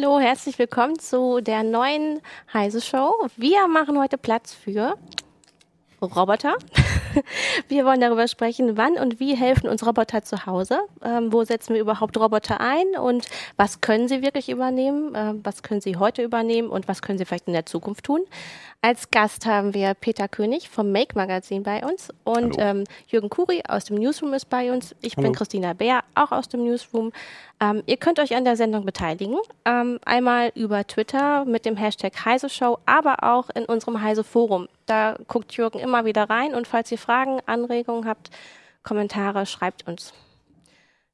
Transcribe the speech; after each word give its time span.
Hallo, 0.00 0.20
herzlich 0.20 0.58
willkommen 0.60 0.96
zu 1.00 1.40
der 1.40 1.64
neuen 1.64 2.20
Heise 2.52 2.80
Show. 2.80 3.14
Wir 3.36 3.66
machen 3.66 3.98
heute 3.98 4.16
Platz 4.16 4.54
für 4.54 4.96
Roboter. 6.00 6.56
Wir 7.68 7.84
wollen 7.84 8.00
darüber 8.00 8.28
sprechen, 8.28 8.76
wann 8.76 8.94
und 8.98 9.20
wie 9.20 9.36
helfen 9.36 9.68
uns 9.68 9.86
Roboter 9.86 10.22
zu 10.22 10.46
Hause. 10.46 10.80
Ähm, 11.04 11.32
wo 11.32 11.44
setzen 11.44 11.74
wir 11.74 11.80
überhaupt 11.80 12.16
Roboter 12.16 12.60
ein 12.60 12.98
und 13.00 13.26
was 13.56 13.80
können 13.80 14.08
sie 14.08 14.22
wirklich 14.22 14.48
übernehmen? 14.48 15.12
Ähm, 15.14 15.40
was 15.44 15.62
können 15.62 15.80
sie 15.80 15.96
heute 15.96 16.22
übernehmen 16.22 16.68
und 16.68 16.88
was 16.88 17.02
können 17.02 17.18
sie 17.18 17.24
vielleicht 17.24 17.46
in 17.46 17.52
der 17.52 17.66
Zukunft 17.66 18.04
tun? 18.04 18.20
Als 18.80 19.10
Gast 19.10 19.44
haben 19.44 19.74
wir 19.74 19.94
Peter 19.94 20.28
König 20.28 20.68
vom 20.68 20.92
Make 20.92 21.16
Magazin 21.16 21.64
bei 21.64 21.84
uns 21.84 22.10
und 22.22 22.54
ähm, 22.58 22.84
Jürgen 23.08 23.28
Kuri 23.28 23.60
aus 23.66 23.86
dem 23.86 23.96
Newsroom 23.96 24.34
ist 24.34 24.48
bei 24.48 24.70
uns. 24.70 24.94
Ich 25.00 25.16
Hallo. 25.16 25.26
bin 25.26 25.34
Christina 25.34 25.72
Bär, 25.72 26.04
auch 26.14 26.30
aus 26.30 26.48
dem 26.48 26.62
Newsroom. 26.62 27.10
Ähm, 27.58 27.82
ihr 27.86 27.96
könnt 27.96 28.20
euch 28.20 28.36
an 28.36 28.44
der 28.44 28.56
Sendung 28.56 28.84
beteiligen. 28.84 29.36
Ähm, 29.64 29.98
einmal 30.04 30.52
über 30.54 30.86
Twitter 30.86 31.44
mit 31.44 31.66
dem 31.66 31.76
Hashtag 31.76 32.24
Heise 32.24 32.48
Show, 32.48 32.78
aber 32.86 33.24
auch 33.24 33.50
in 33.50 33.64
unserem 33.64 34.00
Heise 34.00 34.22
Forum. 34.22 34.68
Da 34.86 35.18
guckt 35.26 35.54
Jürgen 35.54 35.80
immer 35.80 36.04
wieder 36.04 36.30
rein 36.30 36.54
und 36.54 36.68
falls 36.68 36.92
ihr 36.92 36.98
Fragen, 36.98 37.40
Anregungen 37.46 38.06
habt, 38.06 38.30
Kommentare, 38.84 39.44
schreibt 39.46 39.88
uns. 39.88 40.14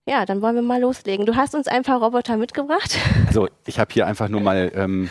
Ja, 0.06 0.26
dann 0.26 0.42
wollen 0.42 0.54
wir 0.54 0.62
mal 0.62 0.82
loslegen. 0.82 1.24
Du 1.24 1.34
hast 1.34 1.54
uns 1.54 1.66
ein 1.66 1.82
paar 1.82 2.02
Roboter 2.02 2.36
mitgebracht. 2.36 2.98
Also 3.26 3.48
ich 3.64 3.78
habe 3.78 3.90
hier 3.90 4.06
einfach 4.06 4.28
nur 4.28 4.42
mal 4.42 4.70
ähm, 4.74 5.08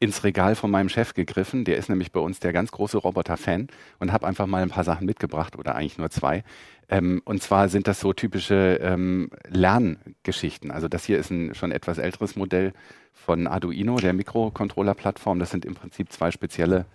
ins 0.00 0.24
Regal 0.24 0.54
von 0.56 0.70
meinem 0.70 0.88
Chef 0.88 1.12
gegriffen. 1.14 1.64
Der 1.64 1.76
ist 1.76 1.90
nämlich 1.90 2.10
bei 2.10 2.20
uns 2.20 2.40
der 2.40 2.54
ganz 2.54 2.72
große 2.72 2.96
Roboter-Fan 2.96 3.68
und 3.98 4.12
habe 4.12 4.26
einfach 4.26 4.46
mal 4.46 4.62
ein 4.62 4.70
paar 4.70 4.82
Sachen 4.82 5.06
mitgebracht 5.06 5.56
oder 5.56 5.74
eigentlich 5.74 5.98
nur 5.98 6.10
zwei. 6.10 6.42
Ähm, 6.88 7.20
und 7.26 7.42
zwar 7.42 7.68
sind 7.68 7.86
das 7.86 8.00
so 8.00 8.14
typische 8.14 8.80
ähm, 8.82 9.30
Lerngeschichten. 9.46 10.70
Also 10.70 10.88
das 10.88 11.04
hier 11.04 11.18
ist 11.18 11.30
ein 11.30 11.54
schon 11.54 11.70
etwas 11.70 11.98
älteres 11.98 12.34
Modell 12.34 12.72
von 13.12 13.46
Arduino, 13.46 13.96
der 13.96 14.14
Mikrocontroller-Plattform. 14.14 15.38
Das 15.38 15.50
sind 15.50 15.66
im 15.66 15.74
Prinzip 15.74 16.10
zwei 16.10 16.30
spezielle 16.30 16.86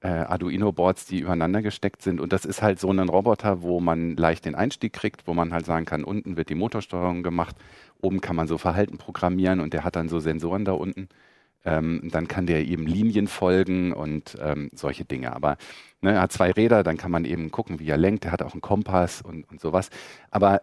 äh, 0.00 0.08
Arduino-Boards, 0.08 1.06
die 1.06 1.20
übereinander 1.20 1.62
gesteckt 1.62 2.02
sind. 2.02 2.20
Und 2.20 2.32
das 2.32 2.44
ist 2.44 2.60
halt 2.60 2.80
so 2.80 2.90
ein 2.90 3.08
Roboter, 3.08 3.62
wo 3.62 3.78
man 3.78 4.16
leicht 4.16 4.44
den 4.44 4.56
Einstieg 4.56 4.92
kriegt, 4.92 5.28
wo 5.28 5.34
man 5.34 5.52
halt 5.52 5.64
sagen 5.64 5.84
kann, 5.84 6.02
unten 6.02 6.36
wird 6.36 6.48
die 6.48 6.56
Motorsteuerung 6.56 7.22
gemacht, 7.22 7.56
oben 8.00 8.20
kann 8.20 8.34
man 8.34 8.48
so 8.48 8.58
Verhalten 8.58 8.98
programmieren 8.98 9.60
und 9.60 9.72
der 9.72 9.84
hat 9.84 9.94
dann 9.94 10.08
so 10.08 10.18
Sensoren 10.18 10.64
da 10.64 10.72
unten. 10.72 11.08
Ähm, 11.68 12.08
dann 12.10 12.28
kann 12.28 12.46
der 12.46 12.64
eben 12.64 12.86
Linien 12.86 13.28
folgen 13.28 13.92
und 13.92 14.38
ähm, 14.40 14.70
solche 14.74 15.04
Dinge. 15.04 15.36
Aber 15.36 15.58
ne, 16.00 16.12
er 16.12 16.22
hat 16.22 16.32
zwei 16.32 16.50
Räder, 16.50 16.82
dann 16.82 16.96
kann 16.96 17.10
man 17.10 17.26
eben 17.26 17.50
gucken, 17.50 17.78
wie 17.78 17.90
er 17.90 17.98
lenkt. 17.98 18.24
Er 18.24 18.32
hat 18.32 18.40
auch 18.40 18.52
einen 18.52 18.62
Kompass 18.62 19.20
und, 19.20 19.44
und 19.50 19.60
sowas. 19.60 19.90
Aber 20.30 20.62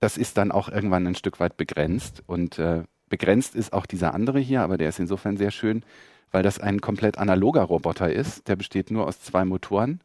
das 0.00 0.16
ist 0.16 0.36
dann 0.36 0.50
auch 0.50 0.68
irgendwann 0.68 1.06
ein 1.06 1.14
Stück 1.14 1.38
weit 1.38 1.56
begrenzt. 1.56 2.24
Und 2.26 2.58
äh, 2.58 2.82
begrenzt 3.08 3.54
ist 3.54 3.72
auch 3.72 3.86
dieser 3.86 4.12
andere 4.12 4.40
hier, 4.40 4.62
aber 4.62 4.76
der 4.76 4.88
ist 4.88 4.98
insofern 4.98 5.36
sehr 5.36 5.52
schön, 5.52 5.84
weil 6.32 6.42
das 6.42 6.58
ein 6.58 6.80
komplett 6.80 7.16
analoger 7.16 7.62
Roboter 7.62 8.12
ist. 8.12 8.48
Der 8.48 8.56
besteht 8.56 8.90
nur 8.90 9.06
aus 9.06 9.20
zwei 9.20 9.44
Motoren, 9.44 10.00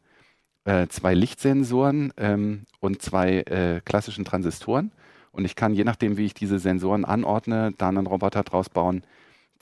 äh, 0.66 0.88
zwei 0.90 1.16
Lichtsensoren 1.16 2.14
ähm, 2.18 2.66
und 2.82 3.02
zwei 3.02 3.40
äh, 3.40 3.82
klassischen 3.84 4.26
Transistoren. 4.26 4.92
Und 5.32 5.46
ich 5.46 5.56
kann, 5.56 5.74
je 5.74 5.84
nachdem, 5.84 6.18
wie 6.18 6.26
ich 6.26 6.36
diese 6.36 6.60
Sensoren 6.60 7.04
anordne, 7.04 7.74
da 7.80 7.90
einen 7.90 8.06
Roboter 8.06 8.44
draus 8.44 8.70
bauen, 8.70 9.02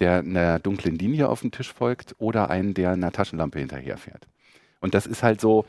der 0.02 0.20
einer 0.20 0.60
dunklen 0.60 0.96
Linie 0.96 1.30
auf 1.30 1.42
dem 1.42 1.52
Tisch 1.52 1.72
folgt 1.72 2.16
oder 2.18 2.50
einen, 2.50 2.74
der 2.74 2.92
einer 2.92 3.12
Taschenlampe 3.12 3.60
hinterherfährt. 3.60 4.28
Und 4.82 4.94
das 4.96 5.06
ist 5.06 5.24
halt 5.24 5.40
so, 5.40 5.66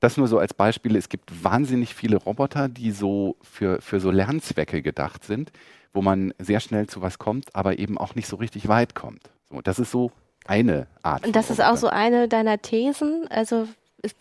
das 0.00 0.16
nur 0.16 0.28
so 0.28 0.38
als 0.38 0.52
Beispiel. 0.52 0.96
Es 0.96 1.08
gibt 1.08 1.44
wahnsinnig 1.44 1.94
viele 1.94 2.16
Roboter, 2.16 2.68
die 2.68 2.90
so 2.90 3.36
für, 3.42 3.80
für 3.80 4.00
so 4.00 4.10
Lernzwecke 4.10 4.82
gedacht 4.82 5.24
sind, 5.24 5.52
wo 5.94 6.02
man 6.02 6.34
sehr 6.38 6.60
schnell 6.60 6.88
zu 6.88 7.00
was 7.00 7.18
kommt, 7.18 7.54
aber 7.54 7.78
eben 7.78 7.96
auch 7.96 8.14
nicht 8.14 8.26
so 8.26 8.36
richtig 8.36 8.68
weit 8.68 8.94
kommt. 8.94 9.30
So, 9.48 9.62
das 9.62 9.78
ist 9.78 9.92
so 9.92 10.10
eine 10.44 10.88
Art. 11.02 11.24
Und 11.24 11.36
das 11.36 11.50
ist 11.50 11.62
auch 11.62 11.76
so 11.76 11.88
eine 11.88 12.28
deiner 12.28 12.60
Thesen. 12.60 13.26
Also 13.30 13.68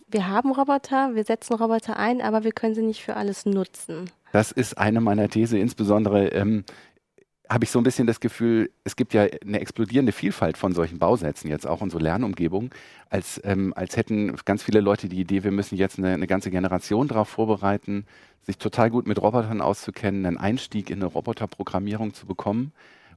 wir 0.07 0.27
haben 0.27 0.51
Roboter, 0.51 1.15
wir 1.15 1.23
setzen 1.23 1.55
Roboter 1.55 1.97
ein, 1.97 2.21
aber 2.21 2.43
wir 2.43 2.51
können 2.51 2.75
sie 2.75 2.81
nicht 2.81 3.03
für 3.03 3.15
alles 3.15 3.45
nutzen. 3.45 4.09
Das 4.31 4.51
ist 4.51 4.77
eine 4.77 5.01
meiner 5.01 5.29
These, 5.29 5.57
insbesondere 5.57 6.27
ähm, 6.29 6.65
habe 7.50 7.63
ich 7.63 7.72
so 7.72 7.79
ein 7.79 7.83
bisschen 7.83 8.07
das 8.07 8.19
Gefühl, 8.19 8.72
es 8.83 8.95
gibt 8.95 9.13
ja 9.13 9.28
eine 9.45 9.59
explodierende 9.59 10.11
Vielfalt 10.11 10.57
von 10.57 10.73
solchen 10.73 11.00
Bausätzen 11.00 11.50
jetzt 11.50 11.67
auch 11.67 11.81
in 11.81 11.89
so 11.89 12.00
Lernumgebungen, 12.00 12.72
als, 13.09 13.39
ähm, 13.44 13.73
als 13.75 13.97
hätten 13.97 14.35
ganz 14.45 14.63
viele 14.63 14.81
Leute 14.81 15.09
die 15.09 15.19
Idee, 15.19 15.44
wir 15.44 15.51
müssen 15.51 15.75
jetzt 15.75 15.97
eine, 15.97 16.13
eine 16.13 16.28
ganze 16.28 16.51
Generation 16.51 17.07
darauf 17.07 17.29
vorbereiten, 17.29 18.05
sich 18.41 18.57
total 18.57 18.89
gut 18.89 19.07
mit 19.07 19.22
Robotern 19.22 19.61
auszukennen, 19.61 20.25
einen 20.25 20.38
Einstieg 20.38 20.89
in 20.89 21.00
eine 21.00 21.05
Roboterprogrammierung 21.05 22.13
zu 22.13 22.25
bekommen. 22.25 22.72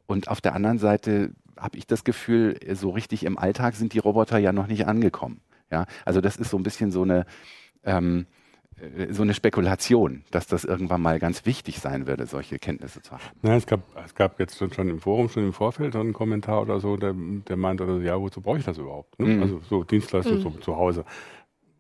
Und 0.06 0.28
auf 0.28 0.40
der 0.40 0.54
anderen 0.54 0.78
Seite 0.78 1.32
habe 1.56 1.76
ich 1.76 1.86
das 1.86 2.04
Gefühl, 2.04 2.58
so 2.72 2.90
richtig 2.90 3.24
im 3.24 3.38
Alltag 3.38 3.74
sind 3.74 3.92
die 3.92 3.98
Roboter 3.98 4.38
ja 4.38 4.52
noch 4.52 4.66
nicht 4.66 4.86
angekommen. 4.86 5.40
Ja, 5.70 5.84
also 6.06 6.20
das 6.22 6.36
ist 6.36 6.50
so 6.50 6.56
ein 6.56 6.62
bisschen 6.62 6.90
so 6.92 7.02
eine 7.02 7.26
ähm, 7.84 8.20
äh, 8.20 8.37
so 9.10 9.22
eine 9.22 9.34
Spekulation, 9.34 10.22
dass 10.30 10.46
das 10.46 10.64
irgendwann 10.64 11.00
mal 11.00 11.18
ganz 11.18 11.46
wichtig 11.46 11.80
sein 11.80 12.06
würde, 12.06 12.26
solche 12.26 12.58
Kenntnisse 12.58 13.02
zu 13.02 13.12
haben. 13.12 13.22
Na, 13.42 13.56
es, 13.56 13.66
gab, 13.66 13.80
es 14.04 14.14
gab 14.14 14.38
jetzt 14.38 14.58
schon 14.58 14.88
im 14.88 15.00
Forum, 15.00 15.28
schon 15.28 15.44
im 15.44 15.52
Vorfeld 15.52 15.96
einen 15.96 16.12
Kommentar 16.12 16.62
oder 16.62 16.80
so, 16.80 16.96
der, 16.96 17.14
der 17.14 17.56
meinte, 17.56 17.84
oder, 17.84 18.02
ja, 18.02 18.20
wozu 18.20 18.40
brauche 18.40 18.58
ich 18.58 18.64
das 18.64 18.78
überhaupt? 18.78 19.18
Ne? 19.18 19.26
Mhm. 19.26 19.42
Also 19.42 19.60
so 19.68 19.84
Dienstleistung 19.84 20.38
mhm. 20.38 20.42
zu, 20.42 20.50
zu 20.60 20.76
Hause. 20.76 21.04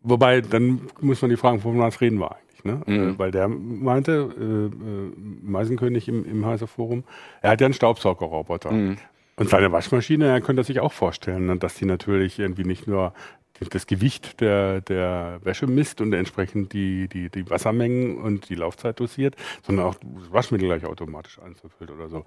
Wobei, 0.02 0.40
dann 0.40 0.80
muss 1.00 1.22
man 1.22 1.30
die 1.30 1.36
fragen, 1.36 1.60
von 1.60 1.78
was 1.78 2.00
reden 2.00 2.18
wir 2.18 2.32
eigentlich? 2.32 2.64
Ne? 2.64 2.80
Mhm. 2.86 3.10
Äh, 3.10 3.18
weil 3.18 3.30
der 3.30 3.48
meinte, 3.48 4.12
äh, 4.38 4.44
äh, 4.44 5.12
Meisenkönig 5.42 6.08
im, 6.08 6.24
im 6.24 6.46
Heise 6.46 6.66
Forum, 6.66 7.04
er 7.42 7.50
hat 7.50 7.60
ja 7.60 7.66
einen 7.66 7.74
Staubsaugerroboter. 7.74 8.72
Mhm. 8.72 8.96
Und 9.36 9.48
seine 9.48 9.70
Waschmaschine, 9.70 10.26
er 10.26 10.40
könnte 10.40 10.64
sich 10.64 10.80
auch 10.80 10.92
vorstellen, 10.92 11.46
ne, 11.46 11.56
dass 11.56 11.74
die 11.74 11.84
natürlich 11.84 12.40
irgendwie 12.40 12.64
nicht 12.64 12.88
nur 12.88 13.12
das 13.60 13.86
Gewicht 13.86 14.40
der, 14.40 14.80
der 14.80 15.40
Wäsche 15.42 15.66
misst 15.66 16.00
und 16.00 16.12
entsprechend 16.12 16.72
die, 16.72 17.08
die, 17.08 17.30
die 17.30 17.48
Wassermengen 17.50 18.18
und 18.18 18.48
die 18.48 18.54
Laufzeit 18.54 19.00
dosiert, 19.00 19.36
sondern 19.62 19.86
auch 19.86 19.94
das 19.94 20.32
Waschmittel 20.32 20.68
gleich 20.68 20.84
automatisch 20.84 21.38
einzufüllt 21.40 21.90
oder 21.90 22.08
so. 22.08 22.24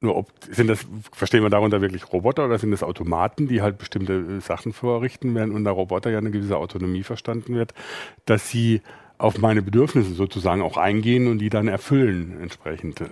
Nur 0.00 0.16
ob, 0.16 0.30
sind 0.50 0.68
das, 0.68 0.86
verstehen 1.12 1.42
wir 1.42 1.48
darunter 1.48 1.80
wirklich 1.80 2.12
Roboter 2.12 2.44
oder 2.44 2.58
sind 2.58 2.70
das 2.70 2.82
Automaten, 2.82 3.48
die 3.48 3.62
halt 3.62 3.78
bestimmte 3.78 4.12
äh, 4.12 4.40
Sachen 4.40 4.74
vorrichten, 4.74 5.34
während 5.34 5.54
unter 5.54 5.70
Roboter 5.70 6.10
ja 6.10 6.18
eine 6.18 6.30
gewisse 6.30 6.58
Autonomie 6.58 7.02
verstanden 7.02 7.54
wird, 7.54 7.72
dass 8.26 8.50
sie 8.50 8.82
auf 9.18 9.38
meine 9.38 9.62
Bedürfnisse 9.62 10.12
sozusagen 10.12 10.60
auch 10.60 10.76
eingehen 10.76 11.26
und 11.26 11.38
die 11.38 11.48
dann 11.48 11.68
erfüllen 11.68 12.38
entsprechend. 12.42 13.00
Äh. 13.00 13.06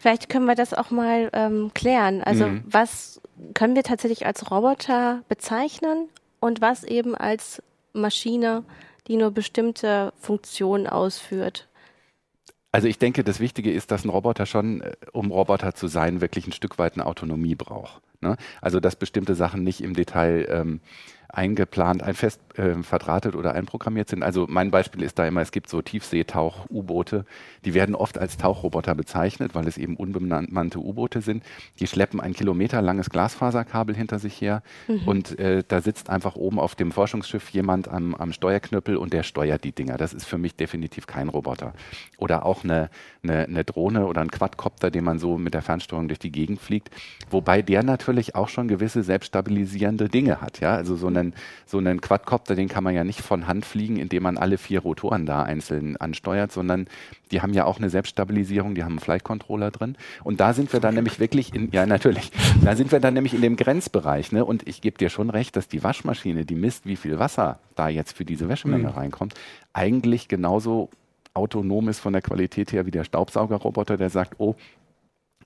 Vielleicht 0.00 0.28
können 0.28 0.46
wir 0.46 0.56
das 0.56 0.74
auch 0.74 0.90
mal 0.90 1.30
ähm, 1.32 1.70
klären. 1.74 2.22
Also 2.22 2.48
mhm. 2.48 2.64
was 2.66 3.20
können 3.54 3.76
wir 3.76 3.84
tatsächlich 3.84 4.26
als 4.26 4.50
Roboter 4.50 5.22
bezeichnen 5.28 6.08
und 6.46 6.60
was 6.60 6.84
eben 6.84 7.14
als 7.14 7.62
Maschine, 7.92 8.64
die 9.08 9.16
nur 9.16 9.30
bestimmte 9.30 10.12
Funktionen 10.18 10.86
ausführt. 10.86 11.68
Also 12.72 12.88
ich 12.88 12.98
denke, 12.98 13.24
das 13.24 13.40
Wichtige 13.40 13.72
ist, 13.72 13.90
dass 13.90 14.04
ein 14.04 14.10
Roboter 14.10 14.44
schon, 14.46 14.82
äh, 14.82 14.92
um 15.12 15.30
Roboter 15.30 15.74
zu 15.74 15.88
sein, 15.88 16.20
wirklich 16.20 16.46
ein 16.46 16.52
Stück 16.52 16.78
weit 16.78 16.94
eine 16.94 17.06
Autonomie 17.06 17.54
braucht. 17.54 18.02
Ne? 18.20 18.36
Also 18.60 18.80
dass 18.80 18.96
bestimmte 18.96 19.34
Sachen 19.34 19.62
nicht 19.62 19.80
im 19.80 19.94
Detail 19.94 20.46
ähm, 20.50 20.80
eingeplant, 21.28 22.02
ein 22.02 22.14
fest 22.14 22.40
äh, 22.56 22.82
verdrahtet 22.82 23.34
oder 23.34 23.54
einprogrammiert 23.54 24.08
sind. 24.08 24.22
Also 24.22 24.46
mein 24.48 24.70
Beispiel 24.70 25.02
ist 25.02 25.18
da 25.18 25.26
immer, 25.26 25.40
es 25.40 25.52
gibt 25.52 25.68
so 25.68 25.82
Tiefseetauch-U-Boote, 25.82 27.24
die 27.64 27.74
werden 27.74 27.94
oft 27.94 28.18
als 28.18 28.36
Tauchroboter 28.36 28.94
bezeichnet, 28.94 29.54
weil 29.54 29.66
es 29.66 29.78
eben 29.78 29.96
unbemannte 29.96 30.78
U-Boote 30.78 31.20
sind. 31.20 31.42
Die 31.80 31.86
schleppen 31.86 32.20
ein 32.20 32.32
kilometerlanges 32.32 33.10
Glasfaserkabel 33.10 33.94
hinter 33.94 34.18
sich 34.18 34.40
her 34.40 34.62
mhm. 34.88 35.02
und 35.06 35.38
äh, 35.38 35.62
da 35.66 35.80
sitzt 35.80 36.10
einfach 36.10 36.36
oben 36.36 36.58
auf 36.58 36.74
dem 36.74 36.92
Forschungsschiff 36.92 37.50
jemand 37.50 37.88
am, 37.88 38.14
am 38.14 38.32
Steuerknüppel 38.32 38.96
und 38.96 39.12
der 39.12 39.22
steuert 39.22 39.64
die 39.64 39.72
Dinger. 39.72 39.96
Das 39.96 40.14
ist 40.14 40.26
für 40.26 40.38
mich 40.38 40.56
definitiv 40.56 41.06
kein 41.06 41.28
Roboter. 41.28 41.74
Oder 42.18 42.46
auch 42.46 42.64
eine, 42.64 42.90
eine, 43.22 43.44
eine 43.44 43.64
Drohne 43.64 44.06
oder 44.06 44.20
ein 44.20 44.30
Quadcopter, 44.30 44.90
den 44.90 45.04
man 45.04 45.18
so 45.18 45.38
mit 45.38 45.54
der 45.54 45.62
Fernsteuerung 45.62 46.08
durch 46.08 46.18
die 46.18 46.32
Gegend 46.32 46.60
fliegt, 46.60 46.90
wobei 47.30 47.62
der 47.62 47.82
natürlich 47.82 48.34
auch 48.34 48.48
schon 48.48 48.68
gewisse 48.68 49.02
selbststabilisierende 49.02 50.08
Dinge 50.08 50.40
hat. 50.40 50.60
Ja? 50.60 50.74
Also 50.74 50.96
so 50.96 51.06
einen, 51.16 51.34
so 51.66 51.78
einen 51.78 52.00
Quadcopter, 52.00 52.54
den 52.54 52.68
kann 52.68 52.84
man 52.84 52.94
ja 52.94 53.04
nicht 53.04 53.20
von 53.20 53.46
Hand 53.46 53.64
fliegen, 53.64 53.96
indem 53.96 54.22
man 54.24 54.38
alle 54.38 54.58
vier 54.58 54.80
Rotoren 54.80 55.26
da 55.26 55.42
einzeln 55.42 55.96
ansteuert, 55.96 56.52
sondern 56.52 56.86
die 57.32 57.40
haben 57.40 57.52
ja 57.52 57.64
auch 57.64 57.78
eine 57.78 57.90
Selbststabilisierung, 57.90 58.74
die 58.74 58.84
haben 58.84 58.92
einen 58.92 59.00
Flight 59.00 59.24
Controller 59.24 59.70
drin. 59.70 59.96
Und 60.22 60.40
da 60.40 60.52
sind 60.52 60.72
wir 60.72 60.80
dann 60.80 60.94
nämlich 60.94 61.18
wirklich 61.18 61.54
in, 61.54 61.70
ja 61.72 61.86
natürlich, 61.86 62.30
da 62.62 62.76
sind 62.76 62.92
wir 62.92 63.00
dann 63.00 63.14
nämlich 63.14 63.34
in 63.34 63.42
dem 63.42 63.56
Grenzbereich. 63.56 64.32
Ne? 64.32 64.44
Und 64.44 64.66
ich 64.68 64.80
gebe 64.80 64.98
dir 64.98 65.08
schon 65.08 65.30
recht, 65.30 65.56
dass 65.56 65.68
die 65.68 65.82
Waschmaschine, 65.82 66.44
die 66.44 66.54
misst, 66.54 66.86
wie 66.86 66.96
viel 66.96 67.18
Wasser 67.18 67.58
da 67.74 67.88
jetzt 67.88 68.16
für 68.16 68.24
diese 68.24 68.48
Wäschemenge 68.48 68.88
mhm. 68.88 68.94
reinkommt, 68.94 69.34
eigentlich 69.72 70.28
genauso 70.28 70.90
autonom 71.34 71.88
ist 71.88 72.00
von 72.00 72.12
der 72.12 72.22
Qualität 72.22 72.72
her 72.72 72.86
wie 72.86 72.90
der 72.90 73.04
Staubsaugerroboter, 73.04 73.96
der 73.96 74.10
sagt, 74.10 74.34
oh, 74.38 74.56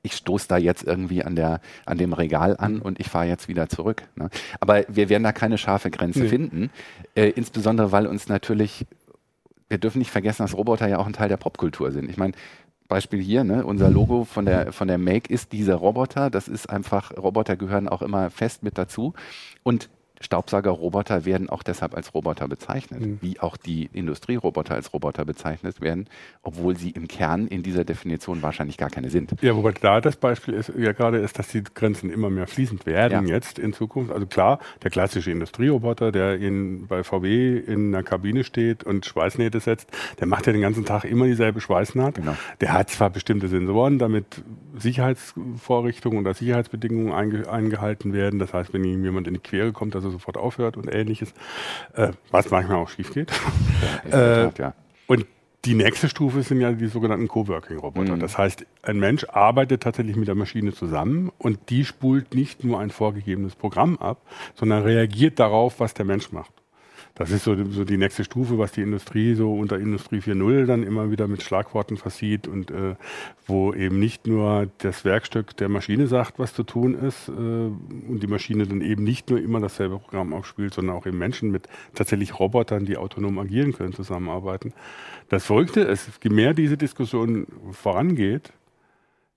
ich 0.03 0.15
stoße 0.15 0.49
da 0.49 0.57
jetzt 0.57 0.85
irgendwie 0.85 1.23
an, 1.23 1.37
der, 1.37 1.61
an 1.87 1.99
dem 1.99 2.13
Regal 2.13 2.57
an 2.57 2.81
und 2.81 3.01
ich 3.01 3.09
fahre 3.09 3.27
jetzt 3.27 3.49
wieder 3.49 3.69
zurück. 3.69 4.03
Ne? 4.17 4.31
Aber 4.59 4.85
wir 4.89 5.09
werden 5.09 5.25
da 5.25 5.33
keine 5.33 5.59
scharfe 5.59 5.91
Grenze 5.91 6.21
nee. 6.21 6.29
finden, 6.29 6.71
äh, 7.15 7.29
insbesondere 7.29 7.93
weil 7.93 8.07
uns 8.07 8.29
natürlich, 8.29 8.87
wir 9.69 9.79
dürfen 9.79 9.99
nicht 9.99 10.11
vergessen, 10.11 10.43
dass 10.43 10.57
Roboter 10.57 10.89
ja 10.89 10.99
auch 10.99 11.07
ein 11.07 11.13
Teil 11.13 11.29
der 11.29 11.37
Popkultur 11.37 11.93
sind. 11.93 12.09
Ich 12.11 12.17
meine, 12.17 12.33
Beispiel 12.89 13.23
hier, 13.23 13.45
ne, 13.45 13.65
unser 13.65 13.89
Logo 13.89 14.25
von 14.25 14.45
der, 14.45 14.73
von 14.73 14.89
der 14.89 14.99
Make 14.99 15.33
ist 15.33 15.53
dieser 15.53 15.77
Roboter. 15.77 16.29
Das 16.29 16.49
ist 16.49 16.69
einfach, 16.69 17.17
Roboter 17.17 17.57
gehören 17.57 17.89
auch 17.89 18.03
immer 18.03 18.31
fest 18.31 18.63
mit 18.63 18.77
dazu. 18.77 19.15
Und 19.63 19.89
Staubsaugerroboter 20.21 21.25
werden 21.25 21.49
auch 21.49 21.63
deshalb 21.63 21.95
als 21.95 22.15
Roboter 22.15 22.47
bezeichnet, 22.47 23.01
mhm. 23.01 23.19
wie 23.23 23.41
auch 23.41 23.57
die 23.57 23.89
Industrieroboter 23.93 24.75
als 24.75 24.93
Roboter 24.93 25.25
bezeichnet 25.25 25.81
werden, 25.81 26.09
obwohl 26.43 26.77
sie 26.77 26.91
im 26.91 27.09
Kern 27.09 27.47
in 27.47 27.63
dieser 27.63 27.85
Definition 27.85 28.43
wahrscheinlich 28.43 28.77
gar 28.77 28.91
keine 28.91 29.09
sind. 29.09 29.35
Ja, 29.41 29.57
wobei 29.57 29.73
da 29.73 30.01
das 30.01 30.17
Beispiel 30.17 30.55
ist, 30.55 30.73
ja 30.77 30.93
gerade 30.93 31.19
ist, 31.19 31.39
dass 31.39 31.49
die 31.49 31.65
Grenzen 31.65 32.11
immer 32.11 32.29
mehr 32.29 32.47
fließend 32.47 32.85
werden 32.85 33.27
ja. 33.27 33.35
jetzt 33.35 33.59
in 33.59 33.73
Zukunft. 33.73 34.13
Also 34.13 34.27
klar, 34.27 34.59
der 34.83 34.91
klassische 34.91 35.31
Industrieroboter, 35.31 36.13
der 36.13 36.37
in, 36.37 36.87
bei 36.87 37.03
VW 37.03 37.57
in 37.59 37.95
einer 37.95 38.03
Kabine 38.03 38.45
steht 38.45 38.85
und 38.85 39.07
Schweißnähte 39.07 39.61
setzt, 39.61 39.89
der 40.21 40.27
macht 40.27 40.47
ja 40.47 40.53
den 40.53 40.63
ganzen 40.63 40.85
Tag 40.85 41.05
immer 41.05 41.25
dieselbe 41.25 41.63
Schweißnaht. 41.63 42.17
Genau. 42.17 42.37
Der 42.61 42.75
hat 42.75 42.91
zwar 42.91 43.09
bestimmte 43.09 43.49
Sensoren, 43.49 43.99
damit 43.99 44.43
Sicherheitsvorrichtungen 44.77 46.19
oder 46.19 46.35
Sicherheitsbedingungen 46.35 47.13
einge 47.13 47.51
eingehalten 47.51 48.13
werden. 48.13 48.39
Das 48.39 48.53
heißt, 48.53 48.73
wenn 48.73 48.85
ihm 48.85 49.05
jemand 49.05 49.27
in 49.27 49.35
die 49.35 49.41
Quere 49.41 49.73
kommt, 49.73 49.95
dass 49.95 50.05
er 50.05 50.10
sofort 50.11 50.37
aufhört 50.37 50.77
und 50.77 50.93
ähnliches, 50.93 51.33
äh, 51.95 52.13
was 52.31 52.51
manchmal 52.51 52.79
auch 52.79 52.89
schief 52.89 53.13
geht. 53.13 53.31
Ja, 54.11 54.45
äh, 54.47 54.51
ja. 54.59 54.75
Und 55.07 55.27
die 55.65 55.75
nächste 55.75 56.09
Stufe 56.09 56.43
sind 56.43 56.61
ja 56.61 56.73
die 56.73 56.87
sogenannten 56.87 57.29
Coworking-Roboter. 57.29 58.17
Mhm. 58.17 58.21
Das 58.21 58.39
heißt, 58.39 58.65
ein 58.83 58.99
Mensch 58.99 59.25
arbeitet 59.25 59.83
tatsächlich 59.83 60.17
mit 60.17 60.27
der 60.27 60.35
Maschine 60.35 60.73
zusammen 60.73 61.31
und 61.39 61.59
die 61.69 61.85
spult 61.85 62.35
nicht 62.35 62.65
nur 62.65 62.81
ein 62.81 62.91
vorgegebenes 62.91 63.57
Programm 63.57 63.99
ab, 63.99 64.23
sondern 64.55 64.83
reagiert 64.83 65.39
darauf, 65.39 65.81
was 65.81 65.93
der 65.93 66.07
Mensch 66.07 66.33
macht. 66.33 66.53
Das 67.15 67.31
ist 67.31 67.45
so, 67.45 67.57
so 67.71 67.85
die 67.85 67.97
nächste 67.97 68.25
Stufe, 68.25 68.59
was 68.59 68.73
die 68.73 68.83
Industrie 68.83 69.35
so 69.35 69.53
unter 69.55 69.79
Industrie 69.79 70.19
4.0 70.19 70.67
dann 70.67 70.83
immer 70.83 71.11
wieder 71.11 71.29
mit 71.29 71.43
Schlagworten 71.43 71.97
versieht 71.97 72.49
und 72.49 72.71
äh, 72.71 72.95
wo 73.47 73.75
eben 73.75 73.99
nicht 73.99 74.27
nur 74.27 74.69
das 74.79 75.05
Werkstück 75.05 75.57
der 75.57 75.69
Maschine 75.69 76.07
sagt, 76.07 76.39
was 76.39 76.55
zu 76.55 76.63
tun 76.63 76.95
ist 76.95 77.29
äh, 77.29 77.33
und 77.33 78.21
die 78.23 78.27
Maschine 78.27 78.67
dann 78.67 78.81
eben 78.81 79.05
nicht 79.05 79.31
nur 79.31 79.41
immer 79.41 79.61
dasselbe 79.61 79.99
Programm 79.99 80.33
aufspielt, 80.33 80.75
sondern 80.75 80.97
auch 80.97 81.07
eben 81.07 81.19
Menschen 81.19 81.51
mit 81.51 81.69
tatsächlich 81.95 82.39
Robotern, 82.39 82.87
die 82.87 82.97
autonom 82.97 83.39
agieren 83.39 83.73
können, 83.73 83.93
zusammenarbeiten. 83.93 84.73
Das 85.29 85.47
Verrückte 85.47 85.81
ist, 85.81 86.09
je 86.23 86.31
mehr 86.31 86.55
diese 86.55 86.77
Diskussion 86.77 87.47
vorangeht, 87.73 88.53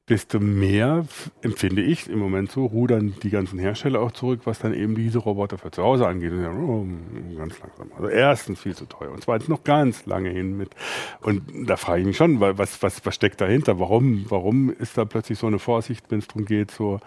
desto 0.10 0.40
mehr 0.40 1.06
empfinde 1.42 1.82
ich 1.82 2.10
im 2.10 2.20
Moment 2.20 2.52
so, 2.52 2.66
rudern 2.66 3.16
die 3.24 3.30
ganzen 3.30 3.58
Hersteller 3.58 4.02
auch 4.02 4.12
zurück, 4.12 4.42
was 4.44 4.60
dann 4.60 4.74
eben 4.74 4.96
diese 4.96 5.20
Roboter 5.20 5.58
für 5.58 5.72
zu 5.72 5.82
Hause 5.82 6.08
angeht. 6.08 6.32
Und 6.32 6.42
sagen, 6.42 6.64
oh, 6.64 7.38
ganz 7.38 7.58
langsam. 7.60 7.92
Also 7.96 8.10
erstens 8.10 8.60
viel 8.60 8.76
zu 8.76 8.86
teuer 8.86 9.12
und 9.12 9.24
zweitens 9.24 9.48
noch 9.48 9.64
ganz 9.64 10.06
lange 10.06 10.30
hin 10.30 10.58
mit. 10.58 10.72
Und 11.22 11.44
da 11.70 11.78
frage 11.78 12.02
ich 12.02 12.08
mich 12.08 12.18
schon, 12.18 12.42
was, 12.42 12.84
was, 12.84 13.06
was 13.06 13.16
steckt 13.16 13.40
dahinter? 13.40 13.80
Warum, 13.80 14.26
warum 14.28 14.70
ist 14.72 14.98
da 14.98 15.06
plötzlich 15.06 15.40
so 15.40 15.48
eine 15.48 15.60
Vorsicht, 15.60 16.06
wenn 16.10 16.20
es 16.20 16.28
darum 16.28 16.46
geht, 16.46 16.72
so 16.72 17.00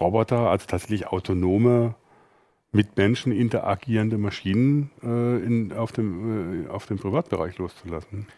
Roboter, 0.00 0.50
also 0.50 0.66
tatsächlich 0.66 1.08
autonome 1.08 1.96
mit 2.70 2.96
Menschen 2.96 3.32
interagierende 3.32 4.18
Maschinen 4.18 4.90
äh, 5.02 5.44
in, 5.44 5.72
auf, 5.72 5.90
dem, 5.90 6.66
äh, 6.66 6.68
auf 6.68 6.86
dem 6.86 6.98
Privatbereich 6.98 7.58
loszulassen? 7.58 8.28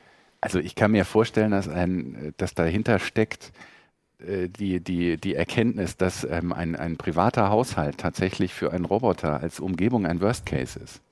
Also 0.40 0.58
ich 0.58 0.74
kann 0.74 0.92
mir 0.92 1.04
vorstellen, 1.04 1.50
dass, 1.50 1.68
ein, 1.68 2.34
dass 2.36 2.54
dahinter 2.54 2.98
steckt, 2.98 3.52
äh, 3.54 3.75
die, 4.18 4.80
die, 4.80 5.16
die 5.18 5.34
Erkenntnis, 5.34 5.96
dass 5.96 6.24
ähm, 6.24 6.52
ein, 6.52 6.74
ein 6.76 6.96
privater 6.96 7.50
Haushalt 7.50 7.98
tatsächlich 7.98 8.54
für 8.54 8.72
einen 8.72 8.84
Roboter 8.84 9.40
als 9.40 9.60
Umgebung 9.60 10.06
ein 10.06 10.20
Worst 10.20 10.46
Case 10.46 10.78
ist 10.78 11.02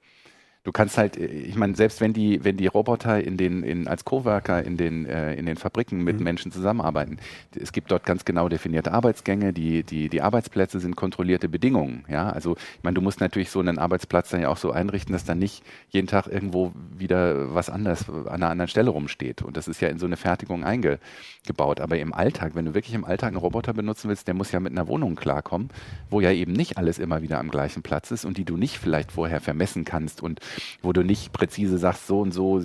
du 0.64 0.72
kannst 0.72 0.99
halt, 0.99 1.16
äh, 1.16 1.26
ich 1.26 1.55
meine, 1.55 1.76
selbst 1.76 2.00
wenn 2.00 2.12
die, 2.12 2.43
wenn 2.43 2.56
die 2.56 2.66
Roboter 2.66 3.22
in 3.22 3.37
den, 3.37 3.62
in, 3.62 3.87
als 3.87 4.05
Coworker 4.05 4.64
in 4.64 4.76
den, 4.76 5.06
äh, 5.06 5.34
in 5.34 5.46
den 5.46 5.56
Fabriken 5.56 6.02
mit 6.02 6.19
mhm. 6.19 6.25
Menschen 6.25 6.50
zusammenarbeiten, 6.50 7.19
es 7.55 7.72
gibt 7.72 7.90
dort 7.90 8.05
ganz 8.05 8.25
genau 8.25 8.49
definierte 8.49 8.93
Arbeitsgänge, 8.93 9.52
die, 9.52 9.84
die, 9.84 10.08
die 10.08 10.22
Arbeitsplätze 10.22 10.81
sind 10.81 10.96
kontrollierte 10.96 11.49
Bedingungen. 11.49 12.05
Ja, 12.08 12.31
also 12.31 12.56
ich 12.56 12.82
meine, 12.82 12.94
du 12.94 13.00
musst 13.00 13.20
natürlich 13.20 13.50
so 13.50 13.61
einen 13.61 13.78
Arbeitsplatz 13.78 14.31
dann 14.31 14.40
ja 14.40 14.49
auch 14.49 14.56
so 14.56 14.72
einrichten, 14.72 15.12
dass 15.12 15.25
dann 15.25 15.38
nicht 15.38 15.62
jeden 15.90 16.08
Tag 16.08 16.26
irgendwo 16.26 16.72
wieder 16.96 17.55
was 17.55 17.70
anderes 17.70 18.08
an 18.08 18.26
einer 18.26 18.50
anderen 18.50 18.69
Stelle 18.69 18.90
rumsteht. 18.90 19.43
Und 19.43 19.56
das 19.56 19.69
ist 19.69 19.81
ja 19.81 19.88
in 19.88 19.99
so 19.99 20.06
eine 20.06 20.16
Fertigung 20.16 20.64
eingebaut. 20.64 21.81
Aber 21.81 21.99
im 21.99 22.14
Alltag, 22.14 22.55
wenn 22.55 22.64
du 22.64 22.75
wirklich 22.75 22.94
im 22.94 23.05
Alltag 23.05 23.28
einen 23.28 23.37
Roboter 23.37 23.75
benutzen 23.75 24.08
willst, 24.08 24.26
der 24.26 24.34
muss 24.34 24.50
ja 24.52 24.61
mit 24.61 24.72
einer 24.72 24.88
Wohnung 24.88 25.14
klarkommen, 25.14 25.69
wo 26.08 26.20
ja 26.20 26.32
eben 26.32 26.52
nicht 26.52 26.78
alles 26.78 26.99
immer 26.99 27.22
wieder 27.22 27.38
am 27.38 27.50
gleichen 27.50 27.82
Platz 27.82 28.11
ist 28.11 28.25
und 28.25 28.38
die 28.38 28.44
du 28.44 28.56
nicht 28.56 28.78
vielleicht 28.78 29.12
vorher 29.12 29.40
vermessen 29.40 29.84
kannst 29.84 30.22
und 30.22 30.40
wo 30.83 30.93
du 30.93 31.03
nicht 31.03 31.33
präzise 31.33 31.79
sagst, 31.79 32.06
so 32.06 32.21
und 32.21 32.33
so 32.33 32.62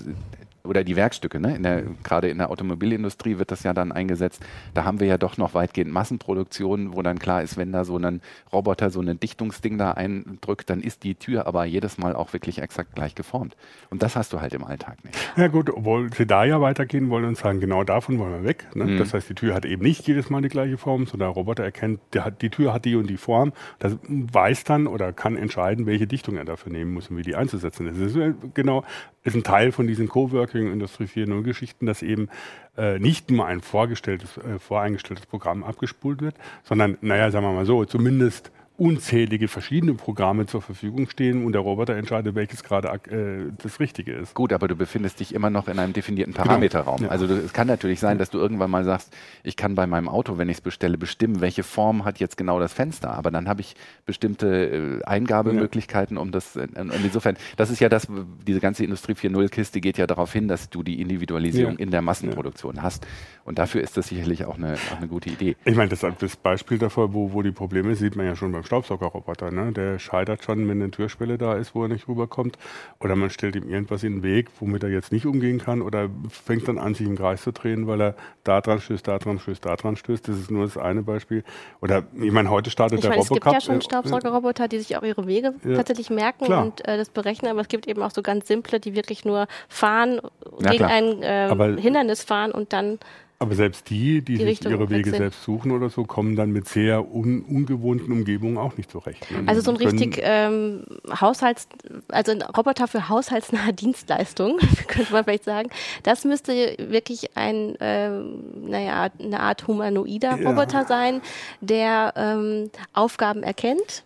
oder 0.70 0.84
die 0.84 0.96
Werkstücke, 0.96 1.40
ne? 1.40 1.56
in 1.56 1.64
der, 1.64 1.84
gerade 2.04 2.30
in 2.30 2.38
der 2.38 2.52
Automobilindustrie 2.52 3.40
wird 3.40 3.52
das 3.52 3.64
ja 3.64 3.74
dann 3.74 3.92
eingesetzt. 3.92 4.46
Da 4.74 4.86
haben 4.86 5.00
wir 5.00 5.08
ja 5.08 5.18
doch 5.18 5.38
noch 5.38 5.54
weitgehend 5.56 5.92
Massenproduktion, 5.92 6.96
wo 6.96 7.02
dann 7.02 7.18
klar 7.18 7.42
ist, 7.42 7.58
wenn 7.58 7.72
da 7.72 7.84
so 7.84 7.98
ein 7.98 8.22
Roboter 8.54 8.92
so 8.92 9.02
ein 9.02 9.20
Dichtungsding 9.20 9.78
da 9.78 9.92
eindrückt, 9.92 10.70
dann 10.70 10.82
ist 10.82 11.04
die 11.04 11.16
Tür 11.16 11.48
aber 11.48 11.66
jedes 11.66 11.98
Mal 11.98 12.16
auch 12.16 12.34
wirklich 12.34 12.60
exakt 12.62 12.94
gleich 12.96 13.16
geformt. 13.16 13.58
Und 13.90 14.04
das 14.04 14.16
hast 14.16 14.32
du 14.32 14.42
halt 14.42 14.54
im 14.54 14.64
Alltag 14.64 15.04
nicht. 15.04 15.18
Ja 15.36 15.48
gut, 15.48 15.70
obwohl 15.70 16.14
sie 16.14 16.28
da 16.28 16.44
ja 16.44 16.62
weitergehen 16.62 17.10
wollen 17.10 17.26
und 17.26 17.38
sagen, 17.38 17.60
genau 17.60 17.84
davon 17.84 18.20
wollen 18.20 18.32
wir 18.32 18.44
weg. 18.44 18.68
Ne? 18.76 18.86
Mhm. 18.86 18.98
Das 19.00 19.14
heißt, 19.14 19.30
die 19.30 19.36
Tür 19.36 19.56
hat 19.56 19.66
eben 19.66 19.82
nicht 19.82 20.08
jedes 20.08 20.30
Mal 20.30 20.42
die 20.42 20.50
gleiche 20.50 20.78
Form, 20.78 21.08
sondern 21.08 21.30
der 21.30 21.36
Roboter 21.36 21.64
erkennt, 21.64 22.00
der 22.14 22.26
hat, 22.26 22.42
die 22.42 22.50
Tür 22.50 22.74
hat 22.74 22.86
die 22.86 22.96
und 22.96 23.10
die 23.10 23.18
Form. 23.18 23.54
Das 23.80 23.98
weiß 24.04 24.66
dann 24.66 24.86
oder 24.86 25.14
kann 25.14 25.36
entscheiden, 25.36 25.86
welche 25.88 26.06
Dichtung 26.06 26.38
er 26.38 26.46
dafür 26.46 26.72
nehmen 26.72 26.94
muss 26.94 27.10
und 27.10 27.18
wie 27.18 27.24
die 27.24 27.36
einzusetzen 27.36 27.88
ist. 27.88 28.00
Das 28.00 28.16
ist 28.16 28.36
genau, 28.54 28.84
ist 29.24 29.36
ein 29.36 29.44
Teil 29.44 29.72
von 29.72 29.88
diesen 29.88 30.08
Coworking 30.08 30.59
Marketing, 30.60 30.74
Industrie 30.74 31.06
4.0 31.06 31.44
Geschichten, 31.44 31.86
dass 31.86 32.02
eben 32.02 32.30
äh, 32.78 33.00
nicht 33.00 33.32
nur 33.32 33.46
ein 33.46 33.62
vorgestelltes, 33.62 34.38
äh, 34.38 34.60
voreingestelltes 34.60 35.26
Programm 35.26 35.64
abgespult 35.64 36.22
wird, 36.22 36.36
sondern, 36.64 36.98
naja, 37.02 37.32
sagen 37.32 37.46
wir 37.46 37.54
mal 37.54 37.66
so, 37.66 37.86
zumindest 37.86 38.52
unzählige 38.80 39.48
verschiedene 39.50 39.94
Programme 39.94 40.46
zur 40.46 40.62
Verfügung 40.62 41.10
stehen 41.10 41.46
und 41.46 41.52
der 41.52 41.62
Roboter 41.62 41.96
entscheidet, 41.96 42.34
welches 42.36 42.64
gerade 42.64 42.88
äh, 42.88 43.52
das 43.62 43.80
Richtige 43.80 44.14
ist. 44.14 44.34
Gut, 44.34 44.54
aber 44.54 44.68
du 44.68 44.76
befindest 44.76 45.20
dich 45.20 45.36
immer 45.36 45.50
noch 45.50 45.68
in 45.68 45.80
einem 45.80 45.92
definierten 45.92 46.34
genau. 46.34 46.46
Parameterraum. 46.46 46.98
Genau. 46.98 47.10
Ja. 47.10 47.12
Also 47.12 47.26
es 47.26 47.52
kann 47.52 47.68
natürlich 47.68 48.00
sein, 48.00 48.18
dass 48.18 48.30
du 48.30 48.38
irgendwann 48.38 48.72
mal 48.72 48.86
sagst, 48.86 49.14
ich 49.44 49.58
kann 49.58 49.76
bei 49.76 49.86
meinem 49.86 50.08
Auto, 50.08 50.38
wenn 50.38 50.48
ich 50.48 50.58
es 50.58 50.62
bestelle, 50.62 50.98
bestimmen, 50.98 51.42
welche 51.42 51.64
Form 51.64 52.06
hat 52.06 52.20
jetzt 52.20 52.38
genau 52.38 52.60
das 52.60 52.72
Fenster. 52.72 53.12
Aber 53.14 53.32
dann 53.32 53.50
habe 53.50 53.62
ich 53.62 53.76
bestimmte 54.06 55.02
äh, 55.02 55.04
Eingabemöglichkeiten, 55.04 56.18
um 56.18 56.32
das. 56.32 56.56
Äh, 56.56 56.68
und 56.78 56.94
insofern, 57.04 57.36
das 57.58 57.70
ist 57.70 57.82
ja 57.82 57.90
das, 57.90 58.08
diese 58.48 58.62
ganze 58.62 58.86
Industrie 58.86 59.14
4.0-Kiste 59.14 59.82
geht 59.82 59.98
ja 59.98 60.08
darauf 60.08 60.32
hin, 60.32 60.48
dass 60.48 60.70
du 60.70 60.84
die 60.84 61.02
Individualisierung 61.02 61.74
ja. 61.74 61.80
in 61.80 61.92
der 61.92 62.02
Massenproduktion 62.02 62.78
ja. 62.78 62.84
hast. 62.84 63.06
Und 63.44 63.60
dafür 63.60 63.82
ist 63.82 63.98
das 63.98 64.08
sicherlich 64.08 64.46
auch 64.46 64.58
eine, 64.58 64.76
auch 64.94 64.98
eine 64.98 65.08
gute 65.08 65.30
Idee. 65.30 65.56
Ich 65.66 65.76
meine, 65.76 65.90
das, 65.90 66.06
das 66.20 66.36
Beispiel 66.38 66.78
davor, 66.78 67.14
wo, 67.14 67.34
wo 67.34 67.42
die 67.42 67.52
Probleme 67.52 67.96
sieht 67.96 68.16
man 68.16 68.26
ja 68.26 68.36
schon 68.36 68.52
beim 68.52 68.64
Staubsaugerroboter. 68.70 69.50
Ne? 69.52 69.72
Der 69.72 69.98
scheitert 69.98 70.44
schon, 70.44 70.68
wenn 70.70 70.80
eine 70.82 70.92
Türschwelle 70.92 71.40
da 71.40 71.56
ist, 71.56 71.74
wo 71.74 71.82
er 71.84 71.88
nicht 71.90 72.08
rüberkommt. 72.08 72.58
Oder 73.00 73.16
man 73.16 73.32
stellt 73.32 73.56
ihm 73.56 73.68
irgendwas 73.68 74.04
in 74.04 74.18
den 74.18 74.24
Weg, 74.24 74.50
womit 74.60 74.84
er 74.84 74.90
jetzt 74.90 75.12
nicht 75.12 75.26
umgehen 75.26 75.58
kann. 75.60 75.82
Oder 75.82 76.08
fängt 76.30 76.68
dann 76.68 76.78
an, 76.78 76.94
sich 76.94 77.08
im 77.08 77.18
Kreis 77.18 77.42
zu 77.42 77.52
drehen, 77.52 77.88
weil 77.88 78.00
er 78.00 78.16
da 78.44 78.62
dran 78.62 78.80
stößt, 78.80 79.08
da 79.08 79.18
dran 79.18 79.40
stößt, 79.40 79.66
da 79.66 79.76
dran 79.76 79.96
stößt. 79.96 80.28
Das 80.28 80.38
ist 80.38 80.52
nur 80.52 80.66
das 80.66 80.78
eine 80.78 81.02
Beispiel. 81.02 81.44
Oder 81.82 82.04
ich 82.14 82.32
meine, 82.32 82.52
heute 82.52 82.70
startet 82.70 83.00
Ich 83.00 83.02
der 83.02 83.10
meine, 83.10 83.24
es 83.24 83.30
gibt 83.30 83.46
ja 83.46 83.60
schon 83.60 83.82
Staubsaugerroboter, 83.82 84.68
die 84.68 84.78
sich 84.78 84.96
auch 84.98 85.04
ihre 85.04 85.26
Wege 85.26 85.56
Ja. 85.64 85.78
tatsächlich 85.78 86.12
merken 86.12 86.46
Klar. 86.46 86.64
und 86.64 86.88
äh, 86.88 86.96
das 86.98 87.10
berechnen, 87.10 87.50
aber 87.52 87.62
es 87.62 87.70
gibt 87.70 87.88
eben 87.88 88.04
auch 88.04 88.12
so 88.12 88.22
ganz 88.22 88.48
simple, 88.48 88.80
die 88.80 88.94
wirklich 88.96 89.26
nur 89.26 89.48
fahren, 89.68 90.22
Ja, 90.60 90.70
gegen 90.72 90.86
klar. 90.86 90.92
ein 90.92 91.24
äh, 91.24 91.82
Hindernis 91.82 92.24
fahren 92.24 92.52
und 92.52 92.72
dann 92.72 93.00
Aber 93.42 93.56
selbst 93.56 93.90
die, 93.90 94.22
die, 94.22 94.34
Die 94.34 94.38
sich 94.40 94.46
Richtung 94.48 94.74
ihre 94.74 94.90
Wege 94.90 95.12
selbst 95.12 95.44
suchen 95.44 95.72
oder 95.72 95.90
so, 95.90 96.04
kommen 96.04 96.36
dann 96.36 96.52
mit 96.52 96.68
sehr 96.68 97.10
un 97.10 97.42
ungewohnten 97.44 98.12
Umgebungen 98.12 98.58
auch 98.58 98.76
nicht 98.76 98.92
zurecht. 98.92 99.32
ne? 99.32 99.44
Also 99.48 99.62
so 99.62 99.72
ein 99.72 99.78
richtig 99.78 100.20
ähm, 100.22 100.84
Haushalts, 101.10 101.70
also 102.10 102.34
ein 102.34 102.42
Roboter 102.42 102.90
für 102.90 103.08
haushaltsnahe 103.08 103.72
Dienstleistungen, 103.74 104.58
könnte 104.88 105.14
man 105.14 105.24
vielleicht 105.24 105.46
sagen. 105.46 105.70
Das 106.04 106.26
müsste 106.26 106.76
wirklich 106.80 107.38
ein, 107.38 107.78
ähm, 107.80 108.44
naja, 108.70 109.08
eine 109.18 109.40
Art 109.40 109.66
humanoider 109.68 110.38
Ja. 110.38 110.50
Roboter 110.50 110.84
sein, 110.86 111.22
der 111.62 112.14
ähm, 112.18 112.70
Aufgaben 112.92 113.42
erkennt 113.44 114.04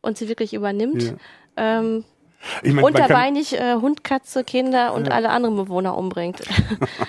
und 0.00 0.18
sie 0.18 0.26
wirklich 0.28 0.52
übernimmt. 0.52 1.14
Ja. 1.56 1.78
Ähm, 1.78 2.04
Ich 2.62 2.72
mein, 2.72 2.84
unterbeinig 2.84 3.58
äh, 3.58 3.74
Hund, 3.74 4.04
Katze, 4.04 4.44
Kinder 4.44 4.94
und 4.94 5.10
alle 5.10 5.30
anderen 5.30 5.56
Bewohner 5.56 5.96
umbringt. 5.96 6.42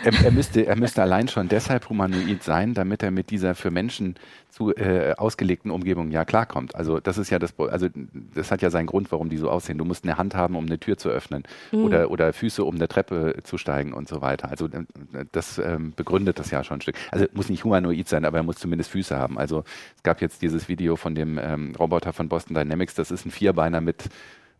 Er, 0.04 0.13
er, 0.25 0.32
müsste, 0.32 0.65
er 0.65 0.75
müsste 0.75 1.01
allein 1.01 1.27
schon 1.27 1.48
deshalb 1.48 1.89
humanoid 1.89 2.44
sein, 2.44 2.74
damit 2.74 3.01
er 3.01 3.12
mit 3.12 3.32
dieser 3.32 3.56
für 3.56 3.72
Menschen 3.72 4.15
zu 4.50 4.74
äh, 4.74 5.13
ausgelegten 5.18 5.72
Umgebung 5.72 6.12
ja 6.12 6.24
klarkommt. 6.24 6.75
Also 6.75 7.00
das 7.00 7.18
ist 7.18 7.30
ja 7.30 7.39
das, 7.39 7.60
also 7.60 7.88
das 8.34 8.51
hat 8.51 8.62
ja 8.62 8.70
seinen 8.70 8.86
Grund, 8.86 9.12
warum 9.12 9.30
die 9.30 9.38
so 9.38 9.50
aussehen. 9.50 9.77
Du 9.77 9.84
musst 9.84 10.06
eine 10.06 10.18
Hand 10.18 10.36
haben, 10.36 10.56
um 10.56 10.65
eine 10.65 10.80
Tür 10.80 10.98
zu 10.98 11.10
öffnen 11.10 11.44
oder, 11.74 12.10
oder 12.10 12.32
Füße, 12.32 12.63
um 12.63 12.75
eine 12.75 12.88
Treppe 12.88 13.36
zu 13.44 13.58
steigen 13.58 13.94
und 13.94 14.08
so 14.08 14.22
weiter. 14.22 14.50
Also 14.50 14.68
äh, 14.68 14.86
das 15.32 15.58
ähm, 15.58 15.94
begründet 15.96 16.39
das 16.39 16.51
ja 16.51 16.63
schon 16.63 16.77
ein 16.77 16.82
Stück. 16.82 16.96
Also 17.12 17.25
muss 17.34 17.50
nicht 17.50 17.63
humanoid 17.63 18.08
sein, 18.08 18.24
aber 18.25 18.38
er 18.38 18.44
muss 18.44 18.58
zumindest 18.58 18.92
Füße 18.92 19.18
haben. 19.18 19.38
Also 19.38 19.63
es 19.98 20.04
gab 20.04 20.22
jetzt 20.22 20.42
dieses 20.42 20.70
Video 20.70 20.96
von 20.96 21.15
dem 21.15 21.38
ähm, 21.38 21.74
Roboter 21.77 22.13
von 22.13 22.30
Boston 22.30 22.56
Dynamics. 22.56 22.96
Das 22.96 23.12
ist 23.12 23.25
ein 23.25 23.32
Vierbeiner 23.32 23.82
mit 23.82 24.10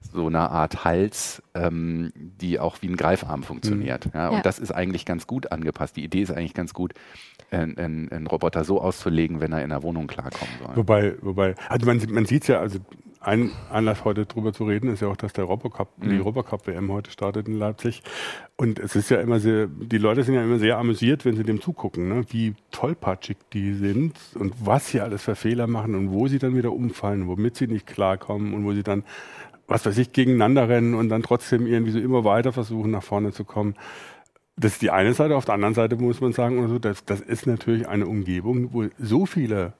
so 0.02 0.28
einer 0.28 0.52
Art 0.52 0.86
Hals, 0.86 1.42
ähm, 1.56 2.12
die 2.16 2.60
auch 2.60 2.82
wie 2.82 2.88
ein 2.88 2.96
Greifarm 2.96 3.44
funktioniert. 3.44 4.10
Ja, 4.14 4.30
und 4.30 4.38
Ja. 4.38 4.42
das 4.42 4.60
ist 4.60 4.72
eigentlich 4.72 5.06
ganz 5.06 5.28
gut 5.28 5.52
angepasst. 5.52 5.96
Die 5.98 6.04
Idee 6.04 6.22
ist 6.22 6.32
eigentlich 6.32 6.54
ganz 6.54 6.74
gut, 6.74 6.94
einen 7.52 8.28
Roboter 8.28 8.64
so 8.64 8.82
auszulegen, 8.82 9.40
wenn 9.40 9.52
er 9.54 9.64
in 9.64 9.70
der 9.70 9.84
Wohnung 9.84 10.08
klarkommen 10.08 10.54
soll. 10.66 10.76
Wobei, 10.76 11.16
wobei, 11.22 11.56
also 11.70 11.86
man, 11.86 12.02
man 12.10 12.26
sieht 12.26 12.48
ja, 12.48 12.60
also 12.60 12.80
ein 13.26 13.52
Anlass 13.72 14.06
heute 14.06 14.26
drüber 14.26 14.54
zu 14.54 14.66
reden 14.66 14.90
ist 14.90 15.02
ja 15.02 15.08
auch, 15.08 15.18
dass 15.18 15.34
der 15.34 15.46
Robocup, 15.46 15.90
die 15.98 16.10
Mhm. 16.10 16.22
Robocup 16.22 16.68
WM 16.68 16.92
heute 16.92 17.10
startet 17.10 17.48
in 17.48 17.58
Leipzig. 17.58 18.04
Und 18.56 18.78
es 18.80 18.96
ist 18.96 19.10
ja 19.10 19.20
immer 19.20 19.40
sehr, 19.40 19.68
die 19.68 19.98
Leute 19.98 20.24
sind 20.24 20.36
ja 20.36 20.44
immer 20.44 20.60
sehr 20.60 20.78
amüsiert, 20.78 21.26
wenn 21.26 21.36
sie 21.36 21.44
dem 21.44 21.60
zugucken, 21.60 22.08
ne? 22.08 22.26
wie 22.30 22.54
tollpatschig 22.72 23.38
die 23.52 23.74
sind 23.74 24.16
und 24.36 24.54
was 24.64 24.90
sie 24.90 25.02
alles 25.02 25.24
für 25.24 25.36
Fehler 25.36 25.66
machen 25.66 25.96
und 25.96 26.12
wo 26.12 26.28
sie 26.28 26.38
dann 26.38 26.56
wieder 26.56 26.72
umfallen, 26.72 27.28
womit 27.28 27.58
sie 27.58 27.68
nicht 27.68 27.88
klarkommen 27.88 28.54
und 28.54 28.64
wo 28.64 28.74
sie 28.74 28.84
dann, 28.84 29.04
was 29.68 29.86
weiß 29.86 29.98
ich, 29.98 30.12
gegeneinander 30.14 30.70
rennen 30.70 30.94
und 30.94 31.10
dann 31.10 31.24
trotzdem 31.24 31.66
irgendwie 31.66 31.92
so 31.92 32.00
immer 32.00 32.24
weiter 32.26 32.54
versuchen, 32.54 32.92
nach 32.92 33.04
vorne 33.04 33.32
zu 33.32 33.44
kommen. 33.44 33.74
Das 34.56 34.74
ist 34.74 34.84
die 34.84 34.92
eine 34.92 35.14
Seite. 35.16 35.36
Auf 35.36 35.46
der 35.46 35.56
anderen 35.56 35.74
Seite 35.74 35.96
muss 35.96 36.22
man 36.22 36.32
sagen, 36.32 36.60
oder 36.60 36.70
so, 36.70 36.80
das, 36.80 37.04
das 37.06 37.22
ist 37.22 37.48
natürlich 37.48 37.88
eine 37.88 38.06
Umgebung, 38.06 38.72
wo 38.72 38.86
so 39.00 39.26
viele 39.26 39.74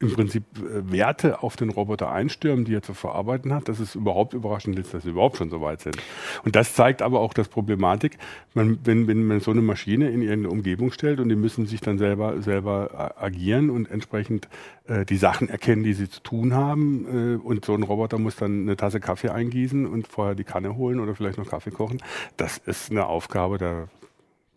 im 0.00 0.12
Prinzip 0.12 0.44
äh, 0.58 0.90
Werte 0.90 1.42
auf 1.42 1.56
den 1.56 1.70
Roboter 1.70 2.10
einstürmen, 2.10 2.64
die 2.64 2.74
er 2.74 2.82
zu 2.82 2.94
verarbeiten 2.94 3.52
hat, 3.54 3.68
dass 3.68 3.78
es 3.78 3.94
überhaupt 3.94 4.34
überraschend 4.34 4.78
ist, 4.78 4.92
dass 4.92 5.04
sie 5.04 5.10
überhaupt 5.10 5.36
schon 5.36 5.50
so 5.50 5.60
weit 5.60 5.80
sind. 5.80 5.96
Und 6.44 6.56
das 6.56 6.74
zeigt 6.74 7.00
aber 7.00 7.20
auch 7.20 7.32
das 7.32 7.48
Problematik, 7.48 8.18
man, 8.54 8.78
wenn, 8.84 9.06
wenn 9.06 9.24
man 9.24 9.40
so 9.40 9.52
eine 9.52 9.62
Maschine 9.62 10.10
in 10.10 10.20
irgendeine 10.20 10.50
Umgebung 10.50 10.90
stellt 10.90 11.20
und 11.20 11.28
die 11.28 11.36
müssen 11.36 11.66
sich 11.66 11.80
dann 11.80 11.98
selber, 11.98 12.42
selber 12.42 13.14
äh, 13.18 13.24
agieren 13.24 13.70
und 13.70 13.88
entsprechend 13.90 14.48
äh, 14.86 15.04
die 15.04 15.16
Sachen 15.16 15.48
erkennen, 15.48 15.84
die 15.84 15.94
sie 15.94 16.10
zu 16.10 16.20
tun 16.20 16.54
haben. 16.54 17.36
Äh, 17.36 17.36
und 17.36 17.64
so 17.64 17.74
ein 17.74 17.84
Roboter 17.84 18.18
muss 18.18 18.36
dann 18.36 18.62
eine 18.62 18.76
Tasse 18.76 18.98
Kaffee 18.98 19.30
eingießen 19.30 19.86
und 19.86 20.08
vorher 20.08 20.34
die 20.34 20.44
Kanne 20.44 20.76
holen 20.76 20.98
oder 20.98 21.14
vielleicht 21.14 21.38
noch 21.38 21.48
Kaffee 21.48 21.70
kochen. 21.70 22.02
Das 22.36 22.58
ist 22.58 22.90
eine 22.90 23.06
Aufgabe, 23.06 23.58
da, 23.58 23.88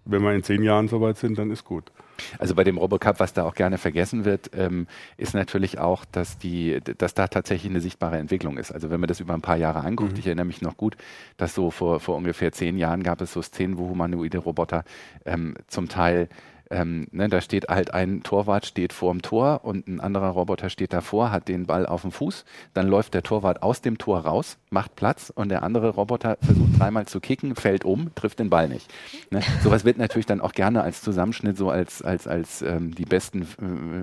wenn 0.10 0.22
wir 0.22 0.34
in 0.34 0.44
zehn 0.44 0.64
Jahren 0.64 0.88
soweit 0.88 1.18
sind, 1.18 1.38
dann 1.38 1.52
ist 1.52 1.64
gut. 1.64 1.92
Also 2.40 2.56
bei 2.56 2.64
dem 2.64 2.78
Robocup, 2.78 3.20
was 3.20 3.34
da 3.34 3.44
auch 3.44 3.56
gerne 3.56 3.78
vergessen 3.78 4.26
wird, 4.26 4.52
ähm, 4.56 4.88
ist 5.18 5.34
natürlich 5.34 5.80
auch, 5.80 6.06
dass 6.06 6.38
die, 6.38 6.80
dass 6.98 7.14
da 7.14 7.28
tatsächlich 7.28 7.70
eine 7.70 7.82
sichtbare 7.82 8.18
Entwicklung 8.18 8.58
ist. 8.58 8.72
Also 8.72 8.90
wenn 8.90 9.00
man 9.00 9.08
das 9.08 9.20
über 9.20 9.34
ein 9.34 9.42
paar 9.42 9.58
Jahre 9.58 9.82
anguckt, 9.82 10.18
ich 10.18 10.26
erinnere 10.26 10.46
mich 10.46 10.62
noch 10.62 10.78
gut, 10.78 10.98
dass 11.38 11.54
so 11.54 11.72
vor, 11.72 12.00
vor 12.00 12.16
ungefähr 12.16 12.52
zehn 12.52 12.78
Jahren 12.78 13.04
gab 13.04 13.22
es 13.22 13.34
so 13.34 13.42
Szenen, 13.42 13.78
wo 13.78 13.90
humanoide 13.90 14.40
Roboter 14.40 14.84
ähm, 15.26 15.56
zum 15.68 15.90
Teil 15.90 16.30
ähm, 16.72 17.08
ne, 17.12 17.30
da 17.30 17.42
steht 17.42 17.68
halt 17.68 17.94
ein 17.94 18.24
Torwart 18.24 18.66
steht 18.66 18.94
vorm 18.94 19.22
Tor 19.22 19.62
und 19.64 19.88
ein 19.88 20.00
anderer 20.00 20.30
Roboter 20.30 20.70
steht 20.70 20.94
davor, 20.94 21.32
hat 21.32 21.48
den 21.48 21.66
Ball 21.66 21.86
auf 21.86 22.02
dem 22.02 22.12
Fuß. 22.12 22.46
Dann 22.74 22.88
läuft 22.88 23.14
der 23.14 23.24
Torwart 23.24 23.64
aus 23.64 23.82
dem 23.82 23.98
Tor 23.98 24.20
raus, 24.20 24.58
macht 24.70 24.96
Platz 24.96 25.32
und 25.34 25.50
der 25.50 25.64
andere 25.64 25.90
Roboter 25.90 26.38
versucht 26.42 26.80
dreimal 26.80 27.06
zu 27.06 27.20
kicken, 27.20 27.56
fällt 27.56 27.86
um, 27.86 28.14
trifft 28.16 28.40
den 28.40 28.50
Ball 28.50 28.68
nicht. 28.68 28.92
Ne? 29.30 29.42
Sowas 29.64 29.86
wird 29.86 29.98
natürlich 29.98 30.26
dann 30.26 30.42
auch 30.42 30.54
gerne 30.54 30.82
als 30.84 31.02
Zusammenschnitt 31.02 31.58
so 31.58 31.70
als 31.70 32.02
als 32.02 32.28
als 32.28 32.62
ähm, 32.62 32.94
die 32.94 33.06
besten 33.06 33.48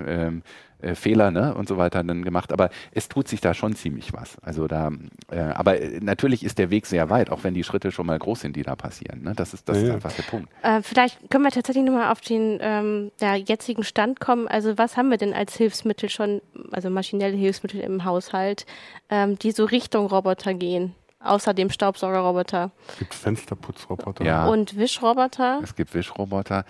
äh, 0.07 0.27
ähm, 0.27 0.43
äh, 0.81 0.95
Fehler 0.95 1.31
ne, 1.31 1.53
und 1.55 1.67
so 1.67 1.77
weiter 1.77 2.03
dann 2.03 2.23
gemacht. 2.23 2.51
Aber 2.51 2.69
es 2.91 3.09
tut 3.09 3.27
sich 3.27 3.41
da 3.41 3.53
schon 3.53 3.75
ziemlich 3.75 4.13
was. 4.13 4.37
Also 4.41 4.67
da, 4.67 4.91
äh, 5.31 5.39
aber 5.39 5.79
äh, 5.81 5.99
natürlich 6.01 6.43
ist 6.43 6.57
der 6.57 6.69
Weg 6.69 6.85
sehr 6.85 7.09
weit, 7.09 7.29
auch 7.29 7.43
wenn 7.43 7.53
die 7.53 7.63
Schritte 7.63 7.91
schon 7.91 8.05
mal 8.05 8.17
groß 8.19 8.41
sind, 8.41 8.55
die 8.55 8.63
da 8.63 8.75
passieren. 8.75 9.23
Ne? 9.23 9.33
Das 9.35 9.53
ist 9.53 9.67
das 9.69 9.77
Ja, 9.77 9.83
ist 9.87 9.91
einfach 9.91 10.13
der 10.13 10.23
Punkt. 10.23 10.49
Äh, 10.61 10.81
vielleicht 10.81 11.29
können 11.29 11.43
wir 11.43 11.51
tatsächlich 11.51 11.83
nochmal 11.85 12.11
auf 12.11 12.21
den 12.21 12.57
ähm, 12.61 13.11
ja, 13.19 13.35
jetzigen 13.35 13.83
Stand 13.83 14.19
kommen. 14.19 14.47
Also 14.47 14.77
was 14.77 14.97
haben 14.97 15.09
wir 15.09 15.17
denn 15.17 15.33
als 15.33 15.55
Hilfsmittel 15.55 16.09
schon, 16.09 16.41
also 16.71 16.89
maschinelle 16.89 17.35
Hilfsmittel 17.35 17.79
im 17.81 18.05
Haushalt, 18.05 18.65
ähm, 19.09 19.37
die 19.39 19.51
so 19.51 19.65
Richtung 19.65 20.07
Roboter 20.07 20.53
gehen? 20.53 20.93
Außer 21.19 21.55
dem 21.55 21.71
Staubsaugerroboter 21.71 22.69
Es 22.87 22.99
gibt 22.99 23.13
Fensterputzroboter, 23.15 24.23
Ja. 24.23 24.45
und 24.45 24.77
Wischroboter. 24.77 25.59
Es 25.63 25.75
gibt 25.75 25.93
Wischroboter. 25.95 26.65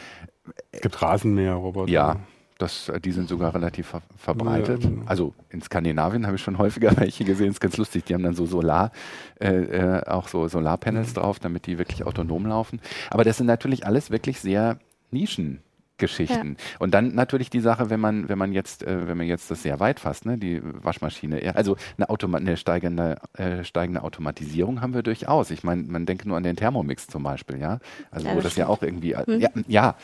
es 0.71 0.79
gibt 0.79 1.01
Rasenmäherroboter. 1.01 1.91
Ja, 1.91 2.15
das, 2.57 2.89
äh, 2.89 3.00
die 3.00 3.12
sind 3.12 3.27
sogar 3.29 3.53
relativ 3.53 3.88
ver 3.88 4.01
verbreitet. 4.17 4.83
Ja, 4.83 4.89
genau. 4.89 5.03
Also 5.05 5.33
in 5.50 5.62
Skandinavien 5.62 6.25
habe 6.25 6.35
ich 6.38 6.41
schon 6.41 6.57
häufiger 6.57 6.91
welche 6.97 7.25
gesehen. 7.25 7.50
ist 7.51 7.59
ganz 7.59 7.77
lustig. 7.77 8.05
Die 8.05 8.13
haben 8.13 8.24
dann 8.24 8.33
so 8.35 8.45
Solar, 8.45 8.91
äh, 9.39 9.50
äh, 9.53 10.05
auch 10.07 10.27
so 10.27 10.47
Solarpanels 10.47 11.09
Mhm. 11.09 11.13
drauf, 11.15 11.39
damit 11.39 11.65
die 11.67 11.77
wirklich 11.77 12.05
autonom 12.05 12.45
laufen. 12.45 12.79
Aber 13.09 13.24
das 13.24 13.38
sind 13.38 13.47
natürlich 13.47 13.85
alles 13.85 14.09
wirklich 14.12 14.39
sehr 14.39 14.79
Nischen. 15.12 15.59
Geschichten. 15.97 16.57
Und 16.79 16.93
dann 16.93 17.15
natürlich 17.15 17.49
die 17.49 17.59
Sache, 17.61 17.89
wenn 17.89 17.99
man, 17.99 18.27
wenn 18.27 18.37
man 18.37 18.51
jetzt, 18.51 18.83
äh, 18.83 19.07
wenn 19.07 19.17
man 19.17 19.27
jetzt 19.27 19.49
das 19.49 19.63
sehr 19.63 19.79
weit 19.79 19.99
fasst, 19.99 20.25
ne, 20.25 20.37
die 20.37 20.61
Waschmaschine, 20.63 21.43
ja, 21.43 21.51
also 21.53 21.77
eine, 21.97 22.09
Automa 22.09 22.37
eine 22.37 22.57
steigende, 22.57 23.17
äh, 23.33 23.63
steigende 23.63 24.03
Automatisierung 24.03 24.81
haben 24.81 24.93
wir 24.93 25.03
durchaus. 25.03 25.51
Ich 25.51 25.63
meine, 25.63 25.83
man 25.83 26.05
denke 26.05 26.27
nur 26.27 26.37
an 26.37 26.43
den 26.43 26.55
Thermomix 26.55 27.07
zum 27.07 27.23
Beispiel, 27.23 27.59
ja. 27.59 27.79
Also 28.11 28.27
Ja, 28.27 28.33
wo 28.33 28.35
das 28.37 28.43
das 28.45 28.55
ja 28.57 28.65
stimmt. 28.65 28.77
auch 28.77 28.83
irgendwie, 28.83 29.13
äh, 29.13 29.37
ja, 29.37 29.49
ja. 29.67 29.95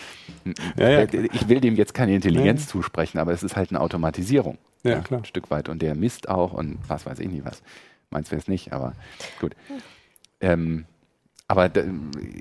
Ja, 0.78 0.90
ja. 0.90 1.00
Äh, 1.02 1.28
Ich 1.34 1.50
will 1.50 1.60
dem 1.60 1.76
jetzt 1.76 1.94
keine 1.94 2.16
Intelligenz 2.16 2.68
zusprechen, 2.68 3.18
aber 3.20 3.34
es 3.34 3.44
ist 3.44 3.56
halt 3.56 3.72
eine 3.72 3.82
Automatisierung. 3.82 4.58
Ja, 4.84 5.00
klar. 5.00 5.20
Ein 5.22 5.26
Stück 5.26 5.52
weit. 5.52 5.70
Und 5.70 5.82
der 5.82 5.96
misst 5.96 6.30
auch 6.30 6.54
und 6.54 6.80
was 6.88 7.06
weiß 7.06 7.20
ich 7.20 7.30
nicht 7.30 7.46
was. 7.46 7.62
Meins 8.10 8.32
wäre 8.32 8.40
es 8.42 8.48
nicht, 8.48 8.74
aber 8.74 8.94
gut. 9.40 9.56
Ähm, 10.40 10.86
aber 11.52 11.70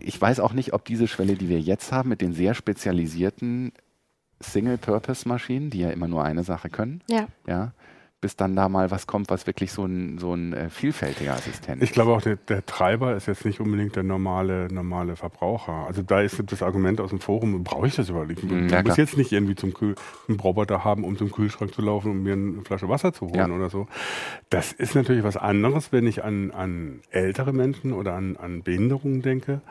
ich 0.00 0.20
weiß 0.20 0.38
auch 0.38 0.52
nicht, 0.52 0.72
ob 0.72 0.84
diese 0.84 1.08
Schwelle, 1.08 1.34
die 1.34 1.48
wir 1.48 1.60
jetzt 1.60 1.90
haben, 1.90 2.08
mit 2.10 2.20
den 2.20 2.32
sehr 2.32 2.54
spezialisierten 2.54 3.72
Single-Purpose-Maschinen, 4.40 5.68
die 5.70 5.80
ja 5.80 5.90
immer 5.90 6.06
nur 6.06 6.22
eine 6.24 6.44
Sache 6.44 6.70
können, 6.70 7.02
Ja. 7.08 7.26
ja, 7.46 7.72
bis 8.20 8.36
dann 8.36 8.54
da 8.54 8.68
mal 8.68 8.90
was 8.90 9.06
kommt, 9.06 9.30
was 9.30 9.46
wirklich 9.46 9.72
so 9.72 9.84
ein, 9.84 10.18
so 10.18 10.34
ein 10.34 10.52
äh, 10.52 10.68
vielfältiger 10.68 11.32
Assistent 11.32 11.82
Ich 11.82 11.92
glaube 11.92 12.12
auch, 12.12 12.20
der, 12.20 12.36
der 12.36 12.66
Treiber 12.66 13.16
ist 13.16 13.26
jetzt 13.26 13.46
nicht 13.46 13.60
unbedingt 13.60 13.96
der 13.96 14.02
normale, 14.02 14.68
normale 14.70 15.16
Verbraucher. 15.16 15.86
Also 15.86 16.02
da 16.02 16.20
ist 16.20 16.42
das 16.46 16.62
Argument 16.62 17.00
aus 17.00 17.10
dem 17.10 17.20
Forum, 17.20 17.64
brauche 17.64 17.86
ich 17.86 17.96
das 17.96 18.10
überhaupt 18.10 18.28
nicht? 18.28 18.42
Ich 18.42 18.50
muss 18.50 18.70
ja, 18.70 18.82
klar. 18.82 18.96
jetzt 18.98 19.16
nicht 19.16 19.32
irgendwie 19.32 19.54
zum 19.54 19.72
Kühl, 19.72 19.94
einen 20.28 20.38
Roboter 20.38 20.84
haben, 20.84 21.04
um 21.04 21.16
zum 21.16 21.30
Kühlschrank 21.30 21.72
zu 21.72 21.80
laufen, 21.80 22.10
um 22.10 22.22
mir 22.22 22.34
eine 22.34 22.60
Flasche 22.62 22.88
Wasser 22.88 23.12
zu 23.12 23.26
holen 23.26 23.34
Ja. 23.34 23.46
oder 23.48 23.70
so. 23.70 23.86
Das 24.50 24.72
ist 24.72 24.94
natürlich 24.94 25.24
was 25.24 25.38
anderes, 25.38 25.90
wenn 25.90 26.06
ich 26.06 26.22
an, 26.22 26.50
an 26.50 27.00
ältere 27.10 27.54
Menschen 27.54 27.92
oder 27.92 28.14
an, 28.14 28.36
an 28.36 28.62
Behinderungen 28.62 29.22
denke. 29.22 29.62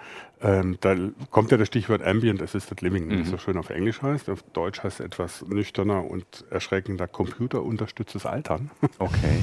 Ähm, 0.41 0.77
da 0.79 0.96
kommt 1.31 1.51
ja 1.51 1.58
das 1.58 1.67
Stichwort 1.67 2.01
Ambient 2.01 2.41
Assisted 2.41 2.81
Living, 2.81 3.10
das 3.10 3.29
so 3.29 3.38
schön 3.38 3.58
auf 3.58 3.69
Englisch 3.69 4.01
heißt. 4.01 4.29
Auf 4.29 4.41
Deutsch 4.53 4.81
heißt 4.81 5.01
es 5.01 5.05
etwas 5.05 5.46
nüchterner 5.46 6.10
und 6.10 6.46
erschreckender 6.50 7.08
computerunterstütztes 7.08 8.25
Altern. 8.25 8.72
Okay. 9.00 9.41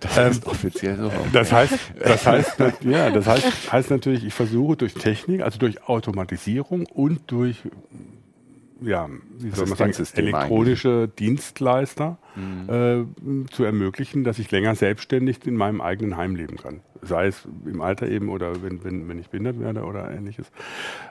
Das 0.00 0.36
ist 0.36 0.46
offiziell 0.46 0.96
so. 0.96 1.12
Das 1.32 1.52
heißt, 1.52 1.78
das 2.02 2.26
heißt, 2.26 2.56
ja, 2.82 3.10
das 3.10 3.26
heißt, 3.26 3.72
heißt 3.72 3.90
natürlich, 3.90 4.24
ich 4.24 4.34
versuche 4.34 4.76
durch 4.76 4.94
Technik, 4.94 5.42
also 5.42 5.58
durch 5.58 5.86
Automatisierung 5.88 6.86
und 6.86 7.30
durch 7.30 7.62
ja, 8.82 9.08
wie 9.38 9.50
soll 9.50 9.66
man 9.66 9.76
sagen, 9.76 9.94
elektronische 10.14 11.08
Dienstleister 11.08 12.18
Mhm. 12.36 12.68
äh, 12.68 13.46
zu 13.52 13.64
ermöglichen, 13.64 14.24
dass 14.24 14.38
ich 14.38 14.50
länger 14.50 14.74
selbstständig 14.74 15.46
in 15.46 15.56
meinem 15.56 15.80
eigenen 15.80 16.16
Heim 16.16 16.36
leben 16.36 16.56
kann. 16.56 16.80
Sei 17.02 17.26
es 17.28 17.46
im 17.66 17.80
Alter 17.80 18.08
eben 18.08 18.28
oder 18.28 18.62
wenn, 18.62 18.84
wenn, 18.84 19.08
wenn 19.08 19.18
ich 19.18 19.28
behindert 19.30 19.58
werde 19.60 19.82
oder 19.84 20.10
ähnliches. 20.10 20.46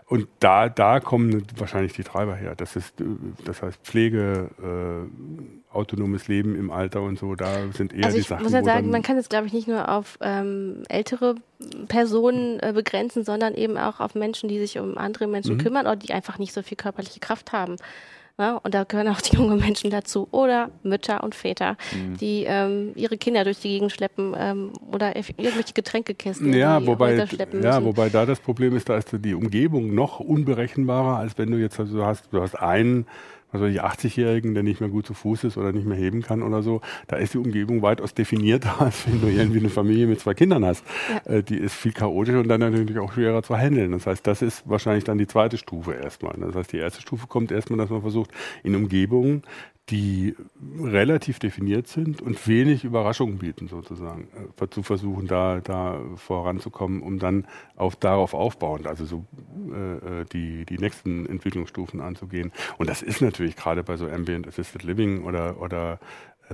Und 0.07 0.27
da, 0.39 0.69
da 0.69 0.99
kommen 0.99 1.43
wahrscheinlich 1.57 1.93
die 1.93 2.03
Treiber 2.03 2.35
her. 2.35 2.53
Das 2.55 2.75
ist, 2.75 2.99
äh, 3.01 3.05
das 3.45 3.61
heißt 3.61 3.79
Pflege, 3.83 4.49
äh, 4.61 5.73
autonomes 5.75 6.27
Leben 6.27 6.55
im 6.55 6.71
Alter 6.71 7.01
und 7.01 7.19
so, 7.19 7.35
da 7.35 7.47
sind 7.73 7.93
eher 7.93 8.05
Also 8.05 8.15
die 8.15 8.21
ich 8.21 8.27
Sachen. 8.27 8.43
muss 8.43 8.53
ja 8.53 8.63
sagen, 8.63 8.89
man 8.89 9.01
kann 9.03 9.17
es, 9.17 9.29
glaube 9.29 9.47
ich, 9.47 9.53
nicht 9.53 9.67
nur 9.67 9.87
auf 9.89 10.17
ähm, 10.21 10.83
ältere 10.89 11.35
Personen 11.87 12.59
äh, 12.59 12.71
begrenzen, 12.73 13.23
sondern 13.23 13.53
eben 13.53 13.77
auch 13.77 13.99
auf 13.99 14.15
Menschen, 14.15 14.49
die 14.49 14.59
sich 14.59 14.79
um 14.79 14.97
andere 14.97 15.27
Menschen 15.27 15.55
Mhm. 15.55 15.59
kümmern 15.59 15.85
oder 15.85 15.95
die 15.95 16.13
einfach 16.13 16.37
nicht 16.39 16.53
so 16.53 16.61
viel 16.63 16.77
körperliche 16.77 17.19
Kraft 17.19 17.51
haben. 17.51 17.75
Ja, 18.39 18.55
und 18.63 18.73
da 18.73 18.85
gehören 18.85 19.09
auch 19.09 19.19
die 19.19 19.35
jungen 19.35 19.59
Menschen 19.59 19.89
dazu. 19.91 20.27
Oder 20.31 20.71
Mütter 20.81 21.23
und 21.23 21.35
Väter, 21.35 21.75
Mhm. 21.93 22.17
die 22.17 22.45
ähm, 22.47 22.93
ihre 22.95 23.17
Kinder 23.17 23.43
durch 23.43 23.59
die 23.59 23.67
Gegend 23.69 23.91
schleppen 23.91 24.33
ähm, 24.37 24.71
oder 24.91 25.15
irgendwelche 25.15 25.73
Getränkekisten 25.73 26.53
Ja, 26.53 26.85
wobei, 26.87 27.15
ja, 27.15 27.25
müssen. 27.51 27.85
wobei 27.85 28.09
da 28.09 28.25
das 28.25 28.39
Problem 28.39 28.75
ist, 28.77 28.87
da 28.87 28.97
ist 28.97 29.09
die 29.13 29.33
Umgebung 29.33 29.93
noch 29.93 30.21
unberechenbarer, 30.21 31.17
als 31.17 31.37
wenn 31.37 31.51
du 31.51 31.57
jetzt 31.57 31.79
also 31.79 32.05
hast, 32.05 32.31
du 32.31 32.41
hast 32.41 32.55
einen, 32.55 33.05
weiß 33.51 33.61
ich, 33.71 33.83
80-Jährigen, 33.83 34.53
der 34.53 34.63
nicht 34.63 34.79
mehr 34.79 34.89
gut 34.89 35.05
zu 35.05 35.13
Fuß 35.13 35.45
ist 35.45 35.57
oder 35.57 35.71
nicht 35.71 35.87
mehr 35.87 35.97
heben 35.97 36.21
kann 36.21 36.43
oder 36.43 36.61
so. 36.61 36.81
Da 37.07 37.17
ist 37.17 37.33
die 37.33 37.37
Umgebung 37.37 37.81
weitaus 37.81 38.13
definierter, 38.13 38.81
als 38.81 39.07
wenn 39.07 39.21
du 39.21 39.27
irgendwie 39.27 39.59
eine 39.59 39.69
Familie 39.69 40.07
mit 40.07 40.19
zwei 40.19 40.33
Kindern 40.33 40.65
hast. 40.65 40.83
Äh, 41.25 41.43
die 41.43 41.57
ist 41.57 41.73
viel 41.73 41.93
chaotischer 41.93 42.39
und 42.39 42.47
dann 42.47 42.59
natürlich 42.59 42.99
auch 42.99 43.13
schwerer 43.13 43.43
zu 43.43 43.57
handeln. 43.57 43.91
Das 43.91 44.07
heißt, 44.07 44.25
das 44.25 44.41
ist 44.41 44.69
wahrscheinlich 44.69 45.03
dann 45.03 45.17
die 45.17 45.27
zweite 45.27 45.57
Stufe 45.57 45.93
erstmal. 45.93 46.35
Das 46.39 46.55
heißt, 46.55 46.73
die 46.73 46.77
erste 46.77 47.01
Stufe 47.01 47.27
kommt 47.27 47.51
erstmal, 47.51 47.77
dass 47.77 47.89
man 47.89 48.01
versucht, 48.01 48.31
in 48.63 48.75
Umgebungen, 48.75 49.43
die 49.89 50.35
relativ 50.79 51.39
definiert 51.39 51.87
sind 51.87 52.21
und 52.21 52.47
wenig 52.47 52.83
Überraschungen 52.83 53.39
bieten, 53.39 53.67
sozusagen, 53.67 54.27
äh, 54.61 54.69
zu 54.69 54.83
versuchen, 54.83 55.27
da, 55.27 55.61
da 55.61 55.99
voranzukommen, 56.15 57.01
um 57.01 57.19
dann 57.19 57.47
auf, 57.75 57.95
darauf 57.95 58.33
aufbauend, 58.33 58.87
also 58.87 59.05
so 59.05 59.25
äh, 59.73 60.21
äh, 60.21 60.25
die, 60.31 60.65
die 60.65 60.77
nächsten 60.77 61.25
Entwicklungsstufen 61.25 62.01
anzugehen. 62.01 62.51
Und 62.77 62.89
das 62.89 63.01
ist 63.01 63.21
natürlich 63.21 63.55
gerade 63.55 63.83
bei 63.83 63.97
so 63.97 64.07
Ambient 64.07 64.47
Assisted 64.47 64.83
Living 64.83 65.23
oder, 65.23 65.59
oder 65.61 65.99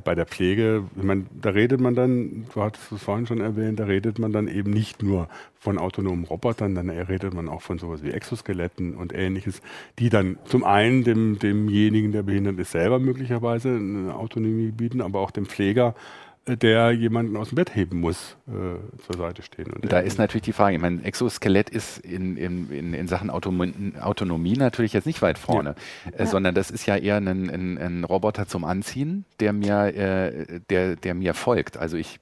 bei 0.04 0.16
der 0.16 0.26
Pflege, 0.26 0.84
ich 0.96 1.04
meine, 1.04 1.26
da 1.42 1.52
redet 1.52 1.80
man 1.80 1.96
dann, 1.96 2.46
du 2.54 2.62
hattest 2.62 2.92
es 2.92 3.04
vorhin 3.04 3.28
schon 3.28 3.40
erwähnt, 3.40 3.80
da 3.80 3.86
redet 3.86 4.20
man 4.20 4.34
dann 4.34 4.48
eben 4.48 4.72
nicht 4.72 5.02
nur 5.02 5.30
von 5.58 5.78
autonomen 5.78 6.26
Robotern, 6.26 6.76
dann 6.76 6.90
redet 6.90 7.34
man 7.34 7.48
auch 7.48 7.62
von 7.62 7.80
sowas 7.80 8.04
wie 8.04 8.12
Exoskeletten 8.12 8.96
und 8.96 9.14
ähnliches, 9.14 9.62
die 10.00 10.10
dann 10.10 10.38
zum 10.46 10.64
einen 10.64 11.04
dem, 11.04 11.40
demjenigen, 11.40 12.12
der 12.12 12.24
behindert 12.24 12.60
ist, 12.60 12.72
selber 12.72 13.00
möglicherweise 13.00 13.70
eine 13.70 14.16
Autonomie 14.16 14.72
bieten, 14.72 15.02
aber 15.02 15.20
auch 15.22 15.32
dem 15.32 15.46
Pfleger, 15.46 15.96
der 16.48 16.92
jemanden 16.92 17.36
aus 17.38 17.50
dem 17.50 17.56
Bett 17.56 17.76
heben 17.76 18.00
muss, 18.00 18.38
äh, 18.48 19.02
zur 19.04 19.18
Seite 19.18 19.42
stehen. 19.42 19.72
Und 19.74 19.92
Da 19.92 20.00
ist 20.00 20.18
natürlich 20.18 20.44
die 20.44 20.54
Frage, 20.54 20.76
ich 20.76 20.82
meine, 20.82 21.04
Exoskelett 21.04 21.70
ist 21.70 21.98
in, 22.00 22.38
in, 22.38 22.70
in, 22.72 22.94
in 22.94 23.08
Sachen 23.08 23.30
Autonom 23.30 23.74
Autonomie 24.00 24.56
natürlich 24.56 24.94
jetzt 24.94 25.06
nicht 25.06 25.22
weit 25.22 25.38
vorne, 25.38 25.76
äh, 26.16 26.26
sondern 26.26 26.54
das 26.54 26.70
ist 26.70 26.86
ja 26.86 26.98
eher 26.98 27.18
ein, 27.18 27.28
ein, 27.28 27.78
ein 27.78 28.04
Roboter 28.04 28.48
zum 28.48 28.64
Anziehen, 28.64 29.26
der 29.40 29.54
mir, 29.54 29.96
äh, 29.96 30.60
der, 30.70 30.96
der 30.96 31.16
mir 31.16 31.34
folgt. 31.34 31.78
Also 31.78 31.98
ich 31.98 32.20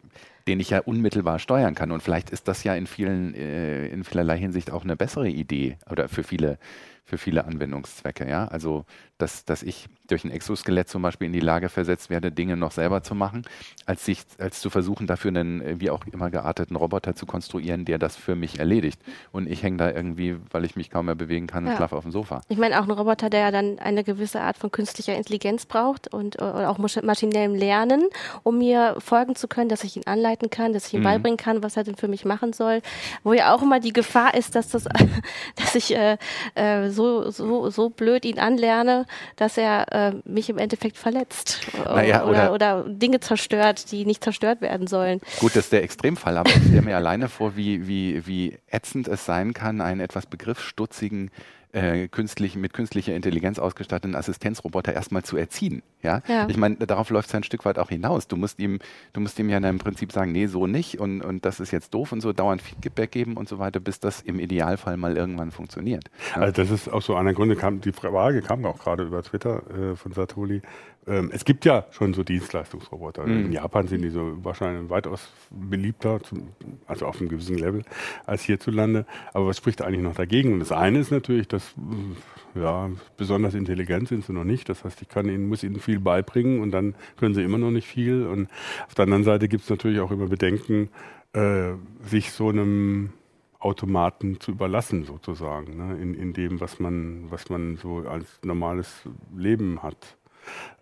den 0.47 0.59
ich 0.59 0.71
ja 0.71 0.79
unmittelbar 0.79 1.39
steuern 1.39 1.75
kann. 1.75 1.91
Und 1.91 2.03
vielleicht 2.03 2.29
ist 2.29 2.47
das 2.47 2.63
ja 2.63 2.75
in 2.75 2.87
vielen, 2.87 3.33
äh, 3.33 3.87
in 3.87 4.03
vielerlei 4.03 4.37
Hinsicht 4.37 4.71
auch 4.71 4.83
eine 4.83 4.95
bessere 4.95 5.29
Idee 5.29 5.77
oder 5.89 6.09
für 6.09 6.23
viele, 6.23 6.57
für 7.05 7.17
viele 7.17 7.45
Anwendungszwecke. 7.45 8.27
Ja, 8.27 8.47
also 8.47 8.85
dass, 9.17 9.45
dass 9.45 9.63
ich 9.63 9.87
durch 10.07 10.23
ein 10.25 10.31
Exoskelett 10.31 10.89
zum 10.89 11.01
Beispiel 11.01 11.27
in 11.27 11.33
die 11.33 11.39
Lage 11.39 11.69
versetzt 11.69 12.09
werde, 12.09 12.31
Dinge 12.31 12.57
noch 12.57 12.71
selber 12.71 13.03
zu 13.03 13.15
machen, 13.15 13.43
als 13.85 14.03
sich, 14.05 14.21
als 14.37 14.59
zu 14.59 14.69
versuchen, 14.69 15.07
dafür 15.07 15.29
einen 15.29 15.79
wie 15.79 15.89
auch 15.89 16.05
immer 16.11 16.29
gearteten 16.29 16.75
Roboter 16.75 17.15
zu 17.15 17.25
konstruieren, 17.25 17.85
der 17.85 17.99
das 17.99 18.15
für 18.17 18.35
mich 18.35 18.59
erledigt. 18.59 18.99
Und 19.31 19.47
ich 19.49 19.63
hänge 19.63 19.77
da 19.77 19.91
irgendwie, 19.91 20.37
weil 20.51 20.65
ich 20.65 20.75
mich 20.75 20.89
kaum 20.89 21.05
mehr 21.05 21.15
bewegen 21.15 21.47
kann, 21.47 21.65
Ja. 21.67 21.75
schlafe 21.77 21.95
auf 21.95 22.03
dem 22.03 22.11
Sofa. 22.11 22.41
Ich 22.49 22.57
meine, 22.57 22.79
auch 22.79 22.83
ein 22.85 22.91
Roboter, 22.91 23.29
der 23.29 23.39
ja 23.41 23.51
dann 23.51 23.79
eine 23.79 24.03
gewisse 24.03 24.41
Art 24.41 24.57
von 24.57 24.71
künstlicher 24.71 25.15
Intelligenz 25.15 25.65
braucht 25.65 26.13
und 26.13 26.39
äh, 26.39 26.43
auch 26.43 26.79
masch- 26.79 27.01
maschinellem 27.05 27.55
Lernen, 27.55 28.03
um 28.43 28.57
mir 28.57 28.95
folgen 28.99 29.35
zu 29.35 29.47
können, 29.47 29.69
dass 29.69 29.83
ich 29.85 29.95
ihn 29.95 30.03
anleiten 30.05 30.49
kann, 30.49 30.73
dass 30.73 30.87
ich 30.87 30.93
ihm 30.95 30.99
Mhm. 31.01 31.05
beibringen 31.05 31.37
kann, 31.37 31.63
was 31.63 31.77
er 31.77 31.83
denn 31.83 31.95
für 31.95 32.07
mich 32.09 32.25
machen 32.25 32.51
soll. 32.53 32.81
Wo 33.23 33.33
ja 33.33 33.53
auch 33.55 33.61
immer 33.61 33.79
die 33.79 33.93
Gefahr 33.93 34.33
ist, 34.35 34.55
dass 34.55 34.67
das, 34.69 34.83
dass 35.55 35.75
ich 35.75 35.95
äh, 35.95 36.17
äh, 36.55 36.89
so, 36.93 37.29
so, 37.29 37.69
so 37.69 37.89
blöd 37.89 38.23
ihn 38.23 38.39
anlerne, 38.39 39.05
dass 39.35 39.57
er 39.57 39.91
äh, 39.91 40.13
mich 40.25 40.49
im 40.49 40.57
Endeffekt 40.57 40.97
verletzt 40.97 41.59
Naja, 41.85 42.23
oder, 42.25 42.53
oder- 42.53 42.83
oder 42.83 42.89
Dinge 42.89 43.19
zerstört, 43.19 43.91
die 43.91 44.05
nicht 44.05 44.23
zerstört 44.23 44.61
werden 44.61 44.87
sollen. 44.87 45.19
Gut, 45.39 45.55
das 45.55 45.65
ist 45.65 45.73
der 45.73 45.83
Extremfall, 45.83 46.37
aber 46.37 46.49
ich 46.49 46.55
stelle 46.63 46.81
mir 46.83 46.95
alleine 46.95 47.27
vor, 47.27 47.55
wie, 47.57 47.87
wie, 47.87 48.25
wie 48.25 48.57
ätzend 48.71 49.07
es 49.07 49.25
sein 49.25 49.53
kann, 49.53 49.81
einen 49.81 49.99
etwas 49.99 50.25
begriffsstutzigen, 50.27 51.31
äh, 51.73 52.07
künstlichen, 52.07 52.61
mit 52.61 52.73
künstlicher 52.73 53.15
Intelligenz 53.15 53.59
ausgestatteten 53.59 54.15
Assistenzroboter 54.15 54.93
erstmal 54.93 55.23
zu 55.23 55.37
erziehen. 55.37 55.81
Ja? 56.01 56.21
Ja. 56.27 56.47
Ich 56.47 56.57
meine, 56.57 56.75
darauf 56.77 57.09
läuft 57.09 57.27
es 57.27 57.33
ja 57.33 57.39
ein 57.39 57.43
Stück 57.43 57.65
weit 57.65 57.79
auch 57.79 57.89
hinaus. 57.89 58.27
Du 58.27 58.37
musst 58.37 58.59
ihm, 58.59 58.79
du 59.13 59.21
musst 59.21 59.39
ihm 59.39 59.49
ja 59.49 59.57
im 59.57 59.79
Prinzip 59.79 60.11
sagen, 60.11 60.31
nee, 60.31 60.45
so 60.45 60.67
nicht 60.67 60.99
und, 60.99 61.21
und 61.21 61.45
das 61.45 61.59
ist 61.59 61.71
jetzt 61.71 61.93
doof 61.93 62.11
und 62.11 62.21
so, 62.21 62.31
dauernd 62.31 62.61
Feedback 62.61 63.11
geben 63.11 63.37
und 63.37 63.49
so 63.49 63.59
weiter, 63.59 63.79
bis 63.79 63.99
das 63.99 64.21
im 64.21 64.39
Idealfall 64.39 64.97
mal 64.97 65.17
irgendwann 65.17 65.51
funktioniert. 65.51 66.09
Ja? 66.35 66.43
Also 66.43 66.61
das 66.61 66.69
ist 66.71 66.93
auch 66.93 67.01
so 67.01 67.15
einer 67.15 67.33
Gründe, 67.33 67.55
kam, 67.55 67.81
die 67.81 67.91
Frage 67.91 68.41
kam 68.41 68.65
auch 68.65 68.79
gerade 68.79 69.03
über 69.03 69.23
Twitter 69.23 69.63
äh, 69.71 69.95
von 69.95 70.13
Satoli. 70.13 70.61
Ähm, 71.07 71.29
es 71.33 71.45
gibt 71.45 71.65
ja 71.65 71.85
schon 71.91 72.13
so 72.13 72.23
Dienstleistungsroboter. 72.23 73.25
Mhm. 73.25 73.45
In 73.45 73.51
Japan 73.51 73.87
sind 73.87 74.01
die 74.01 74.09
so 74.09 74.37
wahrscheinlich 74.43 74.89
weitaus 74.89 75.31
beliebter, 75.49 76.21
zum, 76.21 76.49
also 76.87 77.05
auf 77.05 77.19
einem 77.19 77.29
gewissen 77.29 77.57
Level, 77.57 77.83
als 78.25 78.43
hierzulande. 78.43 79.05
Aber 79.33 79.47
was 79.47 79.57
spricht 79.57 79.81
eigentlich 79.81 80.01
noch 80.01 80.15
dagegen? 80.15 80.53
Und 80.53 80.59
das 80.59 80.71
eine 80.71 80.99
ist 80.99 81.11
natürlich, 81.11 81.47
dass 81.47 81.75
mh, 81.75 82.61
ja, 82.61 82.89
besonders 83.17 83.53
intelligent 83.53 84.07
sind 84.07 84.25
sie 84.25 84.33
noch 84.33 84.43
nicht. 84.43 84.69
Das 84.69 84.83
heißt, 84.83 85.01
ich 85.01 85.09
kann 85.09 85.27
ihnen, 85.27 85.47
muss 85.47 85.63
ihnen 85.63 85.79
viel 85.79 85.99
beibringen 85.99 86.61
und 86.61 86.71
dann 86.71 86.95
können 87.17 87.35
sie 87.35 87.43
immer 87.43 87.57
noch 87.57 87.71
nicht 87.71 87.87
viel. 87.87 88.25
Und 88.25 88.49
auf 88.87 88.95
der 88.95 89.03
anderen 89.03 89.23
Seite 89.23 89.47
gibt 89.47 89.63
es 89.63 89.69
natürlich 89.69 89.99
auch 89.99 90.11
immer 90.11 90.27
Bedenken, 90.27 90.89
äh, 91.33 91.73
sich 92.05 92.31
so 92.31 92.49
einem 92.49 93.11
Automaten 93.59 94.39
zu 94.39 94.51
überlassen, 94.51 95.05
sozusagen, 95.05 95.77
ne? 95.77 95.97
in, 96.01 96.13
in 96.15 96.33
dem, 96.33 96.59
was 96.59 96.79
man, 96.79 97.31
was 97.31 97.49
man 97.49 97.77
so 97.77 97.99
als 97.99 98.27
normales 98.43 99.07
Leben 99.35 99.81
hat. 99.81 100.17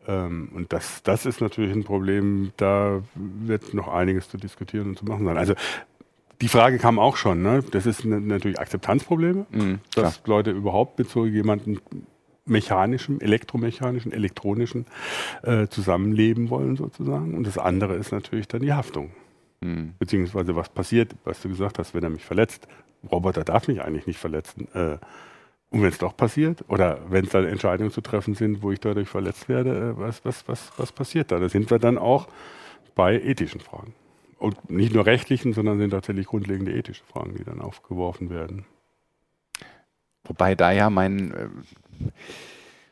Ähm, 0.08 0.50
und 0.54 0.74
das, 0.74 1.04
das 1.04 1.26
ist 1.26 1.41
natürlich 1.41 1.71
ein 1.74 1.84
Problem, 1.84 2.52
da 2.58 3.02
wird 3.15 3.74
noch 3.74 3.88
einiges 3.88 4.30
zu 4.30 4.38
diskutieren 4.38 4.89
und 4.89 4.97
zu 4.97 5.06
machen 5.06 5.26
sein. 5.26 5.38
Also 5.38 5.54
die 6.41 6.47
Frage 6.47 6.80
kam 6.80 6.97
auch 6.97 7.17
schon, 7.17 7.43
ne? 7.43 7.63
das 7.71 7.86
ist 7.86 8.04
natürlich 8.04 8.60
Akzeptanzprobleme, 8.60 9.45
Mhm, 9.52 9.80
dass 9.95 10.21
Leute 10.26 10.52
überhaupt 10.52 10.97
mit 10.97 11.10
so 11.10 11.26
jemandem 11.26 11.80
mechanischem, 12.45 13.19
elektromechanischen, 13.19 14.12
elektronischen 14.12 14.86
äh, 15.43 15.67
zusammenleben 15.67 16.50
wollen 16.50 16.76
sozusagen. 16.76 17.36
Und 17.36 17.45
das 17.45 17.60
andere 17.60 17.95
ist 17.95 18.12
natürlich 18.12 18.47
dann 18.47 18.62
die 18.62 18.74
Haftung 18.74 19.12
Mhm. 19.63 19.93
beziehungsweise 20.00 20.56
was 20.56 20.69
passiert, 20.69 21.13
was 21.24 21.39
du 21.41 21.50
gesagt 21.50 21.78
hast, 21.78 21.93
wenn 21.93 22.04
er 22.04 22.10
mich 22.10 22.26
verletzt. 22.26 22.67
Roboter 23.12 23.43
darf 23.43 23.67
mich 23.67 23.82
eigentlich 23.84 24.08
nicht 24.08 24.17
verletzen. 24.17 24.67
Äh, 24.74 24.97
und 25.72 25.82
wenn 25.82 25.90
es 25.90 25.98
doch 25.98 26.16
passiert, 26.16 26.66
oder 26.68 27.00
wenn 27.10 27.24
es 27.26 27.32
dann 27.32 27.46
Entscheidungen 27.46 27.92
zu 27.92 28.02
treffen 28.02 28.36
sind, 28.36 28.62
wo 28.62 28.72
ich 28.72 28.82
dadurch 28.82 29.08
verletzt 29.08 29.48
werde, 29.48 29.96
äh, 29.96 29.98
was, 29.98 30.24
was, 30.26 30.48
was, 30.48 30.72
was 30.78 30.92
passiert 30.92 31.32
da? 31.32 31.40
Da 31.40 31.48
sind 31.48 31.72
wir 31.72 31.80
dann 31.80 31.98
auch 31.98 32.28
bei 32.94 33.20
ethischen 33.22 33.62
Fragen. 33.62 33.94
Und 34.38 34.70
nicht 34.70 34.94
nur 34.94 35.06
rechtlichen, 35.06 35.54
sondern 35.54 35.80
sind 35.80 35.92
tatsächlich 35.92 36.28
grundlegende 36.28 36.74
ethische 36.74 37.06
Fragen, 37.06 37.36
die 37.36 37.46
dann 37.46 37.62
aufgeworfen 37.62 38.30
werden. 38.30 38.66
Wobei 40.26 40.56
da 40.56 40.72
ja 40.72 40.90
mein, 40.90 41.32
äh, 41.32 41.48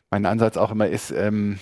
mein 0.10 0.26
Ansatz 0.26 0.56
auch 0.56 0.72
immer 0.72 0.88
ist, 0.88 1.12
ähm, 1.12 1.60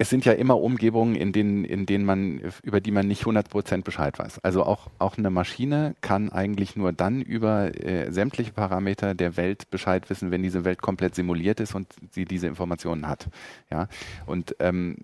es 0.00 0.10
sind 0.10 0.24
ja 0.24 0.32
immer 0.32 0.60
Umgebungen, 0.60 1.16
in 1.16 1.32
denen, 1.32 1.64
in 1.64 1.84
denen 1.84 2.04
man, 2.04 2.40
über 2.62 2.80
die 2.80 2.92
man 2.92 3.08
nicht 3.08 3.24
100% 3.24 3.82
Bescheid 3.82 4.16
weiß. 4.16 4.38
Also 4.44 4.62
auch, 4.62 4.86
auch 5.00 5.18
eine 5.18 5.30
Maschine 5.30 5.96
kann 6.02 6.30
eigentlich 6.30 6.76
nur 6.76 6.92
dann 6.92 7.20
über 7.20 7.74
äh, 7.84 8.12
sämtliche 8.12 8.52
Parameter 8.52 9.16
der 9.16 9.36
Welt 9.36 9.70
Bescheid 9.70 10.08
wissen, 10.08 10.30
wenn 10.30 10.44
diese 10.44 10.64
Welt 10.64 10.80
komplett 10.80 11.16
simuliert 11.16 11.58
ist 11.58 11.74
und 11.74 11.88
sie 12.12 12.26
diese 12.26 12.46
Informationen 12.46 13.08
hat. 13.08 13.26
Ja? 13.72 13.88
Und 14.24 14.54
ähm, 14.60 14.96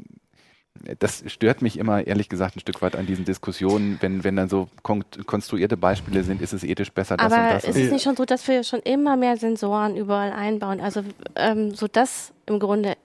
das 0.98 1.24
stört 1.26 1.62
mich 1.62 1.78
immer, 1.78 2.06
ehrlich 2.06 2.28
gesagt, 2.28 2.56
ein 2.56 2.60
Stück 2.60 2.82
weit 2.82 2.96
an 2.96 3.06
diesen 3.06 3.24
Diskussionen. 3.24 3.96
Wenn, 4.00 4.24
wenn 4.24 4.36
dann 4.36 4.48
so 4.48 4.68
kon 4.82 5.04
konstruierte 5.26 5.76
Beispiele 5.76 6.24
sind, 6.24 6.42
ist 6.42 6.52
es 6.52 6.64
ethisch 6.64 6.92
besser, 6.92 7.16
das 7.16 7.32
Aber 7.32 7.42
und 7.42 7.54
das. 7.54 7.64
ist 7.64 7.76
es 7.76 7.92
nicht 7.92 8.02
schon 8.02 8.16
so, 8.16 8.24
dass 8.24 8.46
wir 8.48 8.64
schon 8.64 8.80
immer 8.80 9.16
mehr 9.16 9.36
Sensoren 9.36 9.96
überall 9.96 10.32
einbauen? 10.32 10.80
Also 10.80 11.02
ähm, 11.36 11.74
so 11.74 11.86
dass 11.86 12.32
im 12.46 12.58
Grunde 12.58 12.90
äh, 12.90 12.96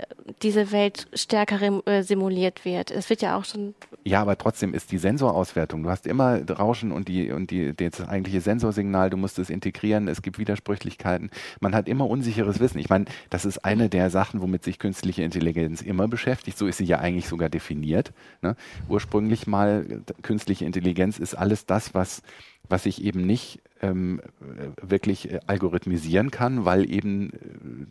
diese 0.42 0.72
Welt 0.72 1.08
stärker 1.14 1.60
äh, 1.88 2.04
simuliert 2.04 2.66
wird. 2.66 2.92
Es 2.92 3.10
wird 3.10 3.22
ja 3.22 3.38
auch 3.38 3.46
schon. 3.46 3.74
Ja, 4.04 4.22
aber 4.22 4.38
trotzdem 4.38 4.74
ist 4.74 4.92
die 4.92 4.98
Sensorauswertung. 4.98 5.84
Du 5.84 5.90
hast 5.90 6.08
immer 6.08 6.40
Rauschen 6.50 6.92
und 6.92 7.08
die 7.08 7.32
und 7.32 7.52
die 7.52 7.76
das 7.76 8.08
eigentliche 8.08 8.42
Sensorsignal. 8.42 9.10
Du 9.10 9.18
musst 9.18 9.40
es 9.40 9.50
integrieren. 9.50 10.08
Es 10.08 10.22
gibt 10.22 10.40
Widersprüchlichkeiten. 10.40 11.30
Man 11.60 11.76
hat 11.76 11.88
immer 11.88 12.10
unsicheres 12.10 12.60
Wissen. 12.60 12.80
Ich 12.80 12.90
meine, 12.90 13.06
das 13.30 13.46
ist 13.46 13.60
eine 13.66 13.90
der 13.90 14.10
Sachen, 14.10 14.42
womit 14.42 14.64
sich 14.64 14.80
künstliche 14.80 15.24
Intelligenz 15.24 15.82
immer 15.82 16.08
beschäftigt. 16.08 16.58
So 16.58 16.68
ist 16.68 16.78
sie 16.78 16.86
ja 16.86 17.00
eigentlich 17.00 17.28
sogar 17.28 17.50
definiert. 17.50 18.14
Ne? 18.42 18.56
Ursprünglich 18.88 19.48
mal 19.48 19.86
künstliche 20.22 20.66
Intelligenz 20.66 21.20
ist 21.20 21.36
alles 21.36 21.66
das, 21.66 21.94
was 21.94 22.22
was 22.70 22.86
ich 22.86 23.04
eben 23.04 23.26
nicht 23.26 23.62
ähm, 23.82 24.22
wirklich 24.82 25.32
äh, 25.32 25.40
algorithmisieren 25.48 26.32
kann, 26.32 26.66
weil 26.66 26.90
eben 26.90 27.32
äh, 27.32 27.38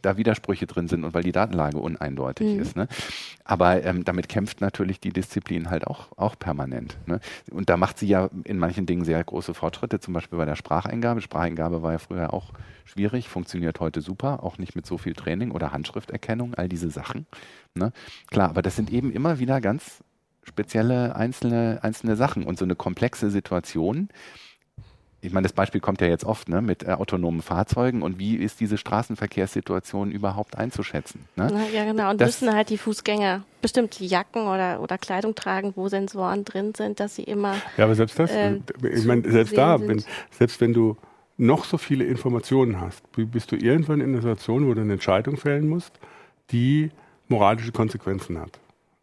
da 0.03 0.17
Widersprüche 0.17 0.67
drin 0.67 0.87
sind 0.87 1.05
und 1.05 1.15
weil 1.15 1.23
die 1.23 1.33
Datenlage 1.33 1.79
uneindeutig 1.79 2.55
mhm. 2.55 2.61
ist. 2.61 2.77
Ne? 2.77 2.89
Aber 3.45 3.83
ähm, 3.85 4.05
damit 4.05 4.29
kämpft 4.29 4.61
natürlich 4.61 5.01
die 5.01 5.13
Disziplin 5.13 5.71
halt 5.71 5.87
auch, 5.87 6.09
auch 6.17 6.39
permanent. 6.39 6.97
Ne? 7.07 7.21
Und 7.51 7.69
da 7.69 7.77
macht 7.77 7.99
sie 7.99 8.07
ja 8.07 8.31
in 8.45 8.59
manchen 8.59 8.87
Dingen 8.87 9.05
sehr 9.05 9.23
große 9.23 9.55
Fortschritte, 9.55 9.99
zum 9.99 10.15
Beispiel 10.15 10.39
bei 10.39 10.45
der 10.45 10.57
Spracheingabe. 10.57 11.21
Spracheingabe 11.21 11.83
war 11.83 11.93
ja 11.93 11.99
früher 11.99 12.33
auch 12.33 12.53
schwierig, 12.85 13.29
funktioniert 13.29 13.81
heute 13.81 14.01
super, 14.01 14.45
auch 14.45 14.59
nicht 14.59 14.77
mit 14.77 14.87
so 14.87 14.99
viel 14.99 15.15
Training 15.15 15.51
oder 15.51 15.73
Handschrifterkennung, 15.73 16.55
all 16.55 16.69
diese 16.69 16.91
Sachen. 16.91 17.27
Ne? 17.75 17.93
Klar, 18.31 18.51
aber 18.51 18.63
das 18.63 18.77
sind 18.77 18.93
eben 18.93 19.11
immer 19.11 19.39
wieder 19.39 19.61
ganz 19.61 20.05
spezielle 20.45 21.15
einzelne, 21.17 21.81
einzelne 21.83 22.17
Sachen 22.17 22.45
und 22.45 22.59
so 22.59 22.65
eine 22.65 22.75
komplexe 22.75 23.31
Situation 23.31 24.09
ich 25.21 25.33
meine, 25.33 25.45
das 25.45 25.53
Beispiel 25.53 25.81
kommt 25.81 26.01
ja 26.01 26.07
jetzt 26.07 26.25
oft 26.25 26.49
ne, 26.49 26.63
mit 26.63 26.85
äh, 26.85 26.93
autonomen 26.93 27.43
Fahrzeugen 27.43 28.03
und 28.03 28.19
wie 28.21 28.37
ist 28.37 28.61
diese 28.61 28.79
Straßenverkehrssituation 28.79 30.13
überhaupt 30.13 30.57
einzuschätzen? 30.57 31.25
Ne? 31.35 31.49
Na, 31.53 31.69
ja, 31.75 31.85
genau. 31.85 32.11
Und 32.11 32.21
das, 32.21 32.41
müssen 32.41 32.55
halt 32.55 32.71
die 32.71 32.79
Fußgänger 32.79 33.43
bestimmte 33.61 34.05
Jacken 34.05 34.43
oder, 34.43 34.81
oder 34.81 34.97
Kleidung 34.97 35.35
tragen, 35.35 35.73
wo 35.75 35.89
Sensoren 35.89 36.45
drin 36.45 36.73
sind, 36.77 37.01
dass 37.01 37.17
sie 37.17 37.25
immer. 37.25 37.57
Ja, 37.77 37.85
aber 37.85 37.97
selbst 37.97 38.19
das, 38.19 38.31
äh, 38.31 38.61
ich 38.93 39.05
meine, 39.07 39.29
selbst 39.29 39.57
da, 39.57 39.81
wenn, 39.81 40.05
selbst 40.31 40.61
wenn 40.61 40.73
du 40.73 40.97
noch 41.37 41.65
so 41.65 41.79
viele 41.79 42.05
Informationen 42.05 42.81
hast, 42.81 43.03
bist 43.13 43.51
du 43.51 43.57
irgendwann 43.57 44.01
in 44.01 44.11
einer 44.11 44.23
Situation, 44.23 44.69
wo 44.69 44.75
du 44.75 44.83
eine 44.83 44.93
Entscheidung 44.93 45.37
fällen 45.37 45.69
musst, 45.69 45.99
die 46.51 46.91
moralische 47.29 47.73
Konsequenzen 47.73 48.39
hat. 48.39 48.59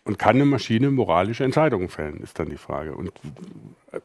Und 0.06 0.19
kann 0.19 0.36
eine 0.36 0.45
Maschine 0.45 0.91
moralische 0.91 1.43
Entscheidungen 1.43 1.89
fällen, 1.89 2.21
ist 2.21 2.38
dann 2.38 2.49
die 2.49 2.58
Frage. 2.58 2.95
Und 2.95 3.12
äh, 3.91 3.99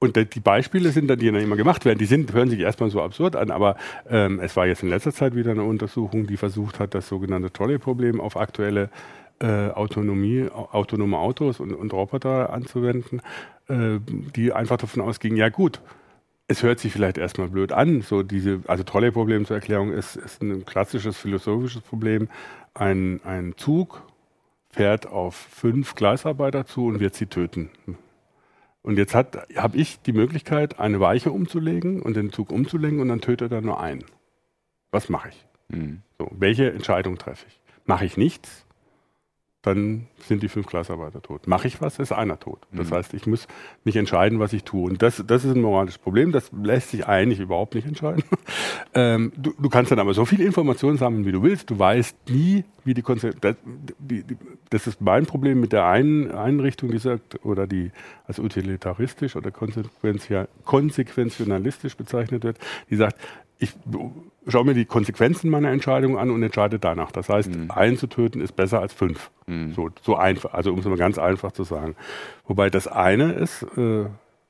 und 0.00 0.16
die 0.16 0.40
Beispiele 0.40 0.90
sind 0.92 1.08
dann, 1.08 1.18
die 1.18 1.26
dann 1.26 1.42
immer 1.42 1.56
gemacht 1.56 1.84
werden, 1.84 1.98
die 1.98 2.06
sind, 2.06 2.32
hören 2.32 2.50
sich 2.50 2.60
erstmal 2.60 2.90
so 2.90 3.02
absurd 3.02 3.34
an, 3.34 3.50
aber 3.50 3.76
ähm, 4.08 4.38
es 4.38 4.56
war 4.56 4.66
jetzt 4.66 4.82
in 4.84 4.90
letzter 4.90 5.12
Zeit 5.12 5.34
wieder 5.34 5.50
eine 5.50 5.64
Untersuchung, 5.64 6.26
die 6.26 6.36
versucht 6.36 6.78
hat, 6.78 6.94
das 6.94 7.08
sogenannte 7.08 7.52
Trolley-Problem 7.52 8.20
auf 8.20 8.36
aktuelle 8.36 8.90
äh, 9.40 9.70
Autonomie, 9.70 10.48
autonome 10.50 11.18
Autos 11.18 11.58
und, 11.58 11.72
und 11.72 11.92
Roboter 11.92 12.52
anzuwenden, 12.52 13.22
äh, 13.68 13.98
die 14.36 14.52
einfach 14.52 14.76
davon 14.76 15.02
ausging, 15.02 15.36
ja 15.36 15.48
gut, 15.48 15.80
es 16.46 16.62
hört 16.62 16.78
sich 16.78 16.92
vielleicht 16.92 17.18
erstmal 17.18 17.48
blöd 17.48 17.72
an, 17.72 18.02
so 18.02 18.22
diese, 18.22 18.60
also 18.68 18.84
Trolley-Problem 18.84 19.46
zur 19.46 19.56
Erklärung 19.56 19.92
ist, 19.92 20.14
ist 20.14 20.42
ein 20.42 20.64
klassisches 20.64 21.16
philosophisches 21.16 21.82
Problem. 21.82 22.28
Ein, 22.72 23.20
ein 23.24 23.54
Zug 23.56 24.02
fährt 24.70 25.08
auf 25.08 25.34
fünf 25.34 25.96
Gleisarbeiter 25.96 26.66
zu 26.66 26.86
und 26.86 27.00
wird 27.00 27.16
sie 27.16 27.26
töten 27.26 27.70
und 28.88 28.96
jetzt 28.96 29.14
habe 29.14 29.76
ich 29.76 30.00
die 30.00 30.14
Möglichkeit, 30.14 30.80
eine 30.80 30.98
Weiche 30.98 31.30
umzulegen 31.30 32.00
und 32.00 32.16
den 32.16 32.32
Zug 32.32 32.50
umzulenken 32.50 33.00
und 33.00 33.08
dann 33.08 33.20
tötet 33.20 33.52
er 33.52 33.60
nur 33.60 33.80
einen. 33.80 34.02
Was 34.90 35.10
mache 35.10 35.28
ich? 35.28 35.46
Mhm. 35.68 36.00
So, 36.16 36.30
welche 36.32 36.72
Entscheidung 36.72 37.18
treffe 37.18 37.44
ich? 37.48 37.60
Mache 37.84 38.06
ich 38.06 38.16
nichts? 38.16 38.64
Dann 39.62 40.06
sind 40.20 40.44
die 40.44 40.48
fünf 40.48 40.66
Klassenarbeiter 40.66 41.20
tot. 41.20 41.48
Mache 41.48 41.66
ich 41.66 41.80
was, 41.80 41.98
ist 41.98 42.12
einer 42.12 42.38
tot. 42.38 42.60
Das 42.70 42.90
mhm. 42.90 42.94
heißt, 42.94 43.14
ich 43.14 43.26
muss 43.26 43.48
mich 43.82 43.96
entscheiden, 43.96 44.38
was 44.38 44.52
ich 44.52 44.62
tue. 44.62 44.88
Und 44.88 45.02
das, 45.02 45.24
das 45.26 45.44
ist 45.44 45.56
ein 45.56 45.62
moralisches 45.62 45.98
Problem. 45.98 46.30
Das 46.30 46.52
lässt 46.62 46.90
sich 46.90 47.08
eigentlich 47.08 47.40
überhaupt 47.40 47.74
nicht 47.74 47.86
entscheiden. 47.86 48.22
ähm, 48.94 49.32
du, 49.36 49.52
du, 49.58 49.68
kannst 49.68 49.90
dann 49.90 49.98
aber 49.98 50.14
so 50.14 50.24
viele 50.24 50.44
Informationen 50.44 50.96
sammeln, 50.96 51.26
wie 51.26 51.32
du 51.32 51.42
willst. 51.42 51.70
Du 51.70 51.78
weißt 51.78 52.30
nie, 52.30 52.62
wie 52.84 52.94
die 52.94 53.02
Konsequenz. 53.02 53.40
Das, 53.40 53.56
das 54.70 54.86
ist 54.86 55.00
mein 55.00 55.26
Problem 55.26 55.58
mit 55.58 55.72
der 55.72 55.86
einen 55.86 56.30
Einrichtung, 56.30 56.92
die 56.92 56.98
sagt, 56.98 57.44
oder 57.44 57.66
die 57.66 57.90
als 58.26 58.38
utilitaristisch 58.38 59.34
oder 59.34 59.50
konsequentionalistisch 59.50 61.96
bezeichnet 61.96 62.44
wird, 62.44 62.58
die 62.90 62.96
sagt, 62.96 63.18
ich 63.58 63.74
schaue 64.46 64.64
mir 64.64 64.74
die 64.74 64.84
Konsequenzen 64.84 65.50
meiner 65.50 65.70
Entscheidung 65.70 66.16
an 66.16 66.30
und 66.30 66.42
entscheide 66.42 66.78
danach. 66.78 67.12
Das 67.12 67.28
heißt, 67.28 67.54
mhm. 67.54 67.70
einen 67.70 67.96
zu 67.96 68.06
töten 68.06 68.40
ist 68.40 68.52
besser 68.52 68.80
als 68.80 68.92
fünf. 68.92 69.30
Mhm. 69.46 69.72
So, 69.74 69.90
so 70.02 70.16
einfach, 70.16 70.54
also 70.54 70.72
um 70.72 70.78
es 70.78 70.84
mal 70.84 70.96
ganz 70.96 71.18
einfach 71.18 71.52
zu 71.52 71.64
sagen. 71.64 71.96
Wobei 72.46 72.70
das 72.70 72.86
eine 72.86 73.32
ist, 73.32 73.64
äh, 73.76 74.06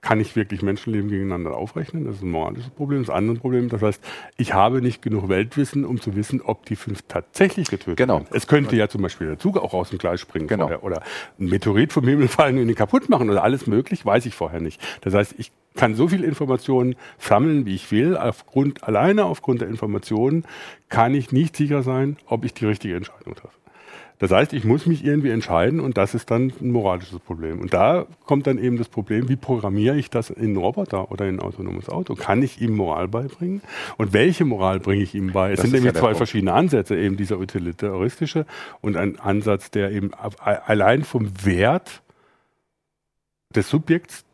kann 0.09 0.21
ich 0.21 0.37
wirklich 0.37 0.63
Menschenleben 0.63 1.11
gegeneinander 1.11 1.55
aufrechnen? 1.55 2.07
Das 2.07 2.17
ist 2.17 2.23
ein 2.23 2.31
moralisches 2.31 2.71
Problem. 2.71 3.03
Das 3.03 3.15
andere 3.15 3.37
Problem, 3.37 3.69
das 3.69 3.83
heißt, 3.83 4.03
ich 4.39 4.55
habe 4.55 4.81
nicht 4.81 5.03
genug 5.03 5.29
Weltwissen, 5.29 5.85
um 5.85 6.01
zu 6.01 6.17
wissen, 6.17 6.41
ob 6.41 6.65
die 6.65 6.77
fünf 6.77 7.03
tatsächlich 7.09 7.69
getötet 7.69 7.99
genau. 7.99 8.21
werden. 8.21 8.29
Es 8.31 8.47
könnte 8.47 8.75
ja 8.75 8.89
zum 8.89 9.03
Beispiel 9.03 9.27
der 9.27 9.39
Zug 9.39 9.59
auch 9.59 9.75
aus 9.75 9.91
dem 9.91 9.99
Gleis 9.99 10.23
springen 10.23 10.47
genau. 10.47 10.65
vorher 10.65 10.83
oder 10.83 11.03
ein 11.39 11.49
Meteorit 11.51 11.93
vom 11.93 12.09
Himmel 12.09 12.29
fallen 12.29 12.57
und 12.57 12.71
ihn 12.71 12.75
kaputt 12.75 13.11
machen 13.11 13.29
oder 13.29 13.43
alles 13.43 13.67
möglich, 13.67 14.07
weiß 14.07 14.25
ich 14.25 14.35
vorher 14.35 14.63
nicht. 14.63 14.81
Das 15.03 15.13
heißt, 15.13 15.35
ich 15.37 15.53
kann 15.77 15.95
so 15.95 16.09
viel 16.09 16.25
Informationen 16.25 16.97
sammeln, 17.19 17.67
wie 17.67 17.75
ich 17.75 17.93
will. 17.93 18.17
Aufgrund, 18.17 18.85
alleine 18.85 19.27
aufgrund 19.27 19.61
der 19.61 19.69
Informationen 19.69 20.47
kann 20.89 21.13
ich 21.13 21.33
nicht 21.33 21.55
sicher 21.55 21.83
sein, 21.83 22.17
ob 22.25 22.47
ich 22.47 22.55
die 22.55 22.65
richtige 22.65 22.97
Entscheidung 22.97 23.35
treffe. 23.35 23.58
Das 24.19 24.33
heißt, 24.33 24.53
ich 24.53 24.65
muss 24.65 24.87
mich 24.87 25.05
irgendwie 25.05 25.31
entscheiden 25.31 25.81
und 25.81 25.97
das 25.97 26.15
ist 26.15 26.31
dann 26.31 26.53
ein 26.61 26.73
moralisches 26.73 27.21
Problem. 27.21 27.61
Und 27.61 27.73
da 27.73 28.07
kommt 28.27 28.47
dann 28.47 28.59
eben 28.59 28.77
das 28.77 28.89
Problem, 28.89 29.29
wie 29.29 29.37
programmiere 29.37 29.97
ich 29.97 30.11
das 30.11 30.31
in 30.31 30.45
einen 30.45 30.57
Roboter 30.57 31.13
oder 31.13 31.29
in 31.29 31.37
ein 31.37 31.41
autonomes 31.41 31.89
Auto? 31.89 32.15
Kann 32.15 32.43
ich 32.43 32.61
ihm 32.61 32.75
Moral 32.75 33.09
beibringen? 33.09 33.63
Und 33.97 34.13
welche 34.13 34.45
Moral 34.45 34.81
bringe 34.81 35.03
ich 35.03 35.15
ihm 35.15 35.33
bei? 35.33 35.53
Es 35.53 35.57
das 35.57 35.63
sind 35.65 35.73
nämlich 35.73 35.95
ja 35.95 36.01
zwei 36.01 36.09
Punkt. 36.09 36.19
verschiedene 36.19 36.53
Ansätze, 36.53 36.97
eben 36.97 37.17
dieser 37.17 37.39
utilitaristische 37.39 38.45
und 38.81 38.97
ein 38.97 39.21
Ansatz, 39.21 39.71
der 39.71 39.93
eben 39.93 40.11
allein 40.15 41.05
vom 41.05 41.31
Wert 41.45 42.03
des 43.55 43.71
Subjekts 43.71 44.25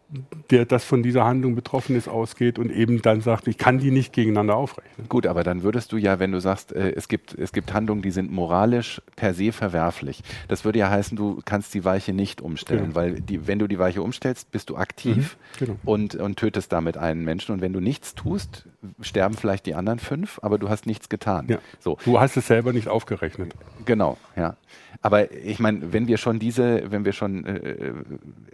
der 0.50 0.64
das 0.64 0.84
von 0.84 1.02
dieser 1.02 1.24
Handlung 1.24 1.54
betroffen 1.54 1.96
ist, 1.96 2.08
ausgeht 2.08 2.58
und 2.58 2.70
eben 2.70 3.02
dann 3.02 3.20
sagt, 3.20 3.48
ich 3.48 3.58
kann 3.58 3.78
die 3.78 3.90
nicht 3.90 4.12
gegeneinander 4.12 4.56
aufrechnen. 4.56 5.08
Gut, 5.08 5.26
aber 5.26 5.42
dann 5.42 5.62
würdest 5.62 5.92
du 5.92 5.96
ja, 5.96 6.18
wenn 6.18 6.32
du 6.32 6.40
sagst, 6.40 6.72
äh, 6.72 6.92
es, 6.92 7.08
gibt, 7.08 7.34
es 7.34 7.52
gibt 7.52 7.72
Handlungen, 7.72 8.02
die 8.02 8.10
sind 8.10 8.30
moralisch 8.30 9.00
per 9.16 9.34
se 9.34 9.52
verwerflich. 9.52 10.22
Das 10.48 10.64
würde 10.64 10.78
ja 10.78 10.90
heißen, 10.90 11.16
du 11.16 11.40
kannst 11.44 11.74
die 11.74 11.84
Weiche 11.84 12.12
nicht 12.12 12.40
umstellen, 12.40 12.84
genau. 12.84 12.94
weil 12.94 13.20
die, 13.20 13.46
wenn 13.46 13.58
du 13.58 13.66
die 13.66 13.78
Weiche 13.78 14.02
umstellst, 14.02 14.50
bist 14.52 14.70
du 14.70 14.76
aktiv 14.76 15.36
mhm, 15.60 15.64
genau. 15.64 15.76
und, 15.84 16.14
und 16.14 16.36
tötest 16.36 16.72
damit 16.72 16.96
einen 16.96 17.24
Menschen. 17.24 17.52
Und 17.52 17.60
wenn 17.60 17.72
du 17.72 17.80
nichts 17.80 18.14
tust, 18.14 18.66
sterben 19.00 19.36
vielleicht 19.36 19.66
die 19.66 19.74
anderen 19.74 19.98
fünf, 19.98 20.38
aber 20.42 20.58
du 20.58 20.68
hast 20.68 20.86
nichts 20.86 21.08
getan. 21.08 21.46
Ja. 21.48 21.58
So. 21.80 21.98
Du 22.04 22.20
hast 22.20 22.36
es 22.36 22.46
selber 22.46 22.72
nicht 22.72 22.88
aufgerechnet. 22.88 23.54
Genau, 23.84 24.18
ja. 24.36 24.56
Aber 25.02 25.32
ich 25.32 25.58
meine, 25.58 25.92
wenn 25.92 26.06
wir 26.06 26.16
schon 26.16 26.38
diese, 26.38 26.90
wenn 26.90 27.04
wir 27.04 27.12
schon, 27.12 27.44
äh, 27.44 27.92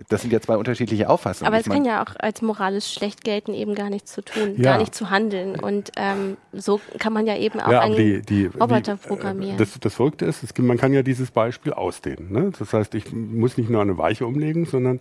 das 0.08 0.22
sind 0.22 0.32
ja 0.32 0.40
zwei 0.40 0.56
unterschiedliche 0.56 1.08
Auffassungen. 1.08 1.39
Aber 1.42 1.58
es 1.58 1.66
kann 1.66 1.84
ja 1.84 2.02
auch 2.02 2.14
als 2.18 2.42
moralisch 2.42 2.92
schlecht 2.92 3.24
gelten, 3.24 3.54
eben 3.54 3.74
gar 3.74 3.90
nichts 3.90 4.12
zu 4.12 4.22
tun, 4.22 4.54
ja. 4.56 4.72
gar 4.72 4.78
nicht 4.78 4.94
zu 4.94 5.10
handeln. 5.10 5.58
Und 5.58 5.92
ähm, 5.96 6.36
so 6.52 6.80
kann 6.98 7.12
man 7.12 7.26
ja 7.26 7.36
eben 7.36 7.60
auch 7.60 7.70
ja, 7.70 7.80
einen 7.80 7.96
die, 7.96 8.22
die, 8.22 8.46
Roboter 8.46 8.96
die, 8.96 9.08
programmieren. 9.08 9.56
Das, 9.56 9.78
das 9.78 9.94
Verrückte 9.94 10.24
ist, 10.24 10.42
es, 10.42 10.56
man 10.58 10.76
kann 10.76 10.92
ja 10.92 11.02
dieses 11.02 11.30
Beispiel 11.30 11.72
ausdehnen. 11.72 12.32
Ne? 12.32 12.52
Das 12.58 12.72
heißt, 12.72 12.94
ich 12.94 13.12
muss 13.12 13.56
nicht 13.56 13.70
nur 13.70 13.82
eine 13.82 13.98
Weiche 13.98 14.26
umlegen, 14.26 14.66
sondern 14.66 15.00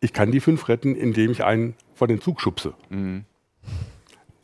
ich 0.00 0.12
kann 0.12 0.32
die 0.32 0.40
fünf 0.40 0.68
retten, 0.68 0.94
indem 0.94 1.30
ich 1.30 1.44
einen 1.44 1.74
vor 1.94 2.08
den 2.08 2.20
Zug 2.20 2.40
schubse. 2.40 2.74
Mhm. 2.90 3.24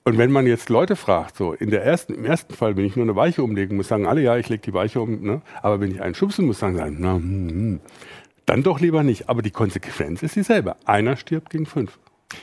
Und 0.08 0.16
wenn 0.16 0.32
man 0.32 0.46
jetzt 0.46 0.70
Leute 0.70 0.96
fragt, 0.96 1.36
so 1.36 1.52
in 1.52 1.68
der 1.68 1.84
ersten, 1.84 2.14
im 2.14 2.24
ersten 2.24 2.54
Fall, 2.54 2.78
wenn 2.78 2.86
ich 2.86 2.96
nur 2.96 3.04
eine 3.04 3.14
Weiche 3.14 3.42
umlegen 3.42 3.76
muss, 3.76 3.88
sagen 3.88 4.06
alle, 4.06 4.22
ja, 4.22 4.38
ich 4.38 4.48
lege 4.48 4.62
die 4.62 4.72
Weiche 4.72 5.02
um, 5.02 5.20
ne? 5.20 5.42
aber 5.60 5.80
wenn 5.80 5.90
ich 5.90 6.00
einen 6.00 6.14
schubsen 6.14 6.46
muss, 6.46 6.60
sagen 6.60 6.78
sie, 6.78 6.96
na, 6.98 7.16
hm, 7.16 7.48
hm, 7.50 7.80
dann 8.48 8.62
doch 8.62 8.80
lieber 8.80 9.02
nicht. 9.02 9.28
Aber 9.28 9.42
die 9.42 9.50
Konsequenz 9.50 10.22
ist 10.22 10.36
dieselbe. 10.36 10.76
Einer 10.84 11.16
stirbt 11.16 11.50
gegen 11.50 11.66
fünf. 11.66 11.98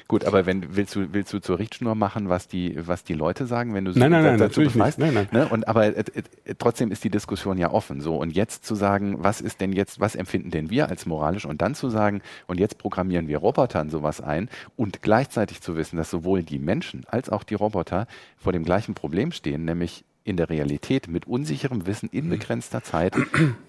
Gut, 0.07 0.25
aber 0.25 0.47
wenn 0.47 0.75
willst 0.75 0.95
du 0.95 1.13
willst 1.13 1.31
du 1.31 1.39
zur 1.39 1.59
Richtschnur 1.59 1.93
machen, 1.93 2.27
was 2.27 2.47
die 2.47 2.75
was 2.87 3.03
die 3.03 3.13
Leute 3.13 3.45
sagen, 3.45 3.75
wenn 3.75 3.85
du 3.85 3.93
so 3.93 3.99
nein, 3.99 4.11
nein, 4.11 4.23
nein, 4.23 4.39
natürlich 4.39 4.73
befreist, 4.73 4.97
nicht. 4.97 5.13
Nein, 5.13 5.27
nein. 5.31 5.41
Ne? 5.43 5.47
Und 5.47 5.67
aber 5.67 5.85
äh, 5.85 6.03
äh, 6.45 6.55
trotzdem 6.57 6.91
ist 6.91 7.03
die 7.03 7.11
Diskussion 7.11 7.59
ja 7.59 7.69
offen. 7.71 8.01
So 8.01 8.15
und 8.15 8.31
jetzt 8.31 8.65
zu 8.65 8.73
sagen, 8.73 9.17
was 9.19 9.41
ist 9.41 9.61
denn 9.61 9.73
jetzt, 9.73 9.99
was 9.99 10.15
empfinden 10.15 10.49
denn 10.49 10.71
wir 10.71 10.89
als 10.89 11.05
moralisch 11.05 11.45
und 11.45 11.61
dann 11.61 11.75
zu 11.75 11.89
sagen 11.89 12.23
und 12.47 12.59
jetzt 12.59 12.79
programmieren 12.79 13.27
wir 13.27 13.37
Robotern 13.37 13.91
sowas 13.91 14.21
ein 14.21 14.49
und 14.75 15.03
gleichzeitig 15.03 15.61
zu 15.61 15.75
wissen, 15.75 15.97
dass 15.97 16.09
sowohl 16.09 16.41
die 16.41 16.57
Menschen 16.57 17.03
als 17.07 17.29
auch 17.29 17.43
die 17.43 17.55
Roboter 17.55 18.07
vor 18.37 18.53
dem 18.53 18.63
gleichen 18.63 18.95
Problem 18.95 19.31
stehen, 19.31 19.65
nämlich 19.65 20.03
in 20.25 20.37
der 20.37 20.49
Realität 20.49 21.07
mit 21.07 21.27
unsicherem 21.27 21.85
Wissen 21.85 22.09
in 22.11 22.29
begrenzter 22.29 22.83
Zeit 22.83 23.13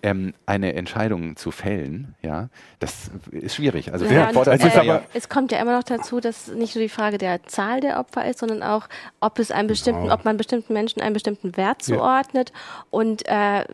ähm, 0.02 0.32
eine 0.46 0.72
Entscheidung 0.72 1.36
zu 1.36 1.50
fällen, 1.50 2.14
ja, 2.22 2.48
das 2.78 3.10
ist 3.30 3.54
schwierig. 3.56 3.92
Also 3.92 4.06
Ja, 4.06 4.30
und, 4.30 4.46
äh, 4.48 4.84
ja- 4.84 5.02
es 5.12 5.28
kommt 5.28 5.52
ja 5.52 5.60
immer 5.60 5.76
noch 5.76 5.84
dazu, 5.84 6.18
dass 6.18 6.48
nicht 6.48 6.74
nur 6.74 6.82
die 6.82 6.88
Frage 6.88 7.18
der 7.18 7.42
Zahl 7.44 7.80
der 7.80 8.00
Opfer 8.00 8.24
ist, 8.26 8.38
sondern 8.38 8.62
auch, 8.62 8.88
ob 9.20 9.38
es 9.38 9.50
einem 9.50 9.68
bestimmten, 9.68 10.04
Genau. 10.04 10.14
ob 10.14 10.24
man 10.24 10.38
bestimmten 10.38 10.72
Menschen 10.72 11.02
einen 11.02 11.12
bestimmten 11.12 11.56
Wert 11.58 11.82
zuordnet 11.82 12.52
und 12.90 13.28
äh, 13.28 13.64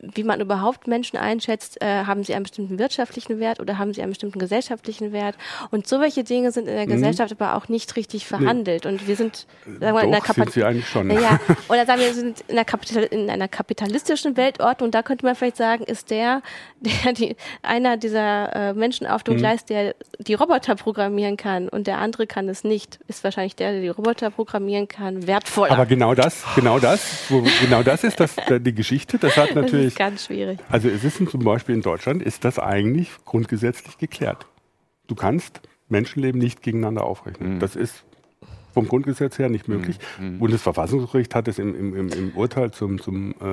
wie 0.00 0.24
man 0.24 0.40
überhaupt 0.40 0.88
Menschen 0.88 1.18
einschätzt, 1.18 1.80
äh, 1.80 2.04
haben 2.06 2.24
sie 2.24 2.34
einen 2.34 2.42
bestimmten 2.42 2.76
wirtschaftlichen 2.80 3.38
Wert 3.38 3.60
oder 3.60 3.78
haben 3.78 3.94
sie 3.94 4.02
einen 4.02 4.10
bestimmten 4.10 4.40
gesellschaftlichen 4.40 5.12
Wert. 5.12 5.36
Und 5.70 5.86
so 5.86 6.00
welche 6.00 6.24
Dinge 6.24 6.50
sind 6.50 6.66
in 6.66 6.74
der 6.74 6.86
Gesellschaft 6.86 7.30
aber 7.40 7.54
auch 7.54 7.68
nicht 7.68 7.94
richtig 7.94 8.26
verhandelt. 8.26 8.84
Und 8.84 9.06
wir 9.06 9.14
sind, 9.14 9.46
sagen 9.78 9.94
wir, 9.96 10.02
in 10.02 10.10
der 10.10 10.18
Doch, 10.20 10.26
sind 10.26 10.36
Kapazität. 10.36 10.52
sie 10.54 10.64
eigentlich 10.64 10.88
schon. 10.88 11.08
Ja, 11.08 11.20
ja. 11.20 11.40
Oder 11.68 11.86
sagen 11.86 12.00
wir, 12.00 12.08
wir 12.08 12.31
sind 12.36 12.50
in 12.50 12.56
einer, 12.56 12.64
Kapital 12.64 13.04
in 13.04 13.30
einer 13.30 13.48
kapitalistischen 13.48 14.36
Weltordnung. 14.36 14.90
Da 14.90 15.02
könnte 15.02 15.24
man 15.24 15.34
vielleicht 15.34 15.56
sagen, 15.56 15.84
ist 15.84 16.10
der, 16.10 16.42
der 16.80 17.12
die, 17.12 17.36
einer 17.62 17.96
dieser 17.96 18.54
äh, 18.54 18.74
Menschen 18.74 19.06
auf 19.06 19.22
dem 19.22 19.36
Gleis, 19.36 19.64
der 19.64 19.94
die 20.18 20.34
Roboter 20.34 20.74
programmieren 20.74 21.36
kann 21.36 21.68
und 21.68 21.86
der 21.86 21.98
andere 21.98 22.26
kann 22.26 22.48
es 22.48 22.64
nicht, 22.64 23.00
ist 23.08 23.24
wahrscheinlich 23.24 23.56
der, 23.56 23.72
der 23.72 23.80
die 23.80 23.88
Roboter 23.88 24.30
programmieren 24.30 24.88
kann, 24.88 25.26
wertvoller. 25.26 25.72
Aber 25.72 25.86
genau 25.86 26.14
das, 26.14 26.44
genau 26.54 26.78
das, 26.78 27.24
wo, 27.28 27.42
genau 27.60 27.82
das 27.82 28.04
ist 28.04 28.20
das, 28.20 28.36
die 28.48 28.74
Geschichte. 28.74 29.18
Das 29.18 29.36
hat 29.36 29.48
das 29.54 29.56
natürlich 29.56 29.86
ist 29.88 29.98
ganz 29.98 30.26
schwierig. 30.26 30.58
Also 30.68 30.88
es 30.88 31.04
ist 31.04 31.16
zum 31.16 31.44
Beispiel 31.44 31.74
in 31.74 31.82
Deutschland, 31.82 32.22
ist 32.22 32.44
das 32.44 32.58
eigentlich 32.58 33.10
grundgesetzlich 33.24 33.98
geklärt. 33.98 34.46
Du 35.06 35.14
kannst 35.14 35.60
Menschenleben 35.88 36.40
nicht 36.40 36.62
gegeneinander 36.62 37.04
aufrechnen. 37.04 37.60
Das 37.60 37.76
ist 37.76 38.04
vom 38.72 38.88
Grundgesetz 38.88 39.38
her 39.38 39.48
nicht 39.48 39.68
möglich. 39.68 39.98
Bundesverfassungsgericht 40.38 41.34
hat 41.34 41.48
es 41.48 41.58
im, 41.58 41.74
im, 41.74 41.96
im, 41.96 42.08
im 42.08 42.30
Urteil 42.36 42.70
zum, 42.70 43.00
zum 43.00 43.32
äh, 43.32 43.44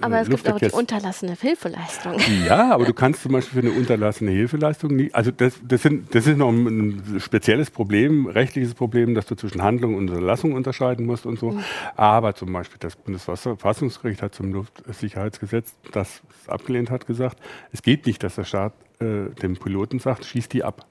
Aber 0.00 0.20
es 0.20 0.28
gibt 0.28 0.50
auch 0.50 0.58
die 0.58 0.70
unterlassene 0.70 1.36
Hilfeleistung. 1.40 2.14
ja, 2.46 2.72
aber 2.72 2.84
du 2.84 2.94
kannst 2.94 3.22
zum 3.22 3.32
Beispiel 3.32 3.62
für 3.62 3.68
eine 3.68 3.76
unterlassene 3.76 4.30
Hilfeleistung 4.30 4.96
nie, 4.96 5.12
also 5.12 5.30
das, 5.30 5.54
das, 5.66 5.82
sind, 5.82 6.14
das 6.14 6.26
ist 6.26 6.36
noch 6.36 6.48
ein, 6.48 6.66
ein 7.14 7.20
spezielles 7.20 7.70
Problem, 7.70 8.26
rechtliches 8.26 8.74
Problem, 8.74 9.14
dass 9.14 9.26
du 9.26 9.34
zwischen 9.34 9.62
Handlung 9.62 9.94
und 9.94 10.10
Unterlassung 10.10 10.52
unterscheiden 10.52 11.06
musst 11.06 11.26
und 11.26 11.38
so. 11.38 11.58
Aber 11.96 12.34
zum 12.34 12.52
Beispiel 12.52 12.78
das 12.80 12.96
Bundesverfassungsgericht 12.96 14.22
hat 14.22 14.34
zum 14.34 14.52
Luftsicherheitsgesetz, 14.52 15.74
das 15.92 16.22
es 16.42 16.48
abgelehnt 16.48 16.90
hat, 16.90 17.06
gesagt, 17.06 17.38
es 17.72 17.82
geht 17.82 18.06
nicht, 18.06 18.22
dass 18.22 18.36
der 18.36 18.44
Staat 18.44 18.72
äh, 19.00 19.30
dem 19.42 19.56
Piloten 19.56 19.98
sagt, 19.98 20.24
schieß 20.24 20.48
die 20.48 20.64
ab. 20.64 20.86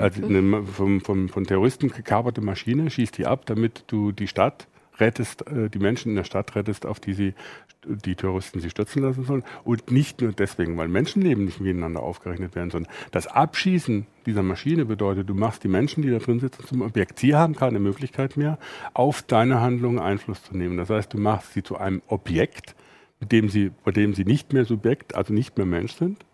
Also 0.00 0.24
eine 0.24 0.62
vom, 0.64 1.00
vom, 1.00 1.28
von 1.28 1.44
Terroristen 1.44 1.88
gekaperte 1.88 2.40
Maschine, 2.40 2.90
schieß 2.90 3.12
die 3.12 3.26
ab, 3.26 3.46
damit 3.46 3.84
du 3.86 4.12
die 4.12 4.28
Stadt 4.28 4.68
rettest, 4.98 5.46
äh, 5.46 5.70
die 5.70 5.78
Menschen 5.78 6.10
in 6.10 6.16
der 6.16 6.24
Stadt 6.24 6.54
rettest, 6.54 6.86
auf 6.86 7.00
die 7.00 7.14
sie 7.14 7.34
die 7.86 8.16
Terroristen 8.16 8.60
sie 8.60 8.70
stürzen 8.70 9.02
lassen 9.02 9.24
sollen. 9.24 9.44
Und 9.64 9.90
nicht 9.90 10.20
nur 10.20 10.32
deswegen, 10.32 10.76
weil 10.76 10.88
Menschenleben 10.88 11.44
nicht 11.44 11.60
miteinander 11.60 12.02
aufgerechnet 12.02 12.54
werden, 12.54 12.70
sondern 12.70 12.92
das 13.12 13.26
Abschießen 13.26 14.06
dieser 14.26 14.42
Maschine 14.42 14.84
bedeutet, 14.84 15.28
du 15.28 15.34
machst 15.34 15.64
die 15.64 15.68
Menschen, 15.68 16.02
die 16.02 16.10
da 16.10 16.18
drin 16.18 16.40
sitzen, 16.40 16.64
zum 16.66 16.82
Objekt. 16.82 17.18
Sie 17.18 17.34
haben 17.34 17.54
keine 17.54 17.78
Möglichkeit 17.78 18.36
mehr, 18.36 18.58
auf 18.94 19.22
deine 19.22 19.60
Handlungen 19.60 19.98
Einfluss 19.98 20.42
zu 20.42 20.56
nehmen. 20.56 20.76
Das 20.76 20.90
heißt, 20.90 21.12
du 21.14 21.18
machst 21.18 21.52
sie 21.52 21.62
zu 21.62 21.78
einem 21.78 22.02
Objekt, 22.08 22.74
mit 23.20 23.32
dem 23.32 23.48
sie, 23.48 23.70
bei 23.84 23.92
dem 23.92 24.14
sie 24.14 24.24
nicht 24.24 24.52
mehr 24.52 24.64
Subjekt, 24.64 25.14
also 25.14 25.32
nicht 25.32 25.56
mehr 25.56 25.66
Mensch 25.66 25.92
sind. 25.94 26.24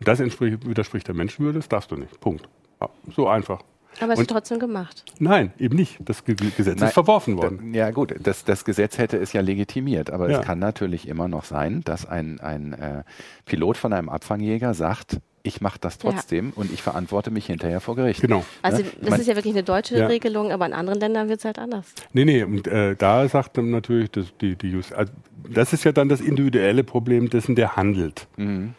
Und 0.00 0.08
das 0.08 0.20
entspricht, 0.20 0.66
widerspricht 0.66 1.06
der 1.08 1.14
Menschenwürde, 1.14 1.58
das 1.58 1.68
darfst 1.68 1.90
du 1.90 1.96
nicht. 1.96 2.20
Punkt. 2.20 2.48
Ja, 2.80 2.88
so 3.14 3.28
einfach. 3.28 3.62
Aber 4.00 4.14
es 4.14 4.20
ist 4.20 4.30
trotzdem 4.30 4.58
gemacht. 4.58 5.04
Nein, 5.18 5.52
eben 5.58 5.76
nicht. 5.76 5.98
Das 6.00 6.24
Ge 6.24 6.34
Gesetz 6.34 6.78
Nein, 6.80 6.88
ist 6.88 6.94
verworfen 6.94 7.36
worden. 7.36 7.72
Da, 7.72 7.78
ja 7.78 7.90
gut, 7.90 8.14
das, 8.22 8.42
das 8.44 8.64
Gesetz 8.64 8.96
hätte 8.96 9.18
es 9.18 9.34
ja 9.34 9.42
legitimiert, 9.42 10.10
aber 10.10 10.30
Ja. 10.30 10.40
es 10.40 10.46
kann 10.46 10.58
natürlich 10.58 11.06
immer 11.06 11.28
noch 11.28 11.44
sein, 11.44 11.82
dass 11.84 12.06
ein, 12.06 12.40
ein 12.40 12.72
äh, 12.72 13.02
Pilot 13.44 13.76
von 13.76 13.92
einem 13.92 14.08
Abfangjäger 14.08 14.72
sagt, 14.72 15.18
ich 15.42 15.60
mache 15.60 15.78
das 15.78 15.98
Ja. 16.02 16.10
trotzdem 16.10 16.52
und 16.56 16.72
ich 16.72 16.80
verantworte 16.82 17.30
mich 17.30 17.46
hinterher 17.46 17.80
vor 17.80 17.94
Gericht. 17.94 18.22
Genau. 18.22 18.44
Also 18.62 18.78
Ne? 18.82 18.88
das 19.02 19.10
Man- 19.10 19.20
ist 19.20 19.26
ja 19.26 19.34
wirklich 19.36 19.52
eine 19.54 19.62
deutsche 19.62 19.98
Ja. 19.98 20.06
Regelung, 20.06 20.52
aber 20.52 20.64
in 20.64 20.72
anderen 20.72 20.98
Ländern 20.98 21.28
wird 21.28 21.40
es 21.40 21.44
halt 21.44 21.58
anders. 21.58 21.92
Nee, 22.14 22.24
nee, 22.24 22.42
und 22.44 22.66
äh, 22.66 22.96
da 22.96 23.28
sagt 23.28 23.58
dann 23.58 23.70
natürlich 23.70 24.10
das, 24.10 24.26
die, 24.40 24.56
die 24.56 24.80
also, 24.96 25.12
das 25.50 25.74
ist 25.74 25.84
ja 25.84 25.92
dann 25.92 26.08
das 26.08 26.22
individuelle 26.22 26.82
Problem 26.82 27.28
dessen, 27.28 27.56
der 27.56 27.76
handelt. 27.76 28.26
Mhm. 28.38 28.72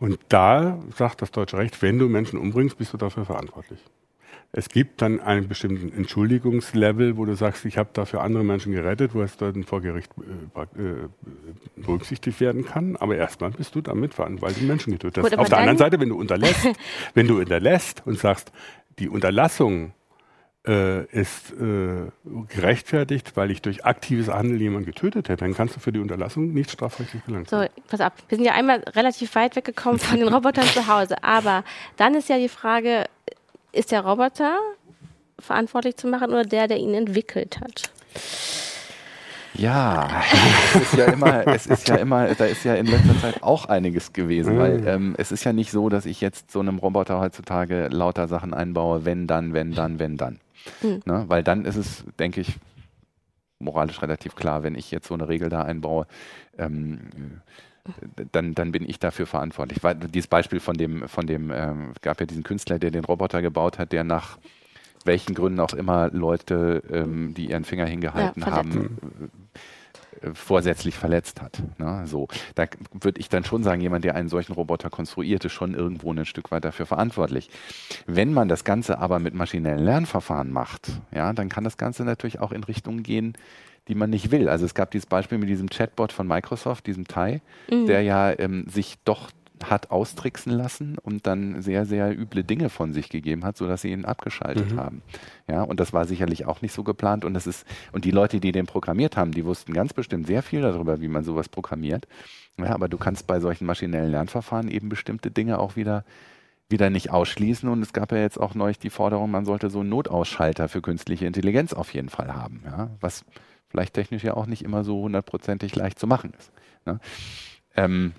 Und 0.00 0.18
da 0.28 0.78
sagt 0.96 1.22
das 1.22 1.30
deutsche 1.30 1.58
Recht, 1.58 1.82
wenn 1.82 1.98
du 1.98 2.08
Menschen 2.08 2.38
umbringst, 2.38 2.78
bist 2.78 2.92
du 2.92 2.96
dafür 2.96 3.24
verantwortlich. 3.24 3.80
Es 4.50 4.70
gibt 4.70 5.02
dann 5.02 5.20
einen 5.20 5.46
bestimmten 5.46 5.92
Entschuldigungslevel, 5.92 7.18
wo 7.18 7.26
du 7.26 7.34
sagst, 7.34 7.66
ich 7.66 7.76
habe 7.76 7.90
dafür 7.92 8.22
andere 8.22 8.44
Menschen 8.44 8.72
gerettet, 8.72 9.14
wo 9.14 9.20
es 9.20 9.36
dann 9.36 9.64
vor 9.64 9.82
Gericht 9.82 10.10
äh, 10.16 10.80
äh, 10.80 11.08
berücksichtigt 11.76 12.40
werden 12.40 12.64
kann. 12.64 12.96
Aber 12.96 13.16
erstmal 13.16 13.50
bist 13.50 13.74
du 13.74 13.82
damit 13.82 14.14
verantwortlich, 14.14 14.62
Menschen 14.66 14.92
getötet 14.92 15.22
hast. 15.22 15.38
Auf 15.38 15.50
der 15.50 15.58
anderen 15.58 15.76
Seite, 15.76 16.00
wenn 16.00 16.08
du 16.08 16.16
unterlässt, 16.16 16.66
wenn 17.14 17.26
du 17.26 17.38
unterlässt 17.38 18.02
und 18.06 18.18
sagst, 18.18 18.50
die 18.98 19.10
Unterlassung 19.10 19.92
äh, 20.68 21.04
ist 21.06 21.52
äh, 21.52 22.10
gerechtfertigt, 22.54 23.32
weil 23.36 23.50
ich 23.50 23.62
durch 23.62 23.84
aktives 23.84 24.28
Handeln 24.28 24.60
jemanden 24.60 24.86
getötet 24.86 25.28
hätte, 25.28 25.44
dann 25.44 25.54
kannst 25.54 25.74
du 25.76 25.80
für 25.80 25.92
die 25.92 25.98
Unterlassung 25.98 26.52
nicht 26.52 26.70
strafrechtlich 26.70 27.22
belangt 27.24 27.48
So, 27.48 27.64
pass 27.88 28.00
auf. 28.00 28.12
Wir 28.28 28.36
sind 28.36 28.44
ja 28.44 28.52
einmal 28.52 28.80
relativ 28.80 29.34
weit 29.34 29.56
weggekommen 29.56 29.98
von 29.98 30.18
den 30.18 30.28
Robotern 30.28 30.66
zu 30.66 30.86
Hause. 30.86 31.22
Aber 31.24 31.64
dann 31.96 32.14
ist 32.14 32.28
ja 32.28 32.36
die 32.36 32.48
Frage, 32.48 33.04
ist 33.72 33.90
der 33.90 34.02
Roboter 34.02 34.58
verantwortlich 35.38 35.96
zu 35.96 36.06
machen 36.06 36.30
oder 36.30 36.44
der, 36.44 36.68
der 36.68 36.78
ihn 36.78 36.94
entwickelt 36.94 37.60
hat? 37.60 37.90
Ja, 39.58 40.22
es 40.74 40.82
ist 40.82 40.94
ja 40.94 41.06
immer, 41.06 41.46
es 41.48 41.66
ist 41.66 41.88
ja 41.88 41.96
immer, 41.96 42.32
da 42.34 42.44
ist 42.44 42.64
ja 42.64 42.74
in 42.76 42.86
letzter 42.86 43.18
Zeit 43.20 43.42
auch 43.42 43.66
einiges 43.66 44.12
gewesen, 44.12 44.56
weil 44.56 44.86
ähm, 44.86 45.14
es 45.18 45.32
ist 45.32 45.42
ja 45.42 45.52
nicht 45.52 45.72
so, 45.72 45.88
dass 45.88 46.06
ich 46.06 46.20
jetzt 46.20 46.52
so 46.52 46.60
einem 46.60 46.78
Roboter 46.78 47.18
heutzutage 47.18 47.88
lauter 47.88 48.28
Sachen 48.28 48.54
einbaue, 48.54 49.04
wenn 49.04 49.26
dann, 49.26 49.52
wenn 49.54 49.72
dann, 49.72 49.98
wenn 49.98 50.16
dann. 50.16 50.38
Ne? 50.82 51.24
Weil 51.26 51.42
dann 51.42 51.64
ist 51.64 51.76
es, 51.76 52.04
denke 52.18 52.40
ich, 52.40 52.54
moralisch 53.58 54.00
relativ 54.00 54.36
klar, 54.36 54.62
wenn 54.62 54.76
ich 54.76 54.92
jetzt 54.92 55.08
so 55.08 55.14
eine 55.14 55.28
Regel 55.28 55.48
da 55.48 55.62
einbaue, 55.62 56.06
ähm, 56.56 57.00
dann, 58.32 58.54
dann 58.54 58.70
bin 58.70 58.88
ich 58.88 58.98
dafür 58.98 59.26
verantwortlich. 59.26 59.82
Weil 59.82 59.96
dieses 59.96 60.28
Beispiel 60.28 60.60
von 60.60 60.76
dem, 60.76 61.08
von 61.08 61.26
dem, 61.26 61.50
ähm, 61.50 61.92
es 61.94 62.00
gab 62.00 62.20
ja 62.20 62.26
diesen 62.26 62.44
Künstler, 62.44 62.78
der 62.78 62.90
den 62.90 63.04
Roboter 63.04 63.42
gebaut 63.42 63.78
hat, 63.78 63.92
der 63.92 64.04
nach 64.04 64.38
welchen 65.08 65.34
Gründen 65.34 65.58
auch 65.58 65.72
immer 65.72 66.10
Leute, 66.10 66.84
ähm, 66.92 67.34
die 67.34 67.50
ihren 67.50 67.64
Finger 67.64 67.86
hingehalten 67.86 68.42
Ja, 68.42 68.52
haben, 68.52 68.98
äh, 70.20 70.30
vorsätzlich 70.34 70.94
verletzt 70.94 71.42
hat. 71.42 71.60
Ne? 71.78 72.02
So, 72.06 72.28
da 72.54 72.66
würde 72.92 73.20
ich 73.20 73.28
dann 73.28 73.44
schon 73.44 73.62
sagen, 73.64 73.80
jemand, 73.80 74.04
der 74.04 74.14
einen 74.14 74.28
solchen 74.28 74.52
Roboter 74.52 74.90
konstruiert, 74.90 75.44
ist 75.44 75.52
schon 75.52 75.74
irgendwo 75.74 76.12
ein 76.12 76.24
Stück 76.26 76.50
weit 76.50 76.64
dafür 76.64 76.86
verantwortlich. 76.86 77.50
Wenn 78.06 78.32
man 78.32 78.48
das 78.48 78.62
Ganze 78.64 78.98
aber 78.98 79.18
mit 79.18 79.34
maschinellen 79.34 79.84
Lernverfahren 79.84 80.52
macht, 80.52 80.92
ja, 81.12 81.32
dann 81.32 81.48
kann 81.48 81.64
das 81.64 81.76
Ganze 81.76 82.04
natürlich 82.04 82.38
auch 82.38 82.52
in 82.52 82.62
Richtungen 82.62 83.02
gehen, 83.02 83.34
die 83.88 83.94
man 83.94 84.10
nicht 84.10 84.30
will. 84.30 84.48
Also 84.48 84.66
es 84.66 84.74
gab 84.74 84.90
dieses 84.90 85.06
Beispiel 85.06 85.38
mit 85.38 85.48
diesem 85.48 85.70
Chatbot 85.70 86.12
von 86.12 86.28
Microsoft, 86.28 86.86
diesem 86.86 87.08
Tai, 87.08 87.40
der 87.70 88.02
ja 88.02 88.38
ähm, 88.38 88.66
sich 88.68 88.96
doch 89.04 89.30
hat 89.64 89.90
austricksen 89.90 90.52
lassen 90.52 90.98
und 90.98 91.26
dann 91.26 91.62
sehr, 91.62 91.86
sehr 91.86 92.16
üble 92.18 92.44
Dinge 92.44 92.68
von 92.68 92.92
sich 92.92 93.08
gegeben 93.08 93.44
hat, 93.44 93.56
sodass 93.56 93.82
sie 93.82 93.92
ihn 93.92 94.04
abgeschaltet 94.04 94.76
haben. 94.76 95.02
Ja, 95.48 95.62
und 95.62 95.80
das 95.80 95.92
war 95.92 96.04
sicherlich 96.04 96.46
auch 96.46 96.62
nicht 96.62 96.72
so 96.72 96.84
geplant. 96.84 97.24
Und 97.24 97.34
das 97.34 97.46
ist, 97.46 97.66
und 97.92 98.04
die 98.04 98.10
Leute, 98.10 98.40
die 98.40 98.52
den 98.52 98.66
programmiert 98.66 99.16
haben, 99.16 99.32
die 99.32 99.44
wussten 99.44 99.72
ganz 99.72 99.92
bestimmt 99.92 100.26
sehr 100.26 100.42
viel 100.42 100.62
darüber, 100.62 101.00
wie 101.00 101.08
man 101.08 101.24
sowas 101.24 101.48
programmiert. 101.48 102.06
Ja, 102.58 102.74
aber 102.74 102.88
du 102.88 102.98
kannst 102.98 103.26
bei 103.26 103.40
solchen 103.40 103.66
maschinellen 103.66 104.10
Lernverfahren 104.10 104.68
eben 104.68 104.88
bestimmte 104.88 105.30
Dinge 105.30 105.58
auch 105.58 105.76
wieder 105.76 106.04
wieder 106.68 106.90
nicht 106.90 107.10
ausschließen. 107.10 107.68
Und 107.68 107.82
es 107.82 107.92
gab 107.92 108.12
ja 108.12 108.18
jetzt 108.18 108.38
auch 108.38 108.54
neulich 108.54 108.78
die 108.78 108.90
Forderung, 108.90 109.30
man 109.30 109.44
sollte 109.44 109.70
so 109.70 109.80
einen 109.80 109.88
Notausschalter 109.88 110.68
für 110.68 110.82
künstliche 110.82 111.26
Intelligenz 111.26 111.72
auf 111.72 111.94
jeden 111.94 112.08
Fall 112.08 112.34
haben. 112.34 112.62
Ja? 112.64 112.90
Was 113.00 113.24
vielleicht 113.68 113.94
technisch 113.94 114.24
ja 114.24 114.34
auch 114.34 114.46
nicht 114.46 114.62
immer 114.62 114.84
so 114.84 115.02
hundertprozentig 115.02 115.74
leicht 115.76 115.98
zu 115.98 116.06
machen 116.06 116.32
ist. 116.38 116.52
Ne? 116.84 117.00
Ähm, 117.76 118.12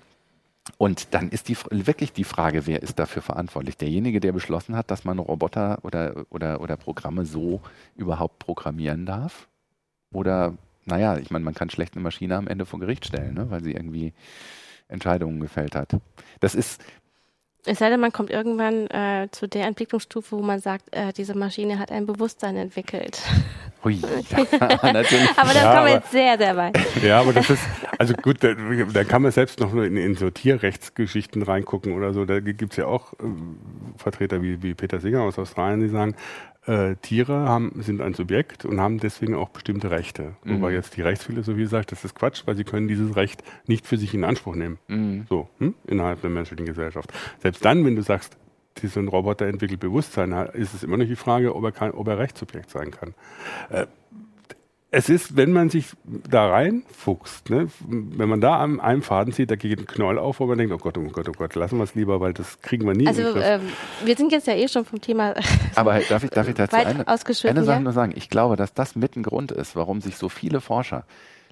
und 0.78 1.14
dann 1.14 1.28
ist 1.30 1.48
die, 1.48 1.56
wirklich 1.70 2.12
die 2.12 2.24
Frage, 2.24 2.66
wer 2.66 2.82
ist 2.82 2.98
dafür 2.98 3.22
verantwortlich? 3.22 3.76
Derjenige, 3.76 4.20
der 4.20 4.32
beschlossen 4.32 4.76
hat, 4.76 4.90
dass 4.90 5.04
man 5.04 5.18
Roboter 5.18 5.78
oder, 5.82 6.26
oder, 6.30 6.60
oder 6.60 6.76
Programme 6.76 7.24
so 7.24 7.60
überhaupt 7.96 8.38
programmieren 8.38 9.06
darf? 9.06 9.48
Oder, 10.12 10.54
naja, 10.84 11.18
ich 11.18 11.30
meine, 11.30 11.44
man 11.44 11.54
kann 11.54 11.70
schlecht 11.70 11.94
eine 11.94 12.02
Maschine 12.02 12.36
am 12.36 12.48
Ende 12.48 12.66
vor 12.66 12.80
Gericht 12.80 13.06
stellen, 13.06 13.34
ne? 13.34 13.50
weil 13.50 13.62
sie 13.62 13.72
irgendwie 13.72 14.12
Entscheidungen 14.88 15.40
gefällt 15.40 15.74
hat. 15.74 15.96
Das 16.40 16.54
ist, 16.54 16.82
Es 17.66 17.78
sei 17.78 17.90
denn, 17.90 18.00
man 18.00 18.12
kommt 18.12 18.30
irgendwann 18.30 18.86
äh, 18.86 19.28
zu 19.30 19.46
der 19.46 19.66
Entwicklungsstufe, 19.66 20.36
wo 20.36 20.42
man 20.42 20.60
sagt, 20.60 20.94
äh, 20.94 21.12
diese 21.12 21.36
Maschine 21.36 21.78
hat 21.78 21.92
ein 21.92 22.06
Bewusstsein 22.06 22.56
entwickelt. 22.56 23.20
hui, 23.84 24.00
ja, 24.00 24.38
natürlich. 24.92 25.30
Aber 25.36 25.52
da 25.52 25.60
Ja, 25.62 25.74
kommen 25.74 25.86
wir 25.86 25.94
jetzt 25.94 26.10
sehr, 26.10 26.38
sehr 26.38 26.56
weit. 26.56 26.78
Ja, 27.02 27.20
aber 27.20 27.32
das 27.34 27.50
ist, 27.50 27.62
also 27.98 28.14
gut, 28.14 28.42
da, 28.42 28.54
da 28.54 29.04
kann 29.04 29.22
man 29.22 29.30
selbst 29.32 29.60
noch 29.60 29.74
in, 29.74 29.96
in 29.96 30.14
so 30.14 30.30
Tierrechtsgeschichten 30.30 31.42
reingucken 31.42 31.92
oder 31.92 32.14
so. 32.14 32.24
Da 32.24 32.40
gibt 32.40 32.72
es 32.72 32.76
ja 32.78 32.86
auch 32.86 33.12
ähm, 33.20 33.58
Vertreter 33.96 34.42
wie, 34.42 34.62
wie 34.62 34.74
Peter 34.74 35.00
Singer 35.00 35.22
aus 35.22 35.38
Australien, 35.38 35.80
die 35.80 35.88
sagen, 35.88 36.14
äh, 36.66 36.96
Tiere 36.96 37.48
haben, 37.48 37.72
sind 37.82 38.00
ein 38.00 38.14
Subjekt 38.14 38.64
und 38.64 38.80
haben 38.80 38.98
deswegen 38.98 39.34
auch 39.34 39.48
bestimmte 39.48 39.90
Rechte. 39.90 40.34
Mhm. 40.44 40.56
Wobei 40.56 40.72
jetzt 40.72 40.96
die 40.96 41.02
Rechtsphilosophie 41.02 41.66
sagt, 41.66 41.92
das 41.92 42.04
ist 42.04 42.14
Quatsch, 42.14 42.42
weil 42.46 42.56
sie 42.56 42.64
können 42.64 42.88
dieses 42.88 43.16
Recht 43.16 43.42
nicht 43.66 43.86
für 43.86 43.96
sich 43.96 44.14
in 44.14 44.24
Anspruch 44.24 44.54
nehmen. 44.54 44.78
Mhm. 44.88 45.26
So, 45.28 45.48
hm? 45.58 45.74
innerhalb 45.86 46.20
der 46.20 46.30
menschlichen 46.30 46.66
Gesellschaft. 46.66 47.12
Selbst 47.40 47.64
dann, 47.64 47.84
wenn 47.84 47.96
du 47.96 48.02
sagst, 48.02 48.36
so 48.82 49.00
ein 49.00 49.08
Roboter 49.08 49.46
entwickelt 49.46 49.80
Bewusstsein, 49.80 50.32
ist 50.54 50.74
es 50.74 50.82
immer 50.82 50.96
noch 50.96 51.04
die 51.04 51.16
Frage, 51.16 51.54
ob 51.54 51.64
er, 51.64 51.72
kann, 51.72 51.90
ob 51.90 52.08
er 52.08 52.18
Rechtssubjekt 52.18 52.70
sein 52.70 52.90
kann. 52.90 53.14
Äh, 53.68 53.86
es 54.92 55.08
ist, 55.08 55.36
wenn 55.36 55.52
man 55.52 55.70
sich 55.70 55.86
da 56.28 56.48
reinfuchst, 56.48 57.48
ne, 57.50 57.68
wenn 57.88 58.28
man 58.28 58.40
da 58.40 58.60
am 58.60 58.80
einem 58.80 59.02
Faden 59.02 59.32
zieht, 59.32 59.50
da 59.50 59.56
geht 59.56 59.78
ein 59.78 59.86
Knoll 59.86 60.18
auf, 60.18 60.40
wo 60.40 60.46
man 60.46 60.58
denkt, 60.58 60.72
oh 60.72 60.78
Gott, 60.78 60.98
oh 60.98 61.02
Gott, 61.02 61.28
oh 61.28 61.32
Gott, 61.32 61.54
lassen 61.54 61.78
wir 61.78 61.84
es 61.84 61.94
lieber, 61.94 62.20
weil 62.20 62.32
das 62.32 62.60
kriegen 62.60 62.86
wir 62.86 62.94
nie. 62.94 63.06
Also 63.06 63.22
ähm, 63.36 63.62
wir 64.04 64.16
sind 64.16 64.32
jetzt 64.32 64.46
ja 64.48 64.54
eh 64.54 64.66
schon 64.66 64.84
vom 64.84 65.00
Thema 65.00 65.34
Aber 65.76 66.00
darf 66.00 66.24
ich, 66.24 66.30
darf 66.30 66.48
ich 66.48 66.54
dazu 66.54 66.74
eine, 66.76 67.06
eine 67.06 67.64
Sache 67.64 67.76
ja? 67.76 67.80
nur 67.80 67.92
sagen? 67.92 68.12
Ich 68.16 68.30
glaube, 68.30 68.56
dass 68.56 68.74
das 68.74 68.96
mit 68.96 69.16
ein 69.16 69.22
Grund 69.22 69.52
ist, 69.52 69.76
warum 69.76 70.00
sich 70.00 70.16
so 70.16 70.28
viele 70.28 70.60
Forscher 70.60 71.04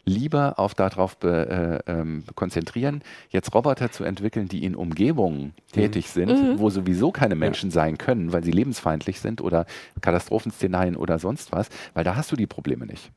lieber 0.04 0.58
auf 0.58 0.74
darauf 0.74 1.16
be, 1.18 1.82
äh, 1.86 1.92
ähm, 1.92 2.24
konzentrieren, 2.34 3.02
jetzt 3.28 3.54
Roboter 3.54 3.90
zu 3.90 4.04
entwickeln, 4.04 4.48
die 4.48 4.64
in 4.64 4.74
Umgebungen 4.74 5.54
tätig 5.72 6.08
sind, 6.08 6.30
Mhm. 6.30 6.58
wo 6.58 6.70
sowieso 6.70 7.12
keine 7.12 7.34
Menschen 7.34 7.70
sein 7.70 7.98
können, 7.98 8.32
weil 8.32 8.42
sie 8.42 8.50
lebensfeindlich 8.50 9.20
sind 9.20 9.40
oder 9.40 9.66
Katastrophenszenarien 10.00 10.96
oder 10.96 11.18
sonst 11.18 11.52
was, 11.52 11.68
weil 11.94 12.04
da 12.04 12.16
hast 12.16 12.32
du 12.32 12.36
die 12.36 12.46
Probleme 12.46 12.86
nicht. 12.86 13.12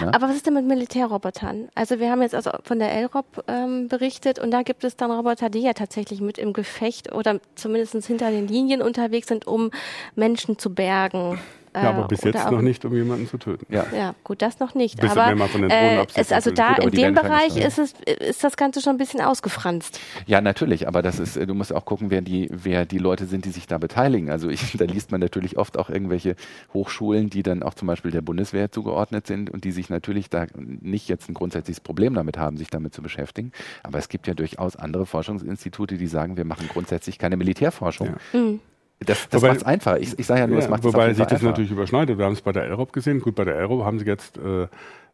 Ne? 0.00 0.12
Aber 0.14 0.28
was 0.28 0.36
ist 0.36 0.46
denn 0.46 0.54
mit 0.54 0.66
Militärrobotern? 0.66 1.68
Also 1.74 1.98
wir 1.98 2.10
haben 2.10 2.22
jetzt 2.22 2.34
also 2.34 2.50
von 2.62 2.78
der 2.78 2.92
LROB 2.92 3.44
ähm, 3.48 3.88
berichtet 3.88 4.38
und 4.38 4.50
da 4.50 4.62
gibt 4.62 4.84
es 4.84 4.96
dann 4.96 5.10
Roboter, 5.10 5.50
die 5.50 5.60
ja 5.60 5.72
tatsächlich 5.72 6.20
mit 6.20 6.38
im 6.38 6.52
Gefecht 6.52 7.12
oder 7.12 7.40
zumindest 7.54 8.06
hinter 8.06 8.30
den 8.30 8.48
Linien 8.48 8.82
unterwegs 8.82 9.28
sind, 9.28 9.46
um 9.46 9.70
Menschen 10.14 10.58
zu 10.58 10.74
bergen. 10.74 11.38
Ja, 11.74 11.90
aber 11.90 12.04
äh, 12.04 12.08
bis 12.08 12.22
jetzt 12.22 12.46
auch- 12.46 12.50
noch 12.50 12.62
nicht, 12.62 12.84
um 12.84 12.94
jemanden 12.94 13.26
zu 13.26 13.38
töten. 13.38 13.66
ja. 13.72 13.86
Ja, 13.96 14.14
gut, 14.24 14.42
das 14.42 14.58
noch 14.60 14.74
nicht. 14.74 15.00
Bis 15.00 15.10
aber 15.10 15.34
man 15.34 15.48
von 15.48 15.62
den 15.62 15.70
Drohnen 15.70 15.98
äh, 15.98 16.06
es, 16.14 16.32
also 16.32 16.50
da 16.50 16.74
Gut, 16.74 16.86
in 16.86 16.90
dem 16.90 17.14
Bereich 17.14 17.56
ist 17.56 17.78
es 17.78 17.94
ist 18.06 18.44
das 18.44 18.56
Ganze 18.56 18.80
schon 18.80 18.94
ein 18.94 18.98
bisschen 18.98 19.20
ausgefranst. 19.20 19.98
Ja, 20.26 20.40
natürlich, 20.40 20.88
aber 20.88 21.02
das 21.02 21.18
ist, 21.18 21.36
äh, 21.36 21.46
du 21.46 21.54
musst 21.54 21.72
auch 21.72 21.84
gucken, 21.84 22.10
wer 22.10 22.20
die, 22.20 22.48
wer 22.52 22.84
die 22.86 22.98
Leute 22.98 23.26
sind, 23.26 23.44
die 23.44 23.50
sich 23.50 23.66
da 23.66 23.78
beteiligen. 23.78 24.30
Also 24.30 24.48
ich, 24.48 24.72
da 24.76 24.84
liest 24.84 25.10
man 25.12 25.20
natürlich 25.20 25.56
oft 25.58 25.78
auch 25.78 25.88
irgendwelche 25.90 26.36
Hochschulen, 26.74 27.30
die 27.30 27.42
dann 27.42 27.62
auch 27.62 27.74
zum 27.74 27.88
Beispiel 27.88 28.10
der 28.10 28.22
Bundeswehr 28.22 28.70
zugeordnet 28.70 29.26
sind 29.26 29.50
und 29.50 29.64
die 29.64 29.72
sich 29.72 29.88
natürlich 29.90 30.30
da 30.30 30.46
nicht 30.56 31.08
jetzt 31.08 31.28
ein 31.28 31.34
grundsätzliches 31.34 31.80
Problem 31.80 32.14
damit 32.14 32.38
haben, 32.38 32.56
sich 32.56 32.68
damit 32.70 32.94
zu 32.94 33.02
beschäftigen. 33.02 33.52
Aber 33.82 33.98
es 33.98 34.08
gibt 34.08 34.26
ja 34.26 34.34
durchaus 34.34 34.76
andere 34.76 35.06
Forschungsinstitute, 35.06 35.96
die 35.96 36.06
sagen, 36.06 36.36
wir 36.36 36.44
machen 36.44 36.68
grundsätzlich 36.68 37.18
keine 37.18 37.36
Militärforschung. 37.36 38.16
Mhm. 38.32 38.60
Das, 39.04 39.28
das 39.28 39.42
macht 39.42 39.56
es 39.56 39.62
einfach. 39.64 39.96
Ich, 39.96 40.18
ich 40.18 40.26
sage 40.26 40.40
ja 40.40 40.46
nur, 40.46 40.58
es 40.58 40.64
Ja, 40.64 40.70
macht 40.70 40.84
es 40.84 40.92
wobei 40.92 41.12
sich 41.14 41.26
das 41.26 41.42
natürlich 41.42 41.70
überschneidet. 41.70 42.18
Wir 42.18 42.24
haben 42.24 42.32
es 42.32 42.42
bei 42.42 42.52
der 42.52 42.66
LROB 42.68 42.92
gesehen. 42.92 43.20
Gut, 43.20 43.34
bei 43.34 43.44
der 43.44 43.56
LROB 43.60 43.84
haben 43.84 43.98
sie 43.98 44.06
jetzt 44.06 44.36
äh, 44.38 44.66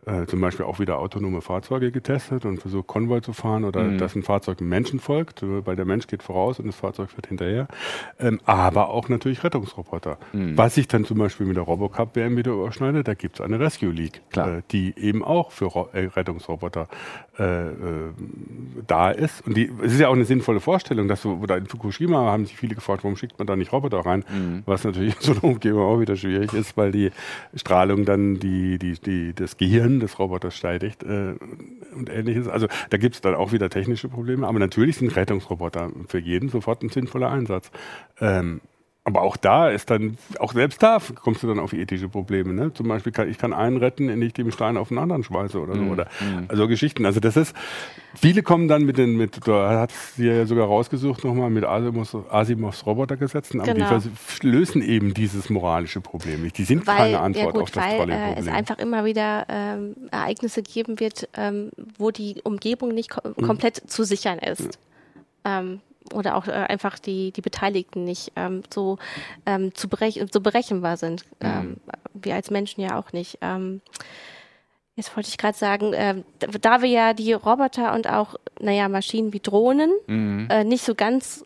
äh, 0.07 0.27
zum 0.27 0.41
Beispiel 0.41 0.65
auch 0.65 0.79
wieder 0.79 0.99
autonome 0.99 1.41
Fahrzeuge 1.43 1.91
getestet 1.91 2.45
und 2.45 2.61
versucht, 2.61 2.87
Konvoi 2.87 3.21
zu 3.21 3.33
fahren 3.33 3.65
oder 3.65 3.83
Mhm. 3.83 3.99
dass 3.99 4.15
ein 4.15 4.23
Fahrzeug 4.23 4.61
Menschen 4.61 5.01
folgt, 5.01 5.43
äh, 5.43 5.67
weil 5.67 5.77
der 5.77 5.85
Mensch 5.85 6.07
geht 6.07 6.23
voraus 6.23 6.59
und 6.61 6.67
das 6.67 6.77
Fahrzeug 6.77 7.11
fährt 7.11 7.27
hinterher. 7.27 7.69
Ähm, 8.19 8.41
aber 8.45 8.89
auch 8.91 9.09
natürlich 9.09 9.43
Rettungsroboter. 9.45 10.19
Mhm. 10.33 10.57
Was 10.57 10.77
sich 10.77 10.89
dann 10.89 11.05
zum 11.05 11.19
Beispiel 11.19 11.47
mit 11.47 11.57
der 11.57 11.65
Robocup 11.65 12.15
WM 12.17 12.37
wieder 12.37 12.53
überschneidet, 12.53 13.07
da 13.09 13.15
gibt 13.15 13.37
es 13.39 13.45
eine 13.45 13.59
Rescue 13.61 13.91
League. 13.91 14.23
Äh, 14.59 14.63
die 14.71 14.95
eben 14.97 15.23
auch 15.25 15.51
für 15.51 15.67
Ro 15.67 15.89
äh, 15.93 16.07
Rettungsroboter 16.07 16.89
äh, 17.37 17.67
da 18.87 19.11
ist. 19.11 19.47
Und 19.47 19.57
die, 19.57 19.71
es 19.83 19.93
ist 19.93 20.01
ja 20.01 20.09
auch 20.09 20.15
eine 20.15 20.25
sinnvolle 20.25 20.61
Vorstellung, 20.61 21.09
dass 21.09 21.23
so, 21.23 21.33
oder 21.43 21.57
in 21.57 21.67
Fukushima 21.67 22.19
haben 22.19 22.47
sich 22.47 22.57
viele 22.57 22.75
gefragt, 22.75 23.05
warum 23.05 23.17
schickt 23.17 23.39
man 23.39 23.47
da 23.47 23.57
nicht 23.57 23.73
Roboter 23.73 24.01
rein? 24.01 24.25
Mhm. 24.29 24.63
Was 24.67 24.85
natürlich 24.85 25.15
in 25.17 25.21
so 25.23 25.33
einer 25.33 25.45
Umgebung 25.45 25.83
auch 25.83 26.01
wieder 26.01 26.17
schwierig 26.17 26.53
ist, 26.53 26.77
weil 26.77 26.93
die 26.93 27.11
Strahlung 27.55 28.05
dann 28.05 28.39
die, 28.39 28.79
die, 28.79 28.95
die, 28.95 29.35
das 29.35 29.57
Gehirn 29.57 29.88
des 30.01 30.19
Roboters 30.19 30.57
steidigt 30.57 31.03
äh, 31.03 31.35
und 31.95 32.11
ähnliches. 32.11 32.49
Also 32.49 32.69
da 32.91 32.97
gibt 32.99 33.15
es 33.17 33.21
dann 33.21 33.35
auch 33.35 33.53
wieder 33.53 33.71
technische 33.71 34.09
Probleme. 34.09 34.47
Aber 34.47 34.59
natürlich 34.59 34.97
sind 34.97 35.15
Rettungsroboter 35.17 35.91
für 36.07 36.19
jeden 36.19 36.49
sofort 36.49 36.83
ein 36.83 36.91
sinnvoller 36.91 37.31
Einsatz. 37.31 37.71
Ähm, 38.21 38.61
aber 39.09 39.23
auch 39.23 39.37
da 39.39 39.71
ist 39.71 39.91
dann, 39.91 40.19
auch 40.39 40.53
selbst 40.53 40.83
da 40.83 40.99
kommst 41.23 41.43
du 41.43 41.47
dann 41.49 41.59
auf 41.59 41.73
ethische 41.73 42.09
Probleme. 42.09 42.53
Ne? 42.53 42.73
Zum 42.75 42.87
Beispiel 42.89 43.11
kann 43.11 43.29
ich 43.29 43.39
kann 43.39 43.53
einen 43.53 43.79
retten, 43.79 44.09
indem 44.09 44.27
ich 44.29 44.35
dem 44.35 44.51
Stein 44.51 44.77
auf 44.77 44.91
einen 44.91 44.99
anderen 44.99 45.25
schmeiße 45.25 45.59
oder 45.59 45.75
so. 45.75 45.81
Mhm. 45.81 45.91
Oder 45.91 46.07
also 46.49 46.69
Geschichten. 46.69 47.07
Also 47.07 47.19
das 47.21 47.37
ist, 47.37 47.57
viele 48.15 48.43
kommen 48.43 48.69
dann 48.69 48.85
mit 48.85 48.99
den, 48.99 49.17
mit, 49.17 49.41
da 49.47 49.81
hat 49.81 49.93
sie 50.17 50.27
ja 50.27 50.45
sogar 50.47 50.67
rausgesucht 50.67 51.25
nochmal 51.25 51.49
mit 51.51 51.65
Asimovs, 51.65 52.15
Asimovs 52.31 52.85
Robotergesetzen, 52.87 53.61
aber 53.61 53.73
Genau. 53.73 53.99
die 53.99 54.47
lösen 54.47 54.83
eben 54.83 55.15
dieses 55.15 55.49
moralische 55.51 56.01
Problem 56.01 56.43
nicht. 56.43 56.59
Die 56.59 56.65
sind 56.65 56.87
Weil, 56.87 56.97
keine 56.97 57.21
Antwort 57.21 57.47
ja 57.47 57.51
gut, 57.53 57.63
auf 57.63 57.71
das 57.71 57.85
weil 57.85 57.99
tolle 57.99 58.15
äh, 58.15 58.35
es 58.39 58.47
einfach 58.49 58.79
immer 58.79 59.05
wieder 59.05 59.47
ähm, 59.49 59.97
Ereignisse 60.11 60.63
geben 60.63 61.01
wird, 61.01 61.29
ähm, 61.35 61.71
wo 61.97 62.11
die 62.11 62.41
Umgebung 62.45 62.91
nicht 62.95 63.11
ko 63.11 63.21
Mhm. 63.29 63.43
komplett 63.47 63.77
zu 63.91 64.05
sichern 64.05 64.39
ist. 64.39 64.79
Ähm, 65.45 65.81
oder 66.15 66.37
auch 66.37 66.47
äh, 66.49 66.53
einfach 66.53 66.99
die, 66.99 67.33
die 67.33 67.41
Beteiligten 67.43 68.05
nicht 68.05 68.33
ähm, 68.37 68.63
so, 68.73 68.99
ähm, 69.47 69.75
zu 69.75 69.89
berech 69.89 70.21
so 70.33 70.41
berechenbar 70.41 70.97
sind. 70.97 71.25
Ähm, 71.41 71.77
wir 72.15 72.35
als 72.35 72.51
Menschen 72.51 72.81
ja 72.81 72.99
auch 72.99 73.13
nicht. 73.13 73.39
Ähm, 73.43 73.81
jetzt 74.97 75.15
wollte 75.17 75.29
ich 75.29 75.39
gerade 75.39 75.57
sagen, 75.57 75.93
da- 76.41 76.47
da 76.61 76.83
wir 76.83 76.89
ja 76.89 77.13
die 77.15 77.33
Roboter 77.33 77.95
und 77.95 78.09
auch, 78.09 78.35
naja, 78.61 78.89
Maschinen 78.89 79.33
wie 79.33 79.41
Drohnen 79.41 79.93
Mhm. 80.07 80.49
äh, 80.51 80.65
nicht 80.65 80.85
so 80.85 80.95
ganz 80.95 81.45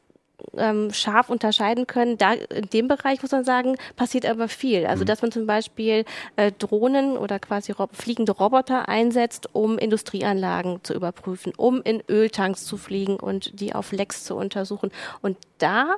ähm, 0.57 0.93
scharf 0.93 1.31
unterscheiden 1.31 1.87
können. 1.87 2.19
Da 2.19 2.33
in 2.33 2.69
dem 2.71 2.89
Bereich 2.89 3.23
muss 3.23 3.33
man 3.33 3.45
sagen, 3.45 3.77
passiert 3.97 4.27
aber 4.27 4.49
viel. 4.49 4.87
Also 4.87 5.05
dass 5.05 5.23
man 5.23 5.33
zum 5.33 5.47
Beispiel 5.47 6.05
äh, 6.37 6.53
Drohnen 6.53 7.17
oder 7.17 7.39
quasi 7.39 7.73
rob 7.73 7.95
fliegende 7.95 8.33
Roboter 8.33 8.89
einsetzt, 8.89 9.49
um 9.53 9.79
Industrieanlagen 9.79 10.81
zu 10.83 10.95
überprüfen, 10.95 11.53
um 11.57 11.83
in 11.83 12.03
Öltanks 12.09 12.65
zu 12.65 12.77
fliegen 12.77 13.17
und 13.17 13.61
die 13.61 13.75
auf 13.75 13.93
Lecks 13.93 14.25
zu 14.25 14.37
untersuchen. 14.37 14.91
Und 15.21 15.37
da 15.59 15.97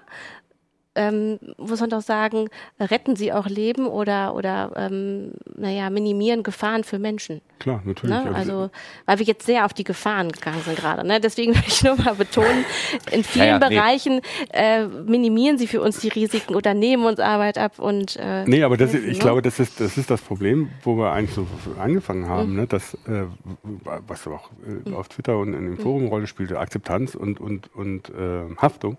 ähm, 0.94 1.38
muss 1.58 1.80
man 1.80 1.90
doch 1.90 2.02
sagen, 2.02 2.48
retten 2.78 3.16
sie 3.16 3.32
auch 3.32 3.46
Leben 3.46 3.86
oder 3.86 4.34
oder 4.34 4.72
ähm, 4.76 5.32
naja, 5.56 5.90
minimieren 5.90 6.42
Gefahren 6.42 6.84
für 6.84 6.98
Menschen. 6.98 7.40
Klar, 7.58 7.82
natürlich. 7.84 8.14
Ne? 8.14 8.34
Also, 8.34 8.70
weil 9.06 9.18
wir 9.18 9.26
jetzt 9.26 9.46
sehr 9.46 9.64
auf 9.64 9.72
die 9.72 9.84
Gefahren 9.84 10.30
gegangen 10.30 10.60
sind 10.64 10.76
gerade. 10.76 11.06
Ne? 11.06 11.20
Deswegen 11.20 11.54
will 11.54 11.62
ich 11.66 11.82
nur 11.82 11.96
mal 11.96 12.14
betonen, 12.14 12.64
in 13.10 13.24
vielen 13.24 13.44
Ja, 13.46 13.58
ja, 13.58 13.68
nee. 13.68 13.74
Bereichen 13.74 14.20
äh, 14.52 14.86
minimieren 14.86 15.58
sie 15.58 15.66
für 15.66 15.80
uns 15.80 15.98
die 16.00 16.08
Risiken 16.08 16.54
oder 16.54 16.74
nehmen 16.74 17.04
uns 17.04 17.20
Arbeit 17.20 17.58
ab 17.58 17.78
und 17.78 18.16
äh, 18.16 18.44
Nee, 18.44 18.62
aber 18.62 18.76
das, 18.76 18.92
helfen, 18.92 19.08
ich 19.10 19.18
ne? 19.18 19.22
glaube, 19.22 19.42
das 19.42 19.60
ist, 19.60 19.80
das 19.80 19.96
ist 19.96 20.10
das 20.10 20.20
Problem, 20.20 20.70
wo 20.82 20.96
wir 20.96 21.12
eigentlich 21.12 21.34
so 21.34 21.46
angefangen 21.78 22.28
haben, 22.28 22.50
Mhm. 22.50 22.56
ne? 22.56 22.66
dass, 22.66 22.94
äh, 23.06 23.24
was 24.06 24.26
auch 24.26 24.50
äh, 24.86 24.92
auf 24.92 25.08
Twitter 25.08 25.38
und 25.38 25.54
in 25.54 25.64
dem 25.64 25.78
Forum 25.78 26.02
eine 26.02 26.10
Rolle 26.10 26.26
spielte, 26.26 26.58
Akzeptanz 26.58 27.14
und, 27.14 27.40
und, 27.40 27.74
und 27.74 28.10
äh, 28.10 28.54
Haftung. 28.60 28.98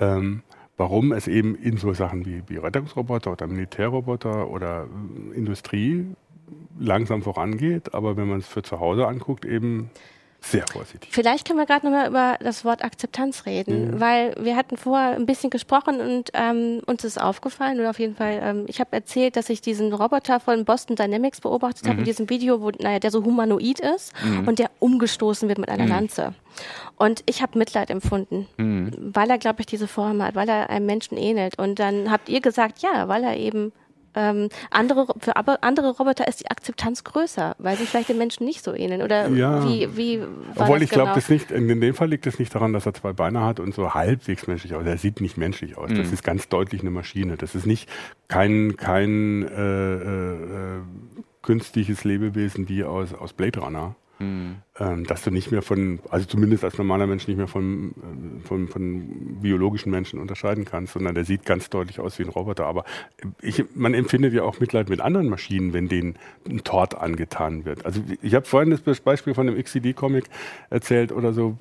Ähm, 0.00 0.42
warum 0.76 1.12
es 1.12 1.28
eben 1.28 1.54
in 1.54 1.76
so 1.76 1.92
Sachen 1.92 2.26
wie, 2.26 2.42
wie 2.48 2.56
Rettungsroboter 2.56 3.32
oder 3.32 3.46
Militärroboter 3.46 4.48
oder 4.48 4.86
äh, 5.32 5.36
Industrie 5.36 6.06
langsam 6.78 7.22
vorangeht, 7.22 7.94
aber 7.94 8.16
wenn 8.16 8.28
man 8.28 8.40
es 8.40 8.48
für 8.48 8.62
zu 8.62 8.80
Hause 8.80 9.06
anguckt, 9.06 9.44
eben 9.44 9.90
sehr 10.44 10.64
vorsichtig. 10.70 11.08
Vielleicht 11.12 11.46
können 11.46 11.58
wir 11.58 11.66
gerade 11.66 11.86
nochmal 11.86 12.08
über 12.08 12.36
das 12.40 12.64
Wort 12.64 12.84
Akzeptanz 12.84 13.46
reden, 13.46 13.98
weil 14.00 14.34
wir 14.38 14.56
hatten 14.56 14.76
vorher 14.76 15.16
ein 15.16 15.26
bisschen 15.26 15.50
gesprochen 15.50 16.00
und 16.00 16.30
ähm, 16.34 16.80
uns 16.86 17.04
ist 17.04 17.20
aufgefallen 17.20 17.80
oder 17.80 17.90
auf 17.90 17.98
jeden 17.98 18.14
Fall, 18.14 18.40
ähm, 18.42 18.64
ich 18.68 18.80
habe 18.80 18.92
erzählt, 18.92 19.36
dass 19.36 19.48
ich 19.48 19.60
diesen 19.60 19.92
Roboter 19.92 20.40
von 20.40 20.64
Boston 20.64 20.96
Dynamics 20.96 21.40
beobachtet 21.40 21.88
habe 21.88 22.00
in 22.00 22.04
diesem 22.04 22.28
Video, 22.28 22.60
wo, 22.60 22.70
naja, 22.70 22.98
der 22.98 23.10
so 23.10 23.24
humanoid 23.24 23.80
ist 23.80 24.12
und 24.46 24.58
der 24.58 24.70
umgestoßen 24.80 25.48
wird 25.48 25.58
mit 25.58 25.68
einer 25.68 25.86
Lanze. 25.86 26.34
Und 26.96 27.22
ich 27.26 27.42
habe 27.42 27.58
Mitleid 27.58 27.90
empfunden, 27.90 28.46
weil 29.12 29.30
er, 29.30 29.38
glaube 29.38 29.60
ich, 29.60 29.66
diese 29.66 29.88
Form 29.88 30.22
hat, 30.22 30.34
weil 30.34 30.48
er 30.48 30.70
einem 30.70 30.86
Menschen 30.86 31.16
ähnelt. 31.16 31.58
Und 31.58 31.78
dann 31.78 32.10
habt 32.10 32.28
ihr 32.28 32.40
gesagt, 32.40 32.80
ja, 32.80 33.08
weil 33.08 33.24
er 33.24 33.36
eben 33.36 33.72
ähm, 34.14 34.48
andere, 34.70 35.06
für 35.20 35.36
aber 35.36 35.58
andere 35.62 35.90
Roboter 35.96 36.26
ist 36.28 36.40
die 36.40 36.50
Akzeptanz 36.50 37.04
größer, 37.04 37.54
weil 37.58 37.76
sie 37.76 37.86
vielleicht 37.86 38.08
den 38.08 38.18
Menschen 38.18 38.44
nicht 38.44 38.62
so 38.64 38.74
ähneln. 38.74 39.02
Oder 39.02 39.28
Ja. 39.28 39.64
wie, 39.68 39.88
wie 39.96 40.20
war 40.20 40.28
Obwohl 40.56 40.76
das 40.78 40.84
ich 40.84 40.90
glaube, 40.90 41.06
genau? 41.10 41.14
das 41.16 41.28
nicht, 41.28 41.50
in 41.50 41.80
dem 41.80 41.94
Fall 41.94 42.08
liegt 42.08 42.26
es 42.26 42.38
nicht 42.38 42.54
daran, 42.54 42.72
dass 42.72 42.86
er 42.86 42.94
zwei 42.94 43.12
Beine 43.12 43.42
hat 43.42 43.60
und 43.60 43.74
so 43.74 43.94
halbwegs 43.94 44.46
menschlich 44.46 44.74
aussieht. 44.74 44.86
Er 44.88 44.98
sieht 44.98 45.20
nicht 45.20 45.36
menschlich 45.36 45.76
aus. 45.76 45.90
Das 45.94 46.12
ist 46.12 46.22
ganz 46.22 46.48
deutlich 46.48 46.80
eine 46.82 46.90
Maschine. 46.90 47.36
Das 47.36 47.54
ist 47.54 47.66
nicht 47.66 47.88
kein, 48.28 48.76
kein 48.76 49.46
äh, 49.48 49.94
äh, 49.94 50.76
äh, 50.76 50.80
künstliches 51.42 52.04
Lebewesen 52.04 52.68
wie 52.68 52.84
aus, 52.84 53.12
aus 53.14 53.32
Blade 53.32 53.60
Runner. 53.60 53.94
ähm, 54.20 54.56
dass 54.76 55.22
du 55.22 55.30
nicht 55.30 55.52
mehr 55.52 55.62
von, 55.62 56.00
also 56.10 56.26
zumindest 56.26 56.64
als 56.64 56.76
normaler 56.78 57.06
Mensch 57.06 57.28
nicht 57.28 57.36
mehr 57.36 57.46
von, 57.46 57.92
äh, 57.92 58.46
von, 58.46 58.66
von 58.66 59.38
biologischen 59.40 59.92
Menschen 59.92 60.18
unterscheiden 60.18 60.64
kannst, 60.64 60.94
sondern 60.94 61.14
der 61.14 61.24
sieht 61.24 61.44
ganz 61.44 61.70
deutlich 61.70 62.00
aus 62.00 62.18
wie 62.18 62.24
ein 62.24 62.28
Roboter. 62.28 62.66
Aber 62.66 62.84
ich, 63.40 63.64
man 63.76 63.94
empfindet 63.94 64.32
ja 64.34 64.42
auch 64.42 64.58
Mitleid 64.58 64.88
mit 64.88 65.00
anderen 65.00 65.28
Maschinen, 65.28 65.72
wenn 65.74 65.88
denen 65.88 66.16
ein 66.48 66.64
Tort 66.64 66.96
angetan 66.96 67.64
wird. 67.64 67.86
Also 67.86 68.00
ich 68.20 68.34
habe 68.34 68.46
vorhin 68.46 68.76
das 68.84 68.98
Beispiel 69.00 69.32
von 69.34 69.46
dem 69.46 69.62
XCD-Comic 69.62 70.24
erzählt 70.70 71.12
oder 71.12 71.32
so, 71.32 71.56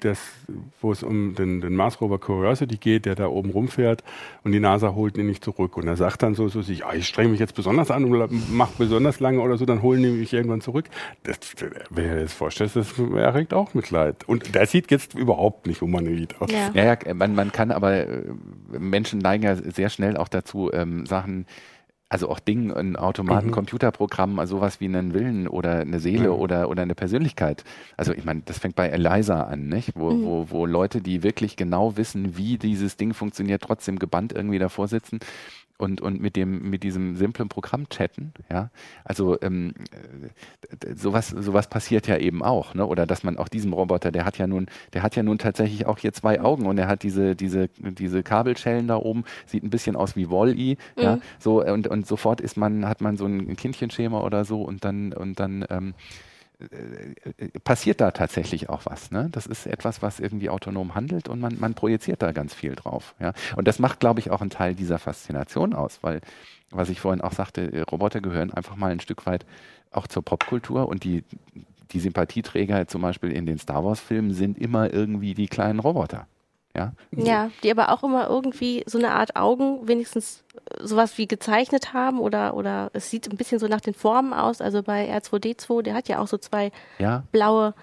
das, 0.00 0.20
wo 0.82 0.92
es 0.92 1.02
um 1.02 1.34
den, 1.36 1.62
den 1.62 1.74
Mars 1.74 1.98
Rover 2.02 2.18
Curiosity 2.18 2.76
geht, 2.76 3.06
der 3.06 3.14
da 3.14 3.28
oben 3.28 3.48
rumfährt 3.48 4.04
und 4.44 4.52
die 4.52 4.60
NASA 4.60 4.94
holt 4.94 5.16
ihn 5.16 5.26
nicht 5.26 5.42
zurück. 5.42 5.78
Und 5.78 5.88
er 5.88 5.96
sagt 5.96 6.22
dann 6.22 6.34
so, 6.34 6.48
so 6.48 6.60
sich, 6.60 6.84
ah, 6.84 6.92
ich 6.94 7.08
strenge 7.08 7.30
mich 7.30 7.40
jetzt 7.40 7.54
besonders 7.54 7.90
an 7.90 8.04
und 8.04 8.52
mache 8.52 8.74
besonders 8.76 9.20
lange 9.20 9.40
oder 9.40 9.56
so, 9.56 9.64
dann 9.64 9.80
holen 9.80 10.02
die 10.02 10.10
mich 10.10 10.34
irgendwann 10.34 10.60
zurück. 10.60 10.84
Das, 11.22 11.38
wäre 11.88 12.20
das 12.20 12.34
vorstellen 12.34 12.57
das, 12.60 12.74
das 12.74 12.98
erregt 12.98 13.54
auch 13.54 13.74
Mitleid. 13.74 14.28
Und 14.28 14.54
der 14.54 14.66
sieht 14.66 14.90
jetzt 14.90 15.14
überhaupt 15.14 15.66
nicht 15.66 15.80
humanoid 15.80 16.40
aus. 16.40 16.50
Ja, 16.50 16.70
ja, 16.74 16.84
ja 16.84 17.14
man, 17.14 17.34
man 17.34 17.52
kann 17.52 17.70
aber, 17.70 18.06
äh, 18.06 18.24
Menschen 18.78 19.18
neigen 19.18 19.44
ja 19.44 19.56
sehr 19.56 19.90
schnell 19.90 20.16
auch 20.16 20.28
dazu, 20.28 20.70
ähm, 20.72 21.06
Sachen, 21.06 21.46
also 22.08 22.30
auch 22.30 22.40
Dinge 22.40 22.74
in 22.74 22.96
Automaten, 22.96 23.48
mhm. 23.48 23.52
Computerprogrammen, 23.52 24.38
also 24.38 24.56
sowas 24.56 24.80
wie 24.80 24.86
einen 24.86 25.12
Willen 25.12 25.46
oder 25.46 25.80
eine 25.80 26.00
Seele 26.00 26.28
mhm. 26.28 26.36
oder, 26.36 26.70
oder 26.70 26.82
eine 26.82 26.94
Persönlichkeit. 26.94 27.64
Also 27.96 28.12
ich 28.12 28.24
meine, 28.24 28.42
das 28.44 28.58
fängt 28.58 28.76
bei 28.76 28.88
Eliza 28.88 29.42
an, 29.42 29.68
nicht? 29.68 29.92
Wo, 29.94 30.10
mhm. 30.10 30.24
wo, 30.24 30.46
wo 30.50 30.66
Leute, 30.66 31.02
die 31.02 31.22
wirklich 31.22 31.56
genau 31.56 31.96
wissen, 31.96 32.36
wie 32.36 32.56
dieses 32.56 32.96
Ding 32.96 33.12
funktioniert, 33.12 33.62
trotzdem 33.62 33.98
gebannt 33.98 34.32
irgendwie 34.32 34.58
davor 34.58 34.88
sitzen 34.88 35.20
und, 35.78 36.00
und 36.00 36.20
mit 36.20 36.36
dem, 36.36 36.68
mit 36.68 36.82
diesem 36.82 37.16
simplen 37.16 37.48
Programm 37.48 37.88
chatten, 37.88 38.32
ja. 38.50 38.70
Also 39.04 39.40
ähm, 39.40 39.72
sowas, 40.94 41.28
sowas 41.28 41.68
passiert 41.68 42.08
ja 42.08 42.18
eben 42.18 42.42
auch, 42.42 42.74
ne? 42.74 42.84
Oder 42.84 43.06
dass 43.06 43.22
man 43.22 43.38
auch 43.38 43.48
diesem 43.48 43.72
Roboter, 43.72 44.10
der 44.10 44.24
hat 44.24 44.38
ja 44.38 44.46
nun, 44.46 44.66
der 44.92 45.02
hat 45.02 45.16
ja 45.16 45.22
nun 45.22 45.38
tatsächlich 45.38 45.86
auch 45.86 45.98
hier 45.98 46.12
zwei 46.12 46.40
Augen 46.40 46.66
und 46.66 46.78
er 46.78 46.88
hat 46.88 47.02
diese, 47.02 47.36
diese, 47.36 47.68
diese 47.78 48.22
Kabelschellen 48.22 48.88
da 48.88 48.96
oben, 48.96 49.24
sieht 49.46 49.62
ein 49.62 49.70
bisschen 49.70 49.96
aus 49.96 50.16
wie 50.16 50.28
Wall-E, 50.30 50.76
mhm. 50.96 51.02
ja. 51.02 51.18
So, 51.38 51.64
und, 51.64 51.86
und 51.86 52.06
sofort 52.06 52.40
ist 52.40 52.56
man, 52.56 52.86
hat 52.86 53.00
man 53.00 53.16
so 53.16 53.26
ein 53.26 53.56
Kindchenschema 53.56 54.20
oder 54.20 54.44
so 54.44 54.62
und 54.62 54.84
dann, 54.84 55.12
und 55.12 55.38
dann 55.38 55.64
ähm, 55.70 55.88
äh, 55.88 55.92
äh, 55.92 56.27
passiert 57.62 58.00
da 58.00 58.10
tatsächlich 58.10 58.68
auch 58.68 58.84
was. 58.84 59.10
Ne? 59.10 59.28
Das 59.30 59.46
ist 59.46 59.66
etwas, 59.66 60.02
was 60.02 60.18
irgendwie 60.18 60.50
autonom 60.50 60.94
handelt 60.94 61.28
und 61.28 61.40
man, 61.40 61.58
man 61.58 61.74
projiziert 61.74 62.22
da 62.22 62.32
ganz 62.32 62.52
viel 62.54 62.74
drauf. 62.74 63.14
Ja? 63.20 63.32
Und 63.56 63.68
das 63.68 63.78
macht, 63.78 64.00
glaube 64.00 64.20
ich, 64.20 64.30
auch 64.30 64.40
einen 64.40 64.50
Teil 64.50 64.74
dieser 64.74 64.98
Faszination 64.98 65.72
aus, 65.72 65.98
weil, 66.02 66.20
was 66.70 66.88
ich 66.88 67.00
vorhin 67.00 67.20
auch 67.20 67.32
sagte, 67.32 67.72
äh, 67.72 67.82
Roboter 67.82 68.20
gehören 68.20 68.52
einfach 68.52 68.76
mal 68.76 68.90
ein 68.90 69.00
Stück 69.00 69.26
weit 69.26 69.46
auch 69.90 70.06
zur 70.06 70.24
Popkultur 70.24 70.88
und 70.88 71.04
die, 71.04 71.24
die 71.92 72.00
Sympathieträger 72.00 72.88
zum 72.88 73.02
Beispiel 73.02 73.32
in 73.32 73.46
den 73.46 73.58
Star 73.58 73.84
Wars-Filmen 73.84 74.32
sind 74.32 74.58
immer 74.58 74.92
irgendwie 74.92 75.34
die 75.34 75.48
kleinen 75.48 75.78
Roboter. 75.78 76.26
Ja? 76.76 76.92
ja, 77.10 77.50
die 77.62 77.70
aber 77.70 77.90
auch 77.90 78.04
immer 78.04 78.28
irgendwie 78.28 78.84
so 78.86 78.98
eine 78.98 79.12
Art 79.12 79.36
Augen 79.36 79.88
wenigstens 79.88 80.44
äh, 80.54 80.86
sowas 80.86 81.18
wie 81.18 81.26
gezeichnet 81.26 81.92
haben 81.92 82.20
oder, 82.20 82.54
oder 82.54 82.90
es 82.92 83.10
sieht 83.10 83.28
ein 83.30 83.36
bisschen 83.36 83.58
so 83.58 83.66
nach 83.66 83.80
den 83.80 83.94
Formen 83.94 84.32
aus. 84.32 84.60
Also 84.60 84.82
bei 84.82 85.12
R2D2, 85.12 85.82
der 85.82 85.94
hat 85.94 86.08
ja 86.08 86.20
auch 86.20 86.28
so 86.28 86.38
zwei 86.38 86.70
ja. 86.98 87.24
blaue 87.32 87.74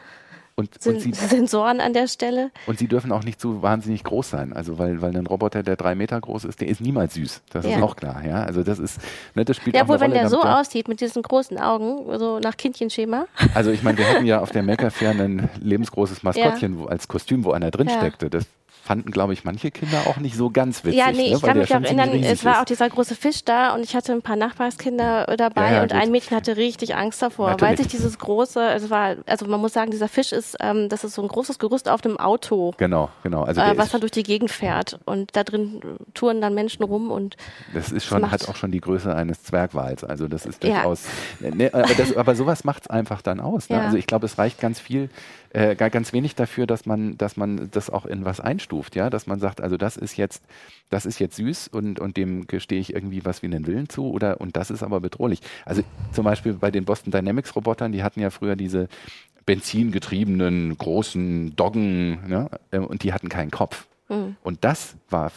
und, 0.57 0.81
Sen 0.81 0.95
und 0.95 1.01
sie, 1.01 1.11
Sensoren 1.13 1.81
an 1.81 1.93
der 1.93 2.07
Stelle. 2.07 2.51
Und 2.65 2.79
sie 2.79 2.87
dürfen 2.87 3.11
auch 3.11 3.23
nicht 3.23 3.41
so 3.41 3.61
wahnsinnig 3.61 4.03
groß 4.05 4.29
sein. 4.29 4.53
Also 4.53 4.79
weil, 4.79 5.01
weil 5.01 5.15
ein 5.15 5.27
Roboter, 5.27 5.63
der 5.63 5.75
drei 5.75 5.95
Meter 5.95 6.19
groß 6.19 6.45
ist, 6.45 6.61
der 6.61 6.69
ist 6.69 6.79
niemals 6.79 7.15
süß. 7.15 7.41
Das 7.49 7.65
ja. 7.65 7.75
ist 7.75 7.83
auch 7.83 7.95
klar. 7.97 8.25
Ja, 8.25 8.43
also 8.43 8.63
das 8.63 8.79
ist, 8.79 8.99
ne, 9.35 9.43
das 9.43 9.57
spielt 9.57 9.75
ja, 9.75 9.83
auch 9.83 9.89
eine 9.89 9.99
wenn 9.99 10.11
Rolle, 10.11 10.21
der 10.21 10.29
so 10.29 10.41
aussieht 10.41 10.87
mit 10.87 11.01
diesen 11.01 11.21
großen 11.21 11.59
Augen, 11.59 12.17
so 12.17 12.39
nach 12.39 12.55
Kindchenschema. 12.55 13.25
Also 13.53 13.71
ich 13.71 13.83
meine, 13.83 13.97
wir 13.97 14.07
hatten 14.07 14.25
ja 14.25 14.39
auf 14.41 14.51
der 14.51 14.63
Maker 14.63 14.91
Fair 14.91 15.11
ein 15.11 15.49
lebensgroßes 15.59 16.23
Maskottchen 16.23 16.79
ja. 16.79 16.85
als 16.85 17.09
Kostüm, 17.09 17.43
wo 17.43 17.51
einer 17.51 17.71
drin 17.71 17.89
steckte. 17.89 18.29
Das 18.29 18.45
fanden, 18.85 19.09
glaube 19.09 19.33
ich, 19.33 19.43
manche 19.43 19.71
Kinder 19.71 20.03
auch 20.05 20.17
nicht 20.17 20.35
so 20.35 20.51
ganz 20.51 20.83
witzig. 20.83 20.99
Ja, 20.99 21.11
nee, 21.11 21.29
ne? 21.29 21.35
ich 21.35 21.41
kann 21.41 21.57
mich 21.57 21.73
auch 21.73 21.81
erinnern, 21.81 22.11
es 22.23 22.45
war 22.45 22.61
auch 22.61 22.65
dieser 22.65 22.87
große 22.87 23.15
Fisch 23.15 23.43
da 23.43 23.73
und 23.73 23.81
ich 23.83 23.95
hatte 23.95 24.11
ein 24.11 24.21
paar 24.21 24.35
Nachbarskinder 24.35 25.25
dabei 25.37 25.65
ja, 25.65 25.73
ja, 25.73 25.81
und 25.81 25.91
gut. 25.91 25.99
ein 25.99 26.11
Mädchen 26.11 26.37
hatte 26.37 26.55
richtig 26.55 26.95
Angst 26.95 27.19
davor, 27.19 27.49
Natürlich. 27.49 27.71
weil 27.71 27.77
sich 27.77 27.87
dieses 27.87 28.19
große, 28.19 28.61
also 28.61 28.91
war, 28.91 29.15
also 29.25 29.47
man 29.47 29.59
muss 29.59 29.73
sagen, 29.73 29.89
dieser 29.89 30.07
Fisch 30.07 30.31
ist, 30.31 30.55
ähm, 30.59 30.87
das 30.87 31.03
ist 31.03 31.15
so 31.15 31.23
ein 31.23 31.27
großes 31.27 31.57
Gerüst 31.57 31.89
auf 31.89 32.05
einem 32.05 32.17
Auto. 32.17 32.75
Genau, 32.77 33.09
genau. 33.23 33.41
Also 33.41 33.59
äh, 33.59 33.75
was 33.75 33.89
dann 33.89 34.01
durch 34.01 34.11
die 34.11 34.21
Gegend 34.21 34.51
fährt 34.51 34.99
und 35.05 35.35
da 35.35 35.43
drin 35.43 35.81
touren 36.13 36.39
dann 36.39 36.53
Menschen 36.53 36.83
rum 36.83 37.09
und 37.09 37.37
das 37.73 37.91
ist 37.91 38.05
schon, 38.05 38.21
das 38.21 38.31
hat 38.31 38.49
auch 38.49 38.55
schon 38.55 38.69
die 38.69 38.81
Größe 38.81 39.15
eines 39.15 39.41
Zwergwals. 39.41 40.03
Also 40.03 40.27
das 40.27 40.45
ist 40.45 40.63
durchaus, 40.63 41.05
ja. 41.39 41.49
ne, 41.49 41.73
aber, 41.73 41.95
das, 41.95 42.15
aber 42.15 42.35
sowas 42.35 42.63
macht 42.63 42.83
es 42.83 42.87
einfach 42.87 43.23
dann 43.23 43.39
aus. 43.39 43.69
Ne? 43.69 43.81
Also 43.81 43.97
ich 43.97 44.05
glaube, 44.05 44.27
es 44.27 44.37
reicht 44.37 44.59
ganz 44.59 44.79
viel, 44.79 45.09
äh, 45.51 45.75
ganz 45.75 46.13
wenig 46.13 46.35
dafür, 46.35 46.67
dass 46.67 46.85
man, 46.85 47.17
dass 47.17 47.37
man 47.37 47.69
das 47.71 47.89
auch 47.89 48.05
in 48.05 48.25
was 48.25 48.39
einstuft, 48.39 48.95
ja, 48.95 49.09
dass 49.09 49.27
man 49.27 49.39
sagt, 49.39 49.61
also 49.61 49.77
das 49.77 49.97
ist 49.97 50.17
jetzt, 50.17 50.43
das 50.89 51.05
ist 51.05 51.19
jetzt 51.19 51.35
süß 51.35 51.67
und, 51.69 51.99
und 51.99 52.17
dem 52.17 52.47
gestehe 52.47 52.79
ich 52.79 52.93
irgendwie 52.93 53.25
was 53.25 53.41
wie 53.41 53.47
einen 53.47 53.67
Willen 53.67 53.89
zu 53.89 54.09
oder 54.11 54.41
und 54.41 54.57
das 54.57 54.71
ist 54.71 54.83
aber 54.83 54.99
bedrohlich. 54.99 55.41
Also 55.65 55.83
zum 56.11 56.25
Beispiel 56.25 56.53
bei 56.53 56.71
den 56.71 56.85
Boston 56.85 57.11
Dynamics 57.11 57.55
Robotern, 57.55 57.91
die 57.91 58.03
hatten 58.03 58.19
ja 58.19 58.29
früher 58.29 58.55
diese 58.55 58.87
benzingetriebenen 59.45 60.77
großen 60.77 61.55
Doggen 61.55 62.27
ne, 62.27 62.49
äh, 62.71 62.79
und 62.79 63.03
die 63.03 63.13
hatten 63.13 63.29
keinen 63.29 63.51
Kopf. 63.51 63.87
Mhm. 64.09 64.35
Und 64.43 64.63
das 64.63 64.95
war 65.09 65.31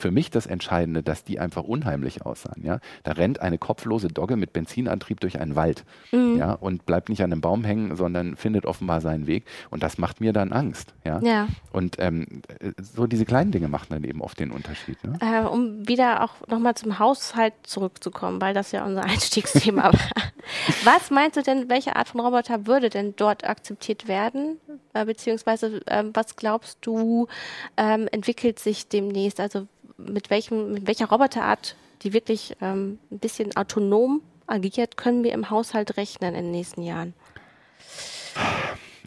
für 0.00 0.10
mich 0.10 0.30
das 0.30 0.46
Entscheidende, 0.46 1.02
dass 1.02 1.24
die 1.24 1.38
einfach 1.38 1.64
unheimlich 1.64 2.24
aussahen. 2.24 2.64
Ja? 2.64 2.80
Da 3.02 3.12
rennt 3.12 3.40
eine 3.40 3.58
kopflose 3.58 4.08
Dogge 4.08 4.36
mit 4.36 4.52
Benzinantrieb 4.52 5.20
durch 5.20 5.40
einen 5.40 5.56
Wald 5.56 5.84
mhm. 6.12 6.38
ja? 6.38 6.52
und 6.52 6.86
bleibt 6.86 7.08
nicht 7.08 7.22
an 7.22 7.32
einem 7.32 7.40
Baum 7.40 7.64
hängen, 7.64 7.96
sondern 7.96 8.36
findet 8.36 8.66
offenbar 8.66 9.00
seinen 9.00 9.26
Weg. 9.26 9.44
Und 9.70 9.82
das 9.82 9.98
macht 9.98 10.20
mir 10.20 10.32
dann 10.32 10.52
Angst. 10.52 10.94
Ja? 11.04 11.20
ja. 11.22 11.48
Und 11.72 11.96
ähm, 11.98 12.42
so 12.80 13.06
diese 13.06 13.24
kleinen 13.24 13.52
Dinge 13.52 13.68
machen 13.68 13.88
dann 13.90 14.04
eben 14.04 14.20
oft 14.20 14.38
den 14.38 14.50
Unterschied. 14.50 15.02
Ne? 15.04 15.18
Äh, 15.20 15.46
um 15.46 15.86
wieder 15.86 16.24
auch 16.24 16.46
nochmal 16.48 16.74
zum 16.74 16.98
Haushalt 16.98 17.54
zurückzukommen, 17.62 18.40
weil 18.40 18.54
das 18.54 18.72
ja 18.72 18.84
unser 18.84 19.04
Einstiegsthema 19.04 19.84
war. 19.84 20.10
Was 20.84 21.10
meinst 21.10 21.36
du 21.36 21.42
denn, 21.42 21.68
welche 21.68 21.96
Art 21.96 22.08
von 22.08 22.20
Roboter 22.20 22.66
würde 22.66 22.88
denn 22.88 23.14
dort 23.16 23.44
akzeptiert 23.44 24.08
werden? 24.08 24.58
Äh, 24.92 25.04
beziehungsweise 25.04 25.80
äh, 25.86 26.04
was 26.12 26.36
glaubst 26.36 26.78
du, 26.82 27.28
ähm, 27.76 28.08
entwickelt 28.10 28.58
sich 28.58 28.88
demnächst? 28.88 29.40
Also 29.40 29.66
mit, 30.08 30.30
welchem, 30.30 30.72
mit 30.72 30.86
welcher 30.86 31.08
Roboterart, 31.08 31.76
die 32.02 32.12
wirklich 32.12 32.56
ähm, 32.60 32.98
ein 33.10 33.18
bisschen 33.18 33.56
autonom 33.56 34.22
agiert, 34.46 34.96
können 34.96 35.24
wir 35.24 35.32
im 35.32 35.50
Haushalt 35.50 35.96
rechnen 35.96 36.34
in 36.34 36.44
den 36.44 36.50
nächsten 36.50 36.82
Jahren? 36.82 37.14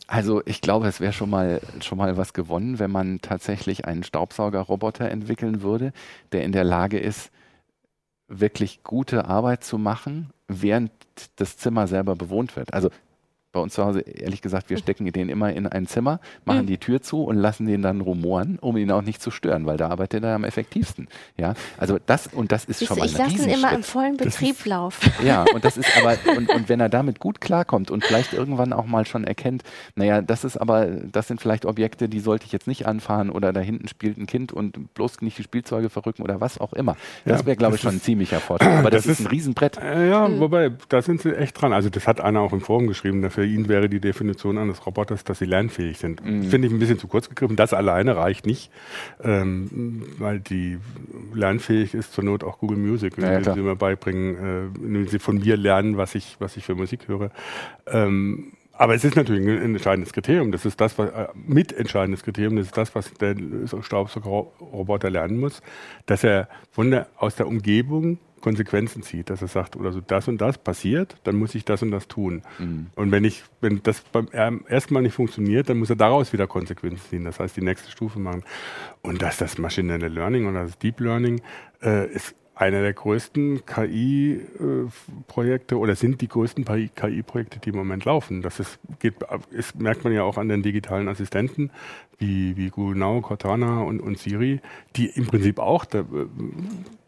Also 0.07 0.41
ich 0.45 0.61
glaube, 0.61 0.87
es 0.87 0.99
wäre 0.99 1.13
schon 1.13 1.29
mal 1.29 1.61
schon 1.81 1.97
mal 1.97 2.17
was 2.17 2.33
gewonnen, 2.33 2.77
wenn 2.77 2.91
man 2.91 3.21
tatsächlich 3.21 3.85
einen 3.85 4.03
Staubsaugerroboter 4.03 5.09
entwickeln 5.09 5.61
würde, 5.61 5.93
der 6.31 6.43
in 6.43 6.51
der 6.51 6.63
Lage 6.63 6.99
ist, 6.99 7.31
wirklich 8.27 8.83
gute 8.83 9.25
Arbeit 9.25 9.63
zu 9.63 9.77
machen, 9.77 10.31
während 10.47 10.91
das 11.37 11.57
Zimmer 11.57 11.87
selber 11.87 12.15
bewohnt 12.15 12.55
wird. 12.55 12.73
Also 12.73 12.89
bei 13.53 13.59
uns 13.59 13.73
zu 13.73 13.85
Hause, 13.85 14.01
ehrlich 14.01 14.41
gesagt, 14.41 14.69
wir 14.69 14.77
stecken 14.77 15.09
den 15.11 15.29
immer 15.29 15.53
in 15.53 15.67
ein 15.67 15.87
Zimmer, 15.87 16.19
machen 16.43 16.63
mhm. 16.63 16.67
die 16.67 16.77
Tür 16.79 17.01
zu 17.01 17.23
und 17.23 17.37
lassen 17.37 17.67
den 17.67 17.81
dann 17.81 18.01
rumoren, 18.01 18.57
um 18.59 18.75
ihn 18.75 18.91
auch 18.91 19.03
nicht 19.03 19.21
zu 19.21 19.31
stören, 19.31 19.65
weil 19.65 19.77
da 19.77 19.89
arbeitet 19.89 20.23
er 20.23 20.35
am 20.35 20.43
effektivsten. 20.43 21.07
Ja, 21.37 21.53
also 21.77 21.99
das 22.05 22.27
und 22.27 22.51
das 22.51 22.65
ist 22.65 22.79
Siehst 22.79 22.89
schon 22.89 22.97
mal 22.97 23.03
ein 23.03 23.11
Ich 23.11 23.17
lasse 23.17 23.49
ihn 23.49 23.49
immer 23.49 23.71
im 23.71 23.83
vollen 23.83 24.17
Betrieb 24.17 24.65
laufen. 24.65 25.11
Ja, 25.23 25.45
und 25.53 25.63
das 25.63 25.77
ist 25.77 25.89
aber 25.97 26.17
und, 26.35 26.49
und 26.49 26.67
wenn 26.67 26.79
er 26.79 26.89
damit 26.89 27.19
gut 27.19 27.39
klarkommt 27.41 27.91
und 27.91 28.03
vielleicht 28.03 28.33
irgendwann 28.33 28.73
auch 28.73 28.85
mal 28.85 29.05
schon 29.05 29.23
erkennt, 29.23 29.63
naja, 29.95 30.21
das 30.21 30.43
ist 30.43 30.57
aber, 30.57 30.87
das 30.87 31.27
sind 31.27 31.39
vielleicht 31.39 31.65
Objekte, 31.65 32.09
die 32.09 32.19
sollte 32.19 32.45
ich 32.45 32.51
jetzt 32.51 32.67
nicht 32.67 32.87
anfahren 32.87 33.29
oder 33.29 33.53
da 33.53 33.59
hinten 33.59 33.87
spielt 33.87 34.17
ein 34.17 34.25
Kind 34.25 34.51
und 34.51 34.93
bloß 34.95 35.21
nicht 35.21 35.37
die 35.37 35.43
Spielzeuge 35.43 35.89
verrücken 35.89 36.23
oder 36.23 36.41
was 36.41 36.57
auch 36.59 36.73
immer. 36.73 36.97
Das 37.25 37.45
wäre, 37.45 37.55
glaube 37.55 37.75
ich, 37.75 37.81
schon 37.81 37.95
ein 37.95 38.01
ziemlicher 38.01 38.39
Vorteil. 38.39 38.79
Aber 38.79 38.89
das, 38.89 39.03
das 39.03 39.19
ist 39.19 39.25
ein 39.25 39.27
Riesenbrett. 39.27 39.77
Äh, 39.77 40.09
ja, 40.09 40.27
mhm. 40.27 40.39
wobei, 40.39 40.71
da 40.89 41.01
sind 41.01 41.21
sie 41.21 41.35
echt 41.35 41.61
dran. 41.61 41.71
Also 41.71 41.89
das 41.89 42.07
hat 42.07 42.19
einer 42.19 42.41
auch 42.41 42.53
im 42.53 42.61
Forum 42.61 42.87
geschrieben, 42.87 43.21
dafür 43.21 43.42
für 43.43 43.49
ihn 43.49 43.67
wäre 43.67 43.89
die 43.89 43.99
Definition 43.99 44.57
eines 44.57 44.85
Roboters, 44.85 45.25
dass 45.25 45.39
sie 45.39 45.45
lernfähig 45.45 45.97
sind. 45.97 46.23
Mhm. 46.23 46.43
Finde 46.43 46.69
ich 46.69 46.73
ein 46.73 46.79
bisschen 46.79 46.97
zu 46.97 47.09
kurz 47.09 47.27
gegriffen. 47.27 47.57
Das 47.57 47.73
alleine 47.73 48.15
reicht 48.15 48.45
nicht, 48.45 48.71
ähm, 49.21 50.03
weil 50.17 50.39
die 50.39 50.77
lernfähig 51.33 51.93
ist 51.93 52.13
zur 52.13 52.23
Not 52.23 52.45
auch 52.45 52.59
Google 52.59 52.77
Music, 52.77 53.17
wenn 53.17 53.43
ja, 53.43 53.53
sie 53.53 53.61
mir 53.61 53.75
beibringen, 53.75 54.35
äh, 54.35 54.79
wenn 54.79 55.07
sie 55.07 55.19
von 55.19 55.39
mir 55.39 55.57
lernen, 55.57 55.97
was 55.97 56.15
ich, 56.15 56.37
was 56.39 56.55
ich 56.55 56.63
für 56.63 56.73
Musik 56.73 57.09
höre. 57.09 57.31
Ähm, 57.85 58.53
aber 58.71 58.95
es 58.95 59.03
ist 59.03 59.17
natürlich 59.17 59.45
ein 59.45 59.75
entscheidendes 59.75 60.13
Kriterium. 60.13 60.53
Das 60.53 60.63
ist 60.63 60.79
das, 60.79 60.97
was 60.97 61.09
äh, 61.09 61.27
mitentscheidendes 61.45 62.23
Kriterium. 62.23 62.55
Das 62.55 62.67
ist 62.67 62.77
das, 62.77 62.95
was 62.95 63.13
der 63.15 63.35
Staubsaugerroboter 63.81 65.09
lernen 65.09 65.37
muss, 65.37 65.61
dass 66.05 66.23
er 66.23 66.47
von 66.71 66.91
der, 66.91 67.07
aus 67.17 67.35
der 67.35 67.47
Umgebung 67.47 68.19
Konsequenzen 68.43 69.03
zieht, 69.03 69.29
dass 69.29 69.41
er 69.41 69.47
sagt, 69.47 69.77
oder 69.77 69.93
so 69.93 70.01
das 70.01 70.27
und 70.27 70.41
das 70.41 70.57
passiert, 70.57 71.15
dann 71.23 71.37
muss 71.37 71.55
ich 71.55 71.63
das 71.63 71.81
und 71.81 71.91
das 71.91 72.09
tun. 72.09 72.41
Mhm. 72.59 72.87
Und 72.95 73.11
wenn 73.11 73.23
ich, 73.23 73.41
wenn 73.61 73.81
das 73.83 74.01
beim 74.01 74.27
ersten 74.67 74.93
Mal 74.93 75.01
nicht 75.01 75.15
funktioniert, 75.15 75.69
dann 75.69 75.77
muss 75.79 75.89
er 75.89 75.95
daraus 75.95 76.33
wieder 76.33 76.45
Konsequenzen 76.45 77.09
ziehen. 77.09 77.23
Das 77.23 77.39
heißt, 77.39 77.55
die 77.55 77.61
nächste 77.61 77.89
Stufe 77.89 78.19
machen. 78.19 78.43
Und 79.01 79.21
dass 79.21 79.37
das 79.37 79.57
maschinelle 79.57 80.09
Learning 80.09 80.45
oder 80.45 80.63
das 80.63 80.77
Deep 80.77 80.99
Learning 80.99 81.41
äh, 81.81 82.11
ist 82.11 82.35
einer 82.55 82.81
der 82.81 82.93
größten 82.93 83.65
KI-Projekte 83.65 84.19
oder 85.79 85.95
sind 85.95 86.21
die 86.21 86.27
größten 86.27 86.65
KI-Projekte, 86.65 87.59
die 87.59 87.69
im 87.69 87.75
Moment 87.75 88.05
laufen. 88.05 88.43
Das 88.43 88.59
ist, 88.59 88.77
geht, 88.99 89.15
ist, 89.51 89.79
merkt 89.79 90.03
man 90.03 90.13
ja 90.13 90.21
auch 90.23 90.37
an 90.37 90.49
den 90.49 90.61
digitalen 90.61 91.07
Assistenten 91.07 91.71
wie, 92.19 92.55
wie 92.55 92.69
Google 92.69 92.97
Now, 92.97 93.21
Cortana 93.21 93.81
und, 93.81 94.01
und 94.01 94.19
Siri, 94.19 94.59
die 94.95 95.07
im 95.07 95.25
Prinzip 95.25 95.57
auch 95.59 95.85
da, 95.85 96.01
äh, 96.01 96.03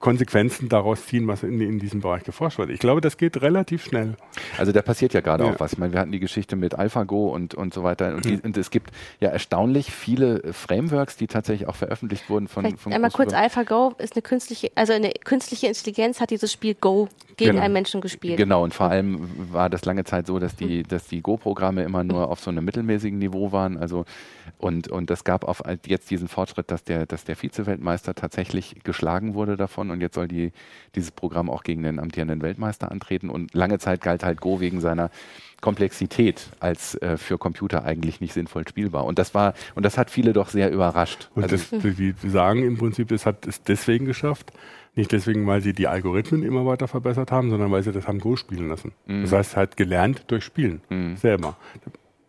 Konsequenzen 0.06 0.70
daraus 0.70 1.08
ziehen, 1.08 1.28
was 1.28 1.42
in, 1.42 1.60
in 1.60 1.80
diesem 1.80 2.02
Bereich 2.02 2.24
geforscht 2.24 2.60
wird. 2.60 2.70
Ich 2.70 2.78
glaube, 2.78 3.02
das 3.02 3.18
geht 3.18 3.42
relativ 3.42 3.86
schnell. 3.86 4.18
Also 4.56 4.72
da 4.72 4.84
passiert 4.84 5.16
ja 5.16 5.22
gerade 5.22 5.44
ja. 5.44 5.52
auch 5.52 5.60
was. 5.60 5.74
Ich 5.74 5.80
meine, 5.80 5.94
wir 5.94 6.00
hatten 6.00 6.12
die 6.12 6.20
Geschichte 6.20 6.56
mit 6.56 6.76
AlphaGo 6.76 7.30
und, 7.30 7.56
und 7.56 7.74
so 7.74 7.84
weiter. 7.84 8.14
Und, 8.14 8.24
die, 8.24 8.40
und, 8.40 8.56
es 8.56 8.70
gibt 8.70 8.92
ja 9.20 9.30
erstaunlich 9.30 9.92
viele 9.92 10.54
Frameworks, 10.54 11.18
die 11.18 11.26
tatsächlich 11.26 11.68
auch 11.68 11.76
veröffentlicht 11.76 12.30
wurden 12.30 12.48
von, 12.48 12.78
von 12.78 12.94
Einmal 12.94 13.10
kurz, 13.10 13.34
AlphaGo 13.34 13.96
ist 13.98 14.14
eine 14.14 14.22
künstliche, 14.22 14.72
also 14.76 14.94
eine 14.94 15.10
künstliche 15.24 15.66
Intelligenz 15.66 16.22
hat 16.22 16.30
dieses 16.30 16.54
Spiel 16.54 16.76
Go 16.76 17.10
gegen 17.38 17.52
genau. 17.52 17.64
einen 17.64 17.74
Menschen 17.74 18.02
gespielt. 18.02 18.38
Genau, 18.38 18.64
und 18.64 18.74
vor 18.74 18.88
allem 18.88 19.30
war 19.52 19.70
das 19.70 19.86
lange 19.86 20.04
Zeit 20.04 20.28
so, 20.28 20.40
dass 20.40 20.56
die, 20.56 20.84
dass 20.84 21.08
die 21.08 21.22
Go-Programme 21.22 21.84
immer 21.84 22.04
nur 22.04 22.30
auf 22.30 22.40
so 22.40 22.50
einem 22.50 22.66
mittelmäßigen 22.66 23.18
Niveau 23.18 23.52
waren. 23.52 23.78
Also 23.78 24.06
und, 24.58 24.88
und 24.88 25.10
das 25.10 25.24
gab 25.24 25.44
auf 25.44 25.62
jetzt 25.86 26.10
diesen 26.10 26.28
Fortschritt, 26.28 26.72
dass 26.72 26.84
der, 26.84 27.06
dass 27.06 27.24
der 27.24 27.36
Vize-Weltmeister 27.36 28.16
tatsächlich 28.16 28.76
geschlagen 28.84 29.34
wurde 29.34 29.58
davon 29.58 29.92
und 29.92 30.02
jetzt 30.02 30.16
soll 30.16 30.28
die, 30.28 30.52
dieses 30.96 31.12
Programm 31.12 31.50
auch 31.50 31.64
gegen 31.64 31.84
den 31.84 32.00
amtierenden 32.00 32.42
Weltmeister 32.42 32.92
antreten. 32.92 33.30
Und 33.30 33.54
lange 33.54 33.80
Zeit 33.80 34.02
galt 34.02 34.24
halt 34.24 34.42
Go 34.42 34.60
wegen 34.60 34.82
seiner 34.82 35.10
Komplexität 35.62 36.50
als 36.60 36.96
äh, 37.02 37.18
für 37.18 37.38
Computer 37.38 37.84
eigentlich 37.84 38.22
nicht 38.22 38.34
sinnvoll 38.34 38.68
spielbar. 38.68 39.06
Und 39.06 39.20
das 39.20 39.34
war, 39.34 39.54
und 39.74 39.84
das 39.84 39.98
hat 39.98 40.10
viele 40.10 40.34
doch 40.34 40.50
sehr 40.50 40.72
überrascht. 40.72 41.30
Und 41.34 41.44
also, 41.44 41.56
das, 41.56 41.96
die, 41.96 42.14
sagen 42.24 42.64
im 42.64 42.78
Prinzip, 42.78 43.08
das 43.08 43.26
hat 43.26 43.48
es 43.48 43.64
deswegen 43.64 44.06
geschafft, 44.06 44.52
nicht 44.96 45.12
deswegen, 45.12 45.46
weil 45.46 45.62
sie 45.62 45.74
die 45.74 45.88
Algorithmen 45.88 46.44
immer 46.44 46.66
weiter 46.66 46.88
verbessert 46.88 47.32
haben, 47.32 47.50
sondern 47.50 47.72
weil 47.72 47.84
sie 47.84 47.92
das 47.92 48.08
haben 48.08 48.20
Go 48.20 48.36
spielen 48.36 48.70
lassen. 48.70 48.94
Mhm. 49.06 49.24
Das 49.24 49.32
heißt, 49.32 49.56
halt 49.58 49.78
gelernt 49.78 50.24
durch 50.28 50.44
Spielen 50.44 50.82
mhm. 50.90 51.18
selber. 51.18 51.58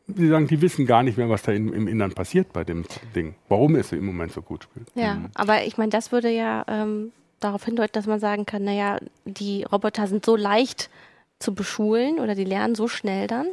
Sie 0.09 0.29
sagen, 0.29 0.47
die 0.47 0.61
wissen 0.61 0.87
gar 0.87 1.03
nicht 1.03 1.19
mehr, 1.19 1.29
was 1.29 1.43
da 1.43 1.53
in, 1.53 1.73
im 1.73 1.89
Innern 1.89 2.13
passiert 2.13 2.53
bei 2.53 2.65
dem 2.65 2.85
Ding. 3.15 3.35
Warum 3.49 3.75
es 3.75 3.93
im 3.93 4.07
Moment 4.07 4.33
so 4.33 4.43
gut 4.43 4.65
spielt. 4.65 4.87
Ja, 4.95 5.15
mhm. 5.15 5.27
aber 5.35 5.65
ich 5.65 5.79
meine, 5.79 5.91
das 5.91 6.13
würde 6.13 6.31
ja 6.31 6.65
ähm, 6.69 7.13
darauf 7.41 7.65
hindeuten, 7.65 7.93
dass 7.93 8.07
man 8.07 8.21
sagen 8.21 8.47
kann, 8.47 8.65
naja, 8.65 8.99
die 9.25 9.65
Roboter 9.65 10.07
sind 10.07 10.25
so 10.25 10.37
leicht 10.37 10.91
zu 11.39 11.55
beschulen 11.55 12.19
oder 12.19 12.35
die 12.35 12.45
lernen 12.45 12.75
so 12.75 12.89
schnell 12.89 13.27
dann, 13.27 13.47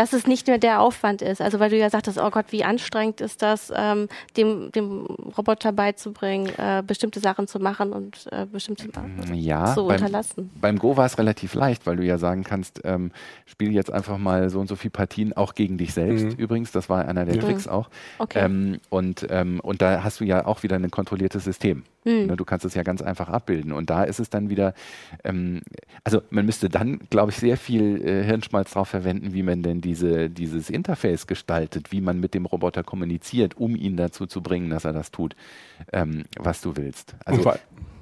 dass 0.00 0.14
es 0.14 0.26
nicht 0.26 0.46
mehr 0.46 0.56
der 0.56 0.80
Aufwand 0.80 1.20
ist. 1.20 1.42
Also 1.42 1.60
weil 1.60 1.68
du 1.68 1.76
ja 1.76 1.90
sagtest, 1.90 2.18
oh 2.18 2.30
Gott, 2.30 2.46
wie 2.52 2.64
anstrengend 2.64 3.20
ist 3.20 3.42
das, 3.42 3.70
ähm, 3.76 4.08
dem, 4.34 4.72
dem 4.72 5.04
Roboter 5.36 5.72
beizubringen, 5.72 6.46
äh, 6.56 6.82
bestimmte 6.82 7.20
Sachen 7.20 7.46
zu 7.46 7.58
machen 7.58 7.92
und 7.92 8.26
äh, 8.32 8.46
bestimmte 8.46 8.90
Sachen 8.90 9.34
ja, 9.34 9.74
zu 9.74 9.84
beim, 9.84 9.96
unterlassen. 9.96 10.50
Beim 10.58 10.78
Go 10.78 10.96
war 10.96 11.04
es 11.04 11.18
relativ 11.18 11.52
leicht, 11.52 11.86
weil 11.86 11.96
du 11.96 12.02
ja 12.02 12.16
sagen 12.16 12.44
kannst, 12.44 12.80
ähm, 12.84 13.10
spiel 13.44 13.74
jetzt 13.74 13.92
einfach 13.92 14.16
mal 14.16 14.48
so 14.48 14.58
und 14.58 14.68
so 14.68 14.76
viele 14.76 14.92
Partien 14.92 15.34
auch 15.34 15.54
gegen 15.54 15.76
dich 15.76 15.92
selbst. 15.92 16.24
Mhm. 16.24 16.30
Übrigens, 16.32 16.72
das 16.72 16.88
war 16.88 17.06
einer 17.06 17.26
der 17.26 17.36
mhm. 17.36 17.40
Tricks 17.40 17.68
auch. 17.68 17.90
Okay. 18.16 18.42
Ähm, 18.42 18.80
und, 18.88 19.26
ähm, 19.28 19.60
und 19.60 19.82
da 19.82 20.02
hast 20.02 20.20
du 20.20 20.24
ja 20.24 20.46
auch 20.46 20.62
wieder 20.62 20.76
ein 20.76 20.90
kontrolliertes 20.90 21.44
System. 21.44 21.82
Mhm. 22.04 22.34
Du 22.36 22.44
kannst 22.44 22.64
es 22.64 22.74
ja 22.74 22.82
ganz 22.82 23.02
einfach 23.02 23.28
abbilden. 23.28 23.72
Und 23.72 23.90
da 23.90 24.04
ist 24.04 24.18
es 24.18 24.30
dann 24.30 24.48
wieder, 24.48 24.72
ähm, 25.24 25.60
also 26.04 26.22
man 26.30 26.46
müsste 26.46 26.70
dann, 26.70 27.00
glaube 27.10 27.32
ich, 27.32 27.36
sehr 27.36 27.58
viel 27.58 28.02
äh, 28.02 28.24
Hirnschmalz 28.24 28.72
darauf 28.72 28.88
verwenden, 28.88 29.34
wie 29.34 29.42
man 29.42 29.62
denn 29.62 29.82
diese, 29.90 30.30
dieses 30.30 30.70
Interface 30.70 31.26
gestaltet, 31.26 31.90
wie 31.90 32.00
man 32.00 32.20
mit 32.20 32.32
dem 32.34 32.46
Roboter 32.46 32.84
kommuniziert, 32.84 33.56
um 33.56 33.74
ihn 33.74 33.96
dazu 33.96 34.26
zu 34.26 34.40
bringen, 34.40 34.70
dass 34.70 34.84
er 34.84 34.92
das 34.92 35.10
tut, 35.10 35.34
ähm, 35.92 36.22
was 36.38 36.60
du 36.60 36.76
willst. 36.76 37.16
Also, 37.24 37.52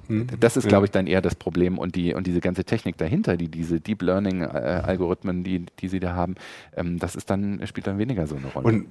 hm. 0.07 0.27
das 0.39 0.59
ist, 0.59 0.69
glaube 0.69 0.85
ich, 0.85 0.91
dann 0.91 1.07
eher 1.07 1.23
das 1.23 1.35
Problem 1.35 1.79
und 1.79 1.95
die 1.97 2.13
und 2.13 2.27
diese 2.27 2.41
ganze 2.41 2.65
Technik 2.65 2.99
dahinter, 2.99 3.39
die 3.39 3.49
diese 3.49 3.81
Deep 3.81 4.03
Learning 4.03 4.43
äh, 4.43 4.83
Algorithmen, 4.85 5.45
die 5.45 5.65
die 5.79 5.89
sie 5.89 5.99
da 5.99 6.13
haben, 6.15 6.35
ähm, 6.77 6.99
das 6.99 7.17
ist 7.17 7.31
dann 7.31 7.67
spielt 7.67 7.87
dann 7.87 7.97
weniger 7.97 8.27
so 8.27 8.37
eine 8.37 8.49
Rolle. 8.49 8.67
Und 8.67 8.87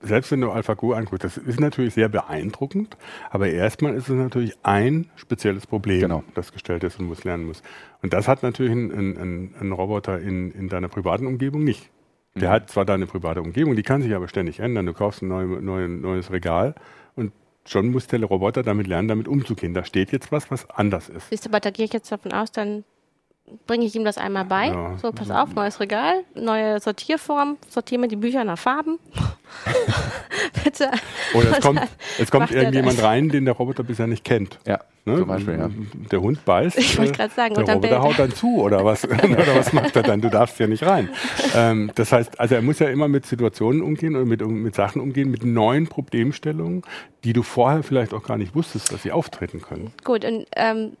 selbst 0.00 0.32
wenn 0.32 0.40
du 0.40 0.50
AlphaGo 0.50 0.94
anguckst, 0.94 1.24
das 1.24 1.36
ist 1.36 1.60
natürlich 1.60 1.94
sehr 1.94 2.08
beeindruckend, 2.08 2.96
aber 3.30 3.48
erstmal 3.48 3.94
ist 3.94 4.08
es 4.08 4.16
natürlich 4.16 4.56
ein 4.62 5.10
spezielles 5.16 5.66
Problem, 5.66 6.00
genau. 6.00 6.24
das 6.34 6.52
gestellt 6.52 6.82
ist 6.82 6.98
und 6.98 7.06
muss 7.06 7.24
lernen 7.24 7.44
muss. 7.44 7.62
Und 8.02 8.12
das 8.12 8.26
hat 8.26 8.42
natürlich 8.42 8.72
ein, 8.72 8.90
ein, 8.90 9.54
ein 9.60 9.72
Roboter 9.72 10.18
in, 10.18 10.50
in 10.52 10.68
deiner 10.68 10.88
privaten 10.88 11.26
Umgebung 11.26 11.62
nicht. 11.62 11.90
Der 12.34 12.48
mhm. 12.48 12.52
hat 12.52 12.70
zwar 12.70 12.84
deine 12.84 13.06
private 13.06 13.42
Umgebung, 13.42 13.76
die 13.76 13.82
kann 13.82 14.02
sich 14.02 14.14
aber 14.14 14.28
ständig 14.28 14.60
ändern. 14.60 14.86
Du 14.86 14.94
kaufst 14.94 15.22
ein 15.22 15.28
neu, 15.28 15.44
neu, 15.44 15.88
neues 15.88 16.30
Regal 16.30 16.74
und 17.14 17.32
schon 17.66 17.90
muss 17.90 18.06
der 18.06 18.22
Roboter 18.24 18.62
damit 18.62 18.86
lernen, 18.86 19.08
damit 19.08 19.28
umzugehen. 19.28 19.74
Da 19.74 19.84
steht 19.84 20.12
jetzt 20.12 20.32
was, 20.32 20.50
was 20.50 20.68
anders 20.70 21.08
ist. 21.08 21.28
Siehst 21.28 21.44
du, 21.44 21.50
aber 21.50 21.60
da 21.60 21.70
gehe 21.70 21.84
ich 21.84 21.92
jetzt 21.92 22.10
davon 22.10 22.32
aus, 22.32 22.50
dann 22.50 22.84
bringe 23.66 23.84
ich 23.84 23.94
ihm 23.94 24.04
das 24.04 24.18
einmal 24.18 24.44
bei. 24.44 24.68
Ja. 24.68 24.98
So, 24.98 25.12
pass 25.12 25.30
auf, 25.30 25.54
neues 25.54 25.80
Regal, 25.80 26.24
neue 26.34 26.80
Sortierform, 26.80 27.58
sortiere 27.68 28.00
mir 28.00 28.08
die 28.08 28.16
Bücher 28.16 28.44
nach 28.44 28.58
Farben. 28.58 28.98
Bitte. 30.64 30.90
Oder 31.34 31.52
es 31.52 31.60
kommt, 31.60 31.80
es 32.18 32.30
kommt 32.30 32.50
irgendjemand 32.50 33.02
rein, 33.02 33.28
den 33.28 33.44
der 33.44 33.54
Roboter 33.54 33.82
bisher 33.82 34.06
nicht 34.06 34.24
kennt. 34.24 34.58
Ja. 34.66 34.80
Ne? 35.04 35.18
Zum 35.18 35.26
Beispiel, 35.26 35.58
ja. 35.58 35.68
Der 36.12 36.20
Hund 36.20 36.44
beißt. 36.44 36.78
Ich 36.78 36.96
wollte 36.96 37.12
gerade 37.12 37.34
sagen, 37.34 37.54
der 37.56 37.74
Roboter 37.74 38.02
haut 38.02 38.18
dann 38.20 38.30
zu 38.30 38.58
oder 38.58 38.84
was? 38.84 39.04
oder 39.08 39.56
was 39.56 39.72
macht 39.72 39.96
er 39.96 40.04
dann? 40.04 40.20
Du 40.20 40.28
darfst 40.28 40.60
ja 40.60 40.68
nicht 40.68 40.84
rein. 40.84 41.08
Ähm, 41.56 41.90
das 41.96 42.12
heißt, 42.12 42.38
also 42.38 42.54
er 42.54 42.62
muss 42.62 42.78
ja 42.78 42.88
immer 42.88 43.08
mit 43.08 43.26
Situationen 43.26 43.82
umgehen 43.82 44.14
oder 44.14 44.24
mit, 44.24 44.46
mit 44.46 44.76
Sachen 44.76 45.02
umgehen, 45.02 45.28
mit 45.28 45.44
neuen 45.44 45.88
Problemstellungen, 45.88 46.82
die 47.24 47.32
du 47.32 47.42
vorher 47.42 47.82
vielleicht 47.82 48.14
auch 48.14 48.22
gar 48.22 48.36
nicht 48.36 48.54
wusstest, 48.54 48.92
dass 48.92 49.02
sie 49.02 49.10
auftreten 49.10 49.60
können. 49.60 49.92
Gut, 50.04 50.24
und 50.24 50.46
ähm, 50.54 50.92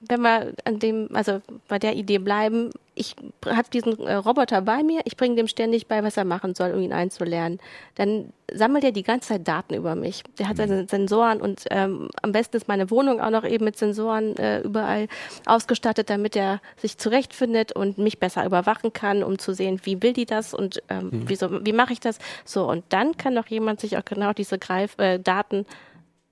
wenn 0.00 0.20
wir 0.20 0.52
an 0.64 0.78
dem, 0.78 1.08
also 1.14 1.40
bei 1.68 1.78
der 1.78 1.96
Idee 1.96 2.18
bleiben, 2.18 2.70
ich 2.94 3.14
habe 3.46 3.68
diesen 3.72 3.98
äh, 4.00 4.14
Roboter 4.14 4.60
bei 4.62 4.82
mir, 4.82 5.02
ich 5.04 5.16
bringe 5.16 5.36
dem 5.36 5.46
ständig 5.46 5.86
bei, 5.86 6.02
was 6.02 6.16
er 6.16 6.24
machen 6.24 6.54
soll, 6.54 6.72
um 6.72 6.80
ihn 6.80 6.92
einzulernen. 6.92 7.60
Dann 7.94 8.32
sammelt 8.52 8.84
er 8.84 8.92
die 8.92 9.02
ganze 9.02 9.28
Zeit 9.28 9.46
Daten 9.46 9.74
über 9.74 9.94
mich. 9.94 10.24
Der 10.38 10.48
hat 10.48 10.56
seine 10.56 10.82
mhm. 10.82 10.88
Sensoren 10.88 11.40
und 11.40 11.64
ähm, 11.70 12.08
am 12.22 12.32
besten 12.32 12.56
ist 12.56 12.66
meine 12.66 12.90
Wohnung 12.90 13.20
auch 13.20 13.30
noch 13.30 13.44
eben 13.44 13.64
mit 13.64 13.76
Sensoren 13.76 14.36
äh, 14.36 14.60
überall 14.60 15.06
ausgestattet, 15.46 16.10
damit 16.10 16.34
er 16.34 16.60
sich 16.76 16.98
zurechtfindet 16.98 17.72
und 17.72 17.98
mich 17.98 18.18
besser 18.18 18.44
überwachen 18.44 18.92
kann, 18.92 19.22
um 19.22 19.38
zu 19.38 19.54
sehen, 19.54 19.80
wie 19.84 20.02
will 20.02 20.12
die 20.12 20.26
das 20.26 20.52
und 20.52 20.82
ähm, 20.88 21.10
mhm. 21.12 21.22
wieso, 21.26 21.64
wie 21.64 21.72
mache 21.72 21.92
ich 21.92 22.00
das. 22.00 22.18
So, 22.44 22.68
und 22.68 22.84
dann 22.88 23.16
kann 23.16 23.34
doch 23.34 23.46
jemand 23.46 23.80
sich 23.80 23.96
auch 23.96 24.04
genau 24.04 24.32
diese 24.32 24.58
Greif 24.58 24.98
äh, 24.98 25.18
Daten 25.18 25.66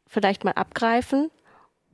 vielleicht 0.08 0.44
mal 0.44 0.52
abgreifen 0.52 1.30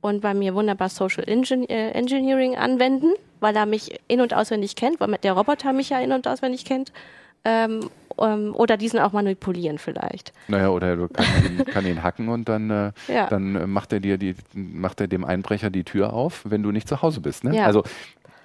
und 0.03 0.19
bei 0.19 0.33
mir 0.33 0.53
wunderbar 0.53 0.89
Social 0.89 1.23
äh, 1.27 1.91
Engineering 1.91 2.57
anwenden, 2.57 3.13
weil 3.39 3.55
er 3.55 3.65
mich 3.65 3.97
in- 4.09 4.19
und 4.19 4.33
auswendig 4.33 4.75
kennt, 4.75 4.99
weil 4.99 5.17
der 5.23 5.31
Roboter 5.31 5.71
mich 5.71 5.89
ja 5.89 5.99
in- 6.01 6.11
und 6.11 6.27
auswendig 6.27 6.65
kennt. 6.65 6.91
Ähm, 7.45 7.89
ähm, 8.19 8.53
oder 8.53 8.77
diesen 8.77 8.99
auch 8.99 9.13
manipulieren 9.13 9.77
vielleicht. 9.77 10.33
Naja, 10.47 10.69
oder 10.69 10.97
du 10.97 11.07
kannst 11.07 11.31
ihn, 11.45 11.65
kann 11.65 11.85
ihn 11.85 12.03
hacken 12.03 12.29
und 12.29 12.47
dann, 12.47 12.69
äh, 12.69 12.91
ja. 13.07 13.27
dann 13.27 13.69
macht 13.69 13.91
er 13.93 14.01
dir 14.01 14.17
die, 14.17 14.35
macht 14.53 14.99
er 15.01 15.07
dem 15.07 15.23
Einbrecher 15.23 15.69
die 15.69 15.83
Tür 15.83 16.13
auf, 16.13 16.41
wenn 16.45 16.63
du 16.63 16.71
nicht 16.71 16.87
zu 16.87 17.01
Hause 17.01 17.21
bist. 17.21 17.43
Ne? 17.45 17.55
Ja. 17.55 17.65
Also 17.65 17.83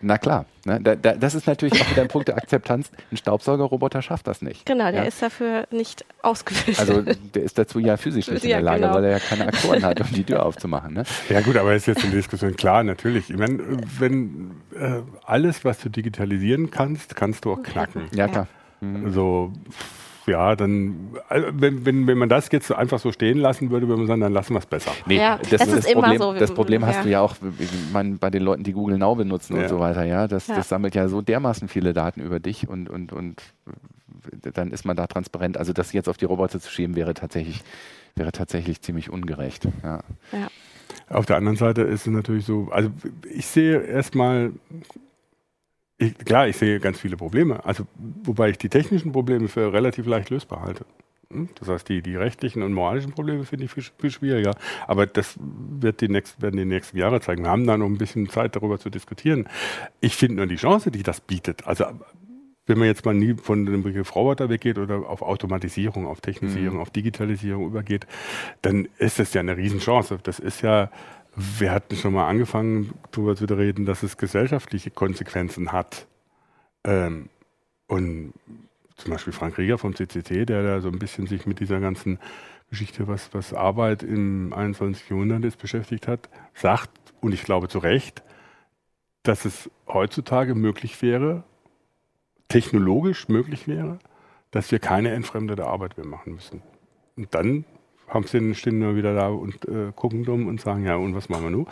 na 0.00 0.18
klar, 0.18 0.46
ne? 0.64 0.80
da, 0.80 0.94
da, 0.94 1.14
das 1.14 1.34
ist 1.34 1.46
natürlich 1.46 1.80
auch 1.80 1.90
wieder 1.90 2.02
ein 2.02 2.08
Punkt 2.08 2.28
der 2.28 2.36
Akzeptanz. 2.36 2.90
Ein 3.10 3.16
Staubsaugerroboter 3.16 4.02
schafft 4.02 4.26
das 4.26 4.42
nicht. 4.42 4.64
Genau, 4.66 4.90
der 4.90 5.02
ja? 5.02 5.08
ist 5.08 5.20
dafür 5.20 5.66
nicht 5.70 6.04
ausgebildet. 6.22 6.78
Also 6.78 7.02
der 7.02 7.42
ist 7.42 7.58
dazu 7.58 7.78
ja 7.78 7.96
physisch 7.96 8.30
nicht 8.30 8.44
ja, 8.44 8.58
in 8.58 8.64
der 8.64 8.72
Lage, 8.72 8.82
genau. 8.82 8.94
weil 8.94 9.04
er 9.04 9.10
ja 9.12 9.18
keine 9.18 9.46
Aktoren 9.46 9.84
hat, 9.84 10.00
um 10.00 10.06
die 10.12 10.24
Tür 10.24 10.44
aufzumachen. 10.44 10.94
Ne? 10.94 11.04
Ja 11.28 11.40
gut, 11.40 11.56
aber 11.56 11.74
ist 11.74 11.86
jetzt 11.86 12.04
in 12.04 12.10
der 12.10 12.20
Diskussion 12.20 12.56
klar, 12.56 12.84
natürlich. 12.84 13.30
Ich 13.30 13.36
meine, 13.36 13.58
wenn 13.98 14.52
äh, 14.74 15.00
alles, 15.24 15.64
was 15.64 15.80
du 15.80 15.88
digitalisieren 15.88 16.70
kannst, 16.70 17.16
kannst 17.16 17.44
du 17.44 17.52
auch 17.52 17.62
knacken. 17.62 18.02
Ja, 18.14 18.28
klar. 18.28 18.46
Mhm. 18.80 19.06
Also 19.06 19.52
ja, 20.28 20.54
dann, 20.56 21.16
also 21.28 21.48
wenn, 21.52 21.84
wenn, 21.84 22.06
wenn 22.06 22.18
man 22.18 22.28
das 22.28 22.50
jetzt 22.52 22.70
einfach 22.72 22.98
so 22.98 23.12
stehen 23.12 23.38
lassen 23.38 23.70
würde, 23.70 23.88
würde 23.88 23.98
man 23.98 24.06
sagen, 24.06 24.20
dann 24.20 24.32
lassen 24.32 24.54
wir 24.54 24.60
es 24.60 24.66
besser. 24.66 24.92
Nee, 25.06 25.16
ja, 25.16 25.38
das, 25.38 25.50
das, 25.50 25.68
ist 25.68 25.86
das 25.86 25.92
Problem, 25.92 26.18
so. 26.18 26.32
Das 26.34 26.54
Problem 26.54 26.86
hast 26.86 26.96
ja. 26.96 27.02
du 27.02 27.08
ja 27.08 27.20
auch 27.20 27.36
man, 27.92 28.18
bei 28.18 28.30
den 28.30 28.42
Leuten, 28.42 28.62
die 28.62 28.72
Google 28.72 28.98
Now 28.98 29.14
benutzen 29.14 29.56
ja. 29.56 29.62
und 29.62 29.68
so 29.68 29.80
weiter. 29.80 30.04
Ja, 30.04 30.28
das, 30.28 30.46
das 30.46 30.68
sammelt 30.68 30.94
ja 30.94 31.08
so 31.08 31.22
dermaßen 31.22 31.68
viele 31.68 31.92
Daten 31.92 32.20
über 32.20 32.40
dich 32.40 32.68
und, 32.68 32.88
und, 32.88 33.12
und 33.12 33.42
dann 34.54 34.70
ist 34.70 34.84
man 34.84 34.96
da 34.96 35.06
transparent. 35.06 35.56
Also 35.56 35.72
das 35.72 35.92
jetzt 35.92 36.08
auf 36.08 36.16
die 36.16 36.26
Roboter 36.26 36.60
zu 36.60 36.70
schieben, 36.70 36.96
wäre 36.96 37.14
tatsächlich, 37.14 37.62
wäre 38.14 38.32
tatsächlich 38.32 38.82
ziemlich 38.82 39.10
ungerecht. 39.10 39.66
Ja. 39.82 40.00
Auf 41.08 41.26
der 41.26 41.36
anderen 41.36 41.56
Seite 41.56 41.82
ist 41.82 42.06
es 42.06 42.12
natürlich 42.12 42.44
so, 42.44 42.68
also 42.70 42.90
ich 43.30 43.46
sehe 43.46 43.80
erstmal 43.80 44.52
ich, 45.98 46.16
klar, 46.18 46.48
ich 46.48 46.56
sehe 46.56 46.78
ganz 46.80 47.00
viele 47.00 47.16
Probleme. 47.16 47.64
Also, 47.64 47.86
wobei 48.24 48.50
ich 48.50 48.58
die 48.58 48.68
technischen 48.68 49.12
Probleme 49.12 49.48
für 49.48 49.72
relativ 49.72 50.06
leicht 50.06 50.30
lösbar 50.30 50.62
halte. 50.62 50.86
Hm? 51.32 51.48
Das 51.58 51.68
heißt, 51.68 51.88
die, 51.88 52.02
die 52.02 52.16
rechtlichen 52.16 52.62
und 52.62 52.72
moralischen 52.72 53.12
Probleme 53.12 53.44
finde 53.44 53.64
ich 53.64 53.72
viel, 53.72 53.84
viel, 53.98 54.10
schwieriger. 54.10 54.54
Aber 54.86 55.06
das 55.06 55.36
wird 55.40 56.00
die 56.00 56.08
nächsten, 56.08 56.40
werden 56.40 56.56
die 56.56 56.64
nächsten 56.64 56.96
Jahre 56.96 57.20
zeigen. 57.20 57.42
Wir 57.42 57.50
haben 57.50 57.66
da 57.66 57.76
noch 57.76 57.86
ein 57.86 57.98
bisschen 57.98 58.28
Zeit, 58.30 58.56
darüber 58.56 58.78
zu 58.78 58.90
diskutieren. 58.90 59.48
Ich 60.00 60.14
finde 60.14 60.36
nur 60.36 60.46
die 60.46 60.56
Chance, 60.56 60.90
die 60.90 61.02
das 61.02 61.20
bietet. 61.20 61.66
Also, 61.66 61.84
wenn 62.66 62.78
man 62.78 62.86
jetzt 62.86 63.04
mal 63.04 63.14
nie 63.14 63.34
von 63.34 63.66
dem 63.66 63.82
Begriff 63.82 64.14
Roboter 64.14 64.48
weggeht 64.48 64.78
oder 64.78 65.08
auf 65.08 65.22
Automatisierung, 65.22 66.06
auf 66.06 66.20
Technisierung, 66.20 66.76
mhm. 66.76 66.82
auf 66.82 66.90
Digitalisierung 66.90 67.66
übergeht, 67.66 68.06
dann 68.62 68.88
ist 68.98 69.18
das 69.18 69.34
ja 69.34 69.40
eine 69.40 69.56
Riesenchance. 69.56 70.18
Das 70.22 70.38
ist 70.38 70.62
ja 70.62 70.90
Wir 71.40 71.70
hatten 71.70 71.94
schon 71.94 72.14
mal 72.14 72.26
angefangen, 72.26 72.94
darüber 73.12 73.36
zu 73.36 73.44
reden, 73.44 73.86
dass 73.86 74.02
es 74.02 74.16
gesellschaftliche 74.16 74.90
Konsequenzen 74.90 75.70
hat. 75.70 76.08
Ähm, 76.82 77.28
und 77.86 78.32
zum 78.96 79.12
Beispiel 79.12 79.32
Frank 79.32 79.56
Rieger 79.56 79.78
vom 79.78 79.94
CCT, 79.94 80.48
der 80.48 80.64
da 80.64 80.80
so 80.80 80.88
ein 80.88 80.98
bisschen 80.98 81.28
sich 81.28 81.46
mit 81.46 81.60
dieser 81.60 81.78
ganzen 81.78 82.18
Geschichte, 82.70 83.06
was, 83.06 83.32
was 83.34 83.54
Arbeit 83.54 84.02
im 84.02 84.52
21. 84.52 85.10
Jahrhundert 85.10 85.44
ist, 85.44 85.58
beschäftigt 85.58 86.08
hat, 86.08 86.28
sagt, 86.54 86.90
und 87.20 87.32
ich 87.32 87.44
glaube 87.44 87.68
zu 87.68 87.78
Recht, 87.78 88.24
dass 89.22 89.44
es 89.44 89.70
heutzutage 89.86 90.56
möglich 90.56 91.00
wäre, 91.02 91.44
technologisch 92.48 93.28
möglich 93.28 93.68
wäre, 93.68 94.00
dass 94.50 94.72
wir 94.72 94.80
keine 94.80 95.10
entfremdete 95.10 95.66
Arbeit 95.66 95.96
mehr 95.98 96.06
machen 96.06 96.34
müssen. 96.34 96.62
Und 97.16 97.32
dann 97.32 97.64
haben 98.08 98.26
sie 98.26 98.54
stehen 98.54 98.80
wir 98.80 98.96
wieder 98.96 99.14
da 99.14 99.28
und 99.28 99.54
äh, 99.66 99.92
gucken 99.94 100.24
dumm 100.24 100.46
und 100.46 100.60
sagen, 100.60 100.84
ja, 100.84 100.96
und 100.96 101.14
was 101.14 101.28
machen 101.28 101.44
wir 101.44 101.50
nun? 101.50 101.66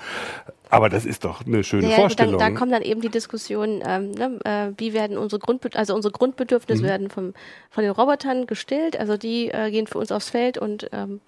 Aber 0.69 0.89
das 0.89 1.07
ist 1.07 1.25
doch 1.25 1.47
eine 1.47 1.63
schöne 1.63 1.91
ja, 1.91 1.97
Vorstellung. 1.97 2.39
Dann, 2.39 2.55
da 2.55 2.59
kommt 2.59 2.73
dann 2.73 2.83
eben 2.83 3.01
die 3.01 3.09
Diskussion, 3.09 3.83
ähm, 3.87 4.11
ne, 4.11 4.39
äh, 4.45 4.73
wie 4.77 4.93
werden 4.93 5.17
unsere 5.17 5.39
Grundbedürfnisse, 5.39 5.79
also 5.79 5.95
unsere 5.95 6.13
Grundbedürfnisse 6.13 6.83
mhm. 6.83 6.87
werden 6.87 7.11
vom, 7.11 7.35
von 7.71 7.85
den 7.85 7.93
Robotern 7.93 8.47
gestillt, 8.47 8.99
also 8.99 9.17
die 9.17 9.49
äh, 9.49 9.71
gehen 9.71 9.87
für 9.87 9.99
uns 9.99 10.11
aufs 10.11 10.31
Feld 10.31 10.59
und 10.59 10.89
ähm, 10.93 11.21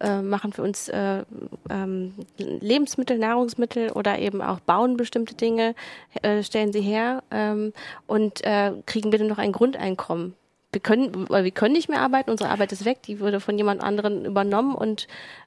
äh, 0.00 0.22
machen 0.22 0.52
für 0.52 0.62
uns 0.62 0.88
äh, 0.88 1.24
ähm, 1.70 2.14
Lebensmittel, 2.38 3.18
Nahrungsmittel 3.18 3.90
oder 3.90 4.18
eben 4.18 4.40
auch 4.40 4.60
bauen 4.60 4.96
bestimmte 4.96 5.34
Dinge, 5.34 5.74
äh, 6.22 6.42
stellen 6.42 6.72
sie 6.72 6.80
her 6.80 7.22
ähm, 7.30 7.72
und 8.06 8.44
äh, 8.44 8.72
kriegen 8.86 9.10
bitte 9.10 9.24
noch 9.24 9.38
ein 9.38 9.52
Grundeinkommen 9.52 10.34
wir 10.74 10.80
können, 10.80 11.28
weil 11.28 11.44
wir 11.44 11.50
können 11.50 11.72
nicht 11.72 11.88
mehr 11.88 12.00
arbeiten, 12.00 12.30
unsere 12.30 12.50
Arbeit 12.50 12.72
ist 12.72 12.84
weg, 12.84 13.02
die 13.02 13.20
wurde 13.20 13.40
von 13.40 13.56
jemand 13.56 13.82
anderen 13.82 14.24
übernommen 14.24 14.74
und 14.74 15.06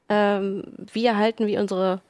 ähm, 0.10 0.64
wie 0.92 1.06
erhalten 1.06 1.48
wir 1.48 1.60
unsere, 1.60 2.02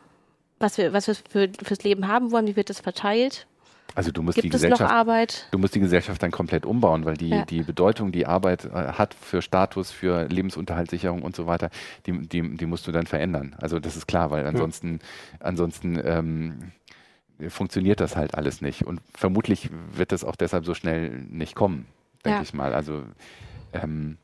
was 0.60 0.78
wir, 0.78 0.94
was 0.94 1.08
wir 1.08 1.16
für, 1.16 1.50
fürs 1.64 1.84
Leben 1.84 2.08
haben 2.08 2.32
wollen, 2.32 2.48
wie 2.48 2.56
wird 2.56 2.70
das 2.70 2.80
verteilt? 2.80 3.48
Also 3.96 4.12
du 4.12 4.22
musst 4.22 4.36
Gibt 4.36 4.46
die 4.46 4.50
Gesellschaft, 4.50 5.48
du 5.50 5.58
musst 5.58 5.74
die 5.74 5.80
Gesellschaft 5.80 6.22
dann 6.22 6.30
komplett 6.30 6.68
umbauen, 6.68 7.06
weil 7.06 7.18
die, 7.18 7.30
ja. 7.30 7.46
die 7.46 7.64
Bedeutung, 7.64 8.12
die 8.12 8.28
Arbeit 8.28 8.66
äh, 8.66 8.70
hat 8.70 9.16
für 9.16 9.42
Status, 9.42 9.90
für 9.90 10.28
Lebensunterhaltssicherung 10.28 11.24
und 11.24 11.36
so 11.36 11.48
weiter, 11.48 11.72
die, 12.06 12.28
die, 12.28 12.58
die 12.58 12.66
musst 12.68 12.86
du 12.86 12.92
dann 12.92 13.08
verändern. 13.08 13.56
Also 13.60 13.80
das 13.80 13.96
ist 13.96 14.08
klar, 14.08 14.30
weil 14.30 14.46
ansonsten, 14.46 15.00
ja. 15.00 15.48
ansonsten 15.48 16.00
ähm, 16.04 16.72
funktioniert 17.50 18.00
das 18.00 18.16
halt 18.16 18.36
alles 18.36 18.62
nicht. 18.62 18.86
Und 18.86 19.02
vermutlich 19.16 19.70
wird 19.96 20.12
es 20.12 20.24
auch 20.24 20.36
deshalb 20.36 20.66
so 20.66 20.76
schnell 20.76 21.10
nicht 21.30 21.56
kommen 21.56 21.88
denke 22.26 22.38
ja. 22.38 22.42
ich 22.42 22.54
mal. 22.54 22.74
Also 22.74 23.04
ähm, 23.74 24.18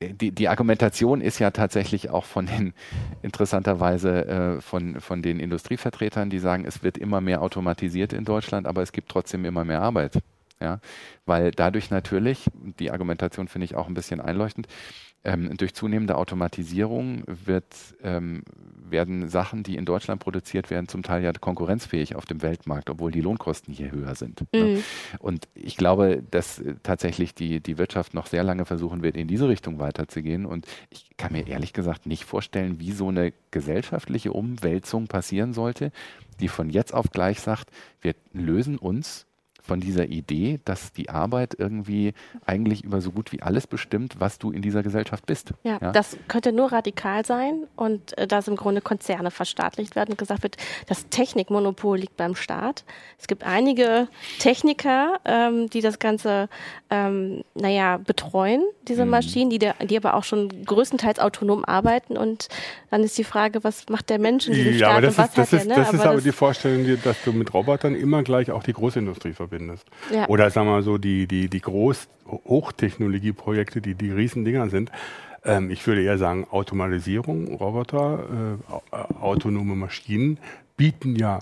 die, 0.00 0.32
die 0.32 0.48
Argumentation 0.48 1.20
ist 1.20 1.38
ja 1.38 1.50
tatsächlich 1.50 2.10
auch 2.10 2.24
von 2.24 2.46
den, 2.46 2.74
interessanterweise 3.22 4.26
äh, 4.26 4.60
von, 4.60 5.00
von 5.00 5.22
den 5.22 5.40
Industrievertretern, 5.40 6.30
die 6.30 6.38
sagen, 6.38 6.64
es 6.66 6.82
wird 6.82 6.98
immer 6.98 7.20
mehr 7.20 7.42
automatisiert 7.42 8.12
in 8.12 8.24
Deutschland, 8.24 8.66
aber 8.66 8.82
es 8.82 8.92
gibt 8.92 9.08
trotzdem 9.08 9.44
immer 9.44 9.64
mehr 9.64 9.82
Arbeit. 9.82 10.18
Ja, 10.60 10.80
weil 11.26 11.50
dadurch 11.50 11.90
natürlich, 11.90 12.46
die 12.78 12.90
Argumentation 12.90 13.48
finde 13.48 13.64
ich 13.64 13.74
auch 13.74 13.88
ein 13.88 13.94
bisschen 13.94 14.20
einleuchtend, 14.20 14.68
ähm, 15.24 15.56
durch 15.56 15.74
zunehmende 15.74 16.16
Automatisierung 16.16 17.24
wird, 17.26 17.64
ähm, 18.02 18.42
werden 18.88 19.28
Sachen, 19.28 19.62
die 19.62 19.76
in 19.76 19.86
Deutschland 19.86 20.20
produziert 20.20 20.70
werden, 20.70 20.86
zum 20.86 21.02
Teil 21.02 21.24
ja 21.24 21.32
konkurrenzfähig 21.32 22.14
auf 22.14 22.26
dem 22.26 22.42
Weltmarkt, 22.42 22.90
obwohl 22.90 23.10
die 23.10 23.22
Lohnkosten 23.22 23.72
hier 23.72 23.90
höher 23.90 24.14
sind. 24.14 24.42
Ne? 24.52 24.60
Mhm. 24.60 24.74
Ne? 24.74 24.82
Und 25.18 25.48
ich 25.54 25.76
glaube, 25.76 26.22
dass 26.30 26.58
äh, 26.58 26.74
tatsächlich 26.82 27.34
die, 27.34 27.60
die 27.60 27.78
Wirtschaft 27.78 28.12
noch 28.12 28.26
sehr 28.26 28.44
lange 28.44 28.66
versuchen 28.66 29.02
wird, 29.02 29.16
in 29.16 29.26
diese 29.26 29.48
Richtung 29.48 29.78
weiterzugehen. 29.78 30.44
Und 30.44 30.66
ich 30.90 31.10
kann 31.16 31.32
mir 31.32 31.46
ehrlich 31.46 31.72
gesagt 31.72 32.06
nicht 32.06 32.24
vorstellen, 32.24 32.78
wie 32.78 32.92
so 32.92 33.08
eine 33.08 33.32
gesellschaftliche 33.50 34.32
Umwälzung 34.32 35.06
passieren 35.06 35.54
sollte, 35.54 35.90
die 36.40 36.48
von 36.48 36.68
jetzt 36.68 36.92
auf 36.92 37.10
gleich 37.10 37.40
sagt, 37.40 37.70
wir 38.00 38.14
lösen 38.32 38.76
uns 38.76 39.26
von 39.66 39.80
dieser 39.80 40.04
Idee, 40.04 40.60
dass 40.66 40.92
die 40.92 41.08
Arbeit 41.08 41.54
irgendwie 41.58 42.12
eigentlich 42.44 42.84
über 42.84 43.00
so 43.00 43.10
gut 43.10 43.32
wie 43.32 43.40
alles 43.40 43.66
bestimmt, 43.66 44.16
was 44.18 44.38
du 44.38 44.50
in 44.50 44.60
dieser 44.60 44.82
Gesellschaft 44.82 45.24
bist. 45.24 45.54
Ja, 45.62 45.78
ja? 45.80 45.90
das 45.90 46.18
könnte 46.28 46.52
nur 46.52 46.70
radikal 46.70 47.24
sein 47.24 47.66
und 47.74 48.16
äh, 48.18 48.26
dass 48.26 48.46
im 48.46 48.56
Grunde 48.56 48.82
Konzerne 48.82 49.30
verstaatlicht 49.30 49.96
werden 49.96 50.10
und 50.10 50.18
gesagt 50.18 50.42
wird, 50.42 50.58
das 50.86 51.08
Technikmonopol 51.08 51.98
liegt 51.98 52.18
beim 52.18 52.34
Staat. 52.34 52.84
Es 53.18 53.26
gibt 53.26 53.42
einige 53.42 54.08
Techniker, 54.38 55.18
ähm, 55.24 55.70
die 55.70 55.80
das 55.80 55.98
Ganze, 55.98 56.50
ähm, 56.90 57.42
naja, 57.54 57.96
betreuen, 57.96 58.62
diese 58.86 59.06
mhm. 59.06 59.12
Maschinen, 59.12 59.48
die, 59.48 59.58
der, 59.58 59.74
die 59.82 59.96
aber 59.96 60.12
auch 60.14 60.24
schon 60.24 60.66
größtenteils 60.66 61.20
autonom 61.20 61.64
arbeiten 61.64 62.18
und 62.18 62.48
dann 62.90 63.02
ist 63.02 63.16
die 63.16 63.24
Frage, 63.24 63.64
was 63.64 63.88
macht 63.88 64.10
der 64.10 64.18
Mensch 64.18 64.46
in 64.46 64.52
diesem 64.52 64.72
ja, 64.72 64.78
Staat 64.78 64.90
aber 64.90 65.00
das 65.00 65.18
ist, 65.18 65.38
das 65.38 65.52
ist, 65.54 65.66
der, 65.68 65.76
ne? 65.76 65.82
das 65.82 65.94
ist 65.94 66.00
aber, 66.00 66.10
aber 66.10 66.20
die 66.20 66.32
Vorstellung, 66.32 66.98
dass 67.02 67.16
du 67.24 67.32
mit 67.32 67.54
Robotern 67.54 67.94
immer 67.94 68.22
gleich 68.22 68.50
auch 68.50 68.62
die 68.62 68.74
Großindustrie 68.74 69.32
verbindest 69.32 69.53
verbindest. 69.54 69.86
Ja. 70.12 70.28
Oder 70.28 70.50
sagen 70.50 70.66
wir 70.66 70.72
mal 70.72 70.82
so, 70.82 70.98
die, 70.98 71.26
die, 71.26 71.48
die 71.48 71.60
Groß-, 71.60 72.08
Hochtechnologieprojekte, 72.26 73.80
die 73.80 73.94
die 73.94 74.10
Riesendinger 74.10 74.68
sind. 74.68 74.90
Ähm, 75.44 75.70
ich 75.70 75.86
würde 75.86 76.02
eher 76.02 76.18
sagen, 76.18 76.46
Automatisierung, 76.50 77.54
Roboter, 77.54 78.58
äh, 78.90 78.96
autonome 79.20 79.76
Maschinen 79.76 80.38
bieten 80.76 81.16
ja 81.16 81.40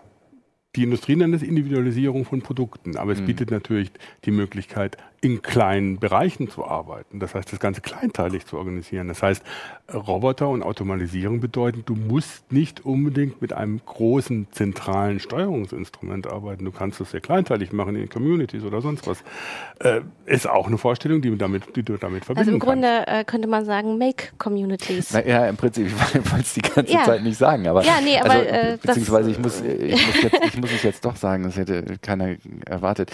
die 0.74 0.84
Industrie 0.84 1.16
nennt 1.16 1.34
es 1.34 1.42
Individualisierung 1.42 2.24
von 2.24 2.40
Produkten, 2.40 2.96
aber 2.96 3.12
es 3.12 3.20
mhm. 3.20 3.26
bietet 3.26 3.50
natürlich 3.50 3.90
die 4.24 4.30
Möglichkeit, 4.30 4.96
in 5.24 5.40
kleinen 5.40 6.00
Bereichen 6.00 6.50
zu 6.50 6.64
arbeiten. 6.64 7.20
Das 7.20 7.36
heißt, 7.36 7.52
das 7.52 7.60
Ganze 7.60 7.80
kleinteilig 7.80 8.44
zu 8.44 8.58
organisieren. 8.58 9.06
Das 9.06 9.22
heißt, 9.22 9.44
Roboter 9.94 10.48
und 10.48 10.64
Automatisierung 10.64 11.38
bedeuten, 11.38 11.84
du 11.86 11.94
musst 11.94 12.50
nicht 12.50 12.84
unbedingt 12.84 13.40
mit 13.40 13.52
einem 13.52 13.80
großen 13.86 14.48
zentralen 14.50 15.20
Steuerungsinstrument 15.20 16.26
arbeiten. 16.26 16.64
Du 16.64 16.72
kannst 16.72 17.00
das 17.00 17.12
sehr 17.12 17.20
kleinteilig 17.20 17.72
machen 17.72 17.94
in 17.94 18.08
Communities 18.08 18.64
oder 18.64 18.80
sonst 18.80 19.06
was. 19.06 19.22
Äh, 19.78 20.00
ist 20.26 20.48
auch 20.48 20.66
eine 20.66 20.76
Vorstellung, 20.76 21.22
die, 21.22 21.30
du 21.30 21.36
damit, 21.36 21.76
die 21.76 21.84
du 21.84 21.98
damit 21.98 22.24
verbinden 22.24 22.48
Also 22.48 22.50
im 22.50 22.58
Grunde 22.58 23.04
kannst. 23.06 23.20
Äh, 23.20 23.24
könnte 23.24 23.46
man 23.46 23.64
sagen, 23.64 23.98
make 23.98 24.32
Communities. 24.38 25.10
Na, 25.12 25.24
ja, 25.24 25.46
im 25.46 25.56
Prinzip, 25.56 25.86
ich 25.86 25.94
wollte 26.32 26.40
es 26.40 26.54
die 26.54 26.62
ganze 26.62 26.92
ja. 26.92 27.04
Zeit 27.04 27.22
nicht 27.22 27.38
sagen. 27.38 27.68
Aber, 27.68 27.84
ja, 27.84 28.00
nee, 28.02 28.18
aber 28.18 28.32
also, 28.32 28.44
äh, 28.44 28.78
beziehungsweise 28.82 29.30
ich 29.30 29.38
muss, 29.38 29.60
ich, 29.60 30.04
muss 30.04 30.22
jetzt, 30.24 30.44
ich 30.46 30.60
muss 30.60 30.72
es 30.72 30.82
jetzt 30.82 31.04
doch 31.04 31.14
sagen, 31.14 31.44
das 31.44 31.56
hätte 31.56 31.84
keiner 32.02 32.34
erwartet. 32.66 33.12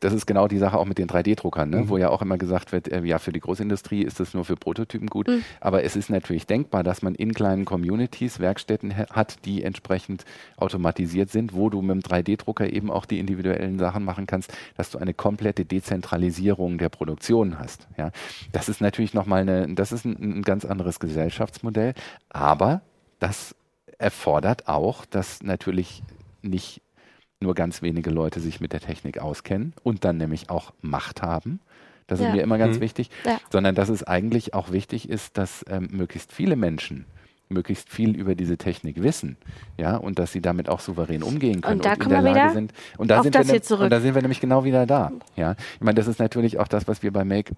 Das 0.00 0.14
ist 0.14 0.24
genau 0.24 0.48
die 0.48 0.56
Sache 0.56 0.78
auch 0.78 0.86
mit 0.86 0.96
den 0.96 1.08
3D-Druckern. 1.08 1.41
3D-Druckern, 1.42 1.70
ne? 1.70 1.76
mhm. 1.78 1.88
wo 1.88 1.98
ja 1.98 2.08
auch 2.08 2.22
immer 2.22 2.38
gesagt 2.38 2.72
wird, 2.72 2.88
äh, 2.88 3.02
ja, 3.04 3.18
für 3.18 3.32
die 3.32 3.40
Großindustrie 3.40 4.02
ist 4.02 4.20
das 4.20 4.34
nur 4.34 4.44
für 4.44 4.56
Prototypen 4.56 5.08
gut. 5.08 5.28
Mhm. 5.28 5.44
Aber 5.60 5.84
es 5.84 5.96
ist 5.96 6.10
natürlich 6.10 6.46
denkbar, 6.46 6.82
dass 6.82 7.02
man 7.02 7.14
in 7.14 7.34
kleinen 7.34 7.64
Communities 7.64 8.40
Werkstätten 8.40 8.96
hat, 8.96 9.44
die 9.44 9.62
entsprechend 9.62 10.24
automatisiert 10.56 11.30
sind, 11.30 11.54
wo 11.54 11.70
du 11.70 11.82
mit 11.82 11.90
dem 11.90 12.00
3D-Drucker 12.00 12.72
eben 12.72 12.90
auch 12.90 13.06
die 13.06 13.18
individuellen 13.18 13.78
Sachen 13.78 14.04
machen 14.04 14.26
kannst, 14.26 14.52
dass 14.76 14.90
du 14.90 14.98
eine 14.98 15.14
komplette 15.14 15.64
Dezentralisierung 15.64 16.78
der 16.78 16.88
Produktion 16.88 17.58
hast. 17.58 17.88
Ja? 17.96 18.10
Das 18.52 18.68
ist 18.68 18.80
natürlich 18.80 19.14
nochmal 19.14 19.42
eine, 19.42 19.74
das 19.74 19.92
ist 19.92 20.04
ein, 20.04 20.38
ein 20.38 20.42
ganz 20.42 20.64
anderes 20.64 21.00
Gesellschaftsmodell, 21.00 21.94
aber 22.30 22.82
das 23.18 23.54
erfordert 23.98 24.68
auch, 24.68 25.04
dass 25.04 25.42
natürlich 25.42 26.02
nicht 26.42 26.82
nur 27.42 27.54
ganz 27.54 27.82
wenige 27.82 28.10
Leute 28.10 28.40
sich 28.40 28.60
mit 28.60 28.72
der 28.72 28.80
Technik 28.80 29.18
auskennen 29.18 29.74
und 29.82 30.04
dann 30.04 30.16
nämlich 30.16 30.50
auch 30.50 30.72
Macht 30.80 31.22
haben. 31.22 31.60
Das 32.06 32.20
ja. 32.20 32.28
ist 32.28 32.34
mir 32.34 32.42
immer 32.42 32.58
ganz 32.58 32.76
mhm. 32.76 32.80
wichtig, 32.82 33.10
ja. 33.24 33.38
sondern 33.50 33.74
dass 33.74 33.88
es 33.88 34.02
eigentlich 34.02 34.54
auch 34.54 34.72
wichtig 34.72 35.08
ist, 35.08 35.38
dass 35.38 35.64
ähm, 35.68 35.88
möglichst 35.92 36.32
viele 36.32 36.56
Menschen 36.56 37.06
möglichst 37.52 37.90
viel 37.90 38.16
über 38.16 38.34
diese 38.34 38.56
Technik 38.56 39.02
wissen, 39.02 39.36
ja, 39.76 39.96
und 39.96 40.18
dass 40.18 40.32
sie 40.32 40.40
damit 40.40 40.70
auch 40.70 40.80
souverän 40.80 41.22
umgehen 41.22 41.60
können 41.60 41.80
und, 41.80 41.84
da 41.84 41.92
und 41.92 42.04
in 42.04 42.08
der 42.08 42.22
Lage 42.22 42.52
sind. 42.54 42.72
Und 42.96 43.10
da, 43.10 43.22
sind 43.22 43.34
wir, 43.34 43.78
und 43.78 43.90
da 43.90 44.00
sind 44.00 44.14
wir 44.14 44.22
nämlich 44.22 44.40
genau 44.40 44.64
wieder 44.64 44.86
da, 44.86 45.12
ja. 45.36 45.54
Ich 45.74 45.80
meine, 45.82 45.94
das 45.94 46.06
ist 46.06 46.18
natürlich 46.18 46.58
auch 46.58 46.68
das, 46.68 46.88
was 46.88 47.02
wir 47.02 47.12
bei 47.12 47.24
Make 47.24 47.52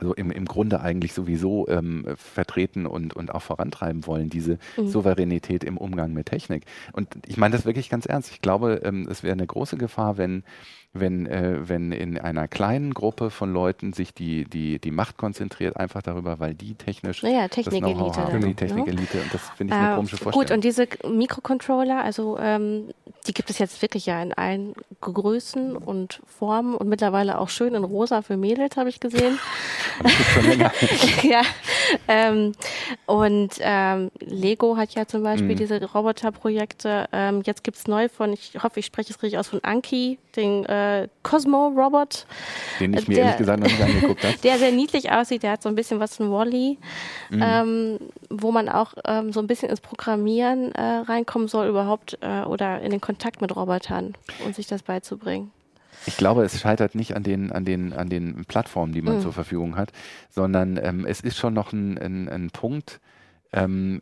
so 0.00 0.14
im, 0.14 0.30
im 0.30 0.44
Grunde 0.44 0.80
eigentlich 0.80 1.12
sowieso 1.12 1.68
ähm, 1.68 2.06
vertreten 2.16 2.86
und, 2.86 3.14
und 3.14 3.34
auch 3.34 3.42
vorantreiben 3.42 4.06
wollen, 4.06 4.30
diese 4.30 4.58
mhm. 4.76 4.88
Souveränität 4.88 5.64
im 5.64 5.76
Umgang 5.76 6.12
mit 6.12 6.26
Technik. 6.26 6.64
Und 6.92 7.08
ich 7.26 7.36
meine 7.36 7.56
das 7.56 7.66
wirklich 7.66 7.88
ganz 7.88 8.06
ernst. 8.06 8.30
Ich 8.32 8.40
glaube, 8.40 8.80
ähm, 8.84 9.06
es 9.10 9.22
wäre 9.22 9.32
eine 9.32 9.46
große 9.46 9.76
Gefahr, 9.76 10.18
wenn 10.18 10.44
wenn, 10.92 11.26
äh, 11.26 11.68
wenn 11.68 11.92
in 11.92 12.18
einer 12.18 12.48
kleinen 12.48 12.94
Gruppe 12.94 13.30
von 13.30 13.52
Leuten 13.52 13.92
sich 13.92 14.12
die, 14.12 14.44
die, 14.44 14.80
die 14.80 14.90
Macht 14.90 15.18
konzentriert, 15.18 15.76
einfach 15.76 16.02
darüber, 16.02 16.40
weil 16.40 16.54
die 16.54 16.74
technisch 16.74 17.22
naja, 17.22 17.46
Technikelite 17.46 18.16
haben, 18.16 18.40
die 18.40 18.54
Technikelite. 18.54 19.20
Und 19.20 19.32
das 19.32 19.42
finde 19.50 19.72
ich 19.72 19.80
eine 19.80 19.92
äh, 19.92 19.96
komische 19.96 20.16
Vorstellung. 20.16 20.46
Gut, 20.46 20.50
und 20.52 20.64
diese 20.64 20.88
Mikrocontroller, 21.08 22.02
also 22.02 22.38
ähm, 22.38 22.88
die 23.28 23.34
gibt 23.34 23.50
es 23.50 23.58
jetzt 23.58 23.80
wirklich 23.82 24.06
ja 24.06 24.20
in 24.20 24.32
allen 24.32 24.74
Größen 25.00 25.76
und 25.76 26.20
Formen 26.26 26.74
und 26.74 26.88
mittlerweile 26.88 27.38
auch 27.38 27.50
schön 27.50 27.74
in 27.74 27.84
rosa 27.84 28.22
für 28.22 28.36
Mädels, 28.36 28.76
habe 28.76 28.88
ich 28.88 28.98
gesehen. 28.98 29.38
ja. 31.22 31.42
Ähm, 32.08 32.52
und 33.06 33.54
ähm, 33.60 34.10
Lego 34.18 34.76
hat 34.76 34.94
ja 34.94 35.06
zum 35.06 35.22
Beispiel 35.22 35.54
mhm. 35.54 35.56
diese 35.56 35.84
Roboterprojekte. 35.84 37.08
Ähm, 37.12 37.42
jetzt 37.44 37.62
gibt 37.62 37.76
es 37.76 37.86
neu 37.86 38.08
von, 38.08 38.32
ich 38.32 38.54
hoffe, 38.60 38.80
ich 38.80 38.86
spreche 38.86 39.12
es 39.12 39.22
richtig 39.22 39.38
aus, 39.38 39.48
von 39.48 39.62
Anki, 39.62 40.18
den 40.34 40.64
äh, 40.64 40.79
äh, 40.80 41.08
Cosmo-Robot. 41.22 42.26
Den 42.80 42.94
ich 42.94 43.08
mir 43.08 43.14
der- 43.14 43.24
ehrlich 43.24 43.38
gesagt 43.38 43.60
noch 43.60 43.68
nicht 43.68 43.80
angeguckt 43.82 44.24
habe. 44.24 44.34
Der 44.42 44.58
sehr 44.58 44.72
niedlich 44.72 45.10
aussieht, 45.10 45.42
der 45.42 45.52
hat 45.52 45.62
so 45.62 45.68
ein 45.68 45.74
bisschen 45.74 46.00
was 46.00 46.16
von 46.16 46.30
Wally, 46.32 46.78
Mhm. 47.30 47.42
ähm, 47.44 47.98
wo 48.28 48.50
man 48.52 48.68
auch 48.68 48.94
ähm, 49.04 49.32
so 49.32 49.40
ein 49.40 49.46
bisschen 49.46 49.68
ins 49.70 49.80
Programmieren 49.80 50.72
äh, 50.72 50.82
reinkommen 51.06 51.48
soll 51.48 51.68
überhaupt 51.68 52.18
äh, 52.22 52.42
oder 52.42 52.80
in 52.80 52.90
den 52.90 53.00
Kontakt 53.00 53.40
mit 53.40 53.54
Robotern 53.54 54.14
und 54.44 54.54
sich 54.54 54.66
das 54.66 54.82
beizubringen. 54.82 55.50
Ich 56.06 56.16
glaube, 56.16 56.42
es 56.44 56.58
scheitert 56.58 56.94
nicht 56.94 57.14
an 57.14 57.22
den, 57.22 57.52
an 57.52 57.64
den, 57.66 57.92
an 57.92 58.08
den 58.08 58.44
Plattformen, 58.46 58.92
die 58.94 59.02
man 59.02 59.16
Mhm. 59.16 59.20
zur 59.20 59.32
Verfügung 59.34 59.76
hat, 59.76 59.92
sondern 60.30 60.78
ähm, 60.82 61.04
es 61.06 61.20
ist 61.20 61.36
schon 61.36 61.52
noch 61.54 61.72
ein, 61.72 61.98
ein, 61.98 62.28
ein 62.28 62.50
Punkt, 62.50 63.00
ähm, 63.52 64.00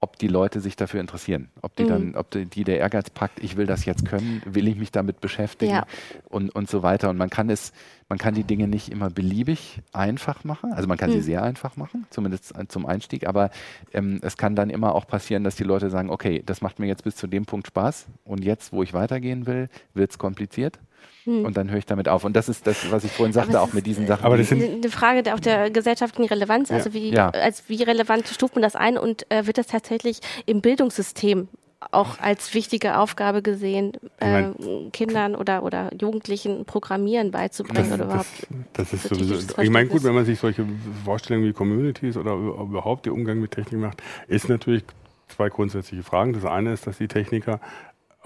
ob 0.00 0.18
die 0.18 0.28
Leute 0.28 0.60
sich 0.60 0.76
dafür 0.76 1.00
interessieren, 1.00 1.48
ob 1.62 1.74
die 1.76 1.84
Mhm. 1.84 1.88
dann, 1.88 2.14
ob 2.16 2.30
die, 2.30 2.44
die 2.44 2.64
der 2.64 2.78
Ehrgeiz 2.78 3.08
packt, 3.10 3.42
ich 3.42 3.56
will 3.56 3.66
das 3.66 3.86
jetzt 3.86 4.04
können, 4.04 4.42
will 4.44 4.68
ich 4.68 4.76
mich 4.76 4.92
damit 4.92 5.20
beschäftigen 5.20 5.72
Ja. 5.72 5.86
und, 6.28 6.54
und 6.54 6.68
so 6.68 6.82
weiter. 6.82 7.08
Und 7.08 7.16
man 7.16 7.30
kann 7.30 7.48
es, 7.48 7.72
man 8.08 8.18
kann 8.18 8.34
die 8.34 8.44
Dinge 8.44 8.68
nicht 8.68 8.90
immer 8.90 9.08
beliebig 9.08 9.80
einfach 9.92 10.44
machen. 10.44 10.72
Also 10.74 10.86
man 10.86 10.98
kann 10.98 11.10
sie 11.10 11.18
Mhm. 11.18 11.22
sehr 11.22 11.42
einfach 11.42 11.76
machen, 11.76 12.06
zumindest 12.10 12.56
äh, 12.56 12.68
zum 12.68 12.84
Einstieg, 12.84 13.26
aber 13.26 13.50
ähm, 13.94 14.18
es 14.22 14.36
kann 14.36 14.54
dann 14.54 14.68
immer 14.70 14.94
auch 14.94 15.06
passieren, 15.06 15.44
dass 15.44 15.56
die 15.56 15.64
Leute 15.64 15.88
sagen, 15.88 16.10
okay, 16.10 16.42
das 16.44 16.60
macht 16.60 16.78
mir 16.78 16.86
jetzt 16.86 17.04
bis 17.04 17.16
zu 17.16 17.26
dem 17.26 17.46
Punkt 17.46 17.66
Spaß 17.68 18.06
und 18.24 18.44
jetzt, 18.44 18.72
wo 18.72 18.82
ich 18.82 18.92
weitergehen 18.92 19.46
will, 19.46 19.68
wird 19.94 20.10
es 20.10 20.18
kompliziert. 20.18 20.78
Und 21.26 21.56
dann 21.56 21.70
höre 21.70 21.78
ich 21.78 21.86
damit 21.86 22.08
auf. 22.08 22.24
Und 22.24 22.34
das 22.34 22.48
ist 22.48 22.66
das, 22.66 22.90
was 22.90 23.02
ich 23.04 23.10
vorhin 23.12 23.32
sagte, 23.32 23.60
auch 23.60 23.68
ist- 23.68 23.74
mit 23.74 23.86
diesen 23.86 24.06
Sachen. 24.06 24.24
Aber 24.24 24.36
die- 24.36 24.42
das 24.42 24.48
sind- 24.50 24.62
Eine 24.84 24.90
Frage 24.92 25.22
der, 25.24 25.34
auch 25.34 25.40
der 25.40 25.70
gesellschaftlichen 25.70 26.28
Relevanz, 26.28 26.70
also 26.70 26.92
wie, 26.94 27.10
Ja. 27.12 27.30
als 27.30 27.64
wie 27.68 27.82
relevant 27.82 28.28
stuft 28.28 28.54
man 28.54 28.62
das 28.62 28.76
ein 28.76 28.96
und 28.96 29.30
äh, 29.30 29.46
wird 29.46 29.58
das 29.58 29.66
tatsächlich 29.66 30.20
im 30.46 30.60
Bildungssystem 30.60 31.48
auch 31.92 32.18
als 32.20 32.54
wichtige 32.54 32.96
Aufgabe 32.98 33.42
gesehen, 33.42 33.92
äh, 34.18 34.44
Kindern 34.92 35.34
oder, 35.36 35.62
oder 35.62 35.90
Jugendlichen 36.00 36.64
Programmieren 36.64 37.30
beizubringen 37.30 37.92
oder 37.92 38.04
überhaupt. 38.06 38.26
das, 38.72 38.90
das 38.90 38.92
ist 38.94 39.08
sowieso. 39.14 39.60
Ich 39.62 39.70
meine, 39.70 39.88
gut, 39.88 40.02
wenn 40.02 40.14
man 40.14 40.24
sich 40.24 40.38
solche 40.38 40.64
Vorstellungen 41.04 41.46
wie 41.46 41.52
Communities 41.52 42.16
oder 42.16 42.32
überhaupt 42.34 43.04
der 43.06 43.12
Umgang 43.12 43.40
mit 43.40 43.50
Technik 43.52 43.80
macht, 43.80 44.02
ist 44.26 44.48
natürlich 44.48 44.84
zwei 45.28 45.48
grundsätzliche 45.48 46.02
Fragen. 46.02 46.32
Das 46.32 46.44
eine 46.44 46.72
ist, 46.72 46.86
dass 46.86 46.98
die 46.98 47.08
Techniker 47.08 47.60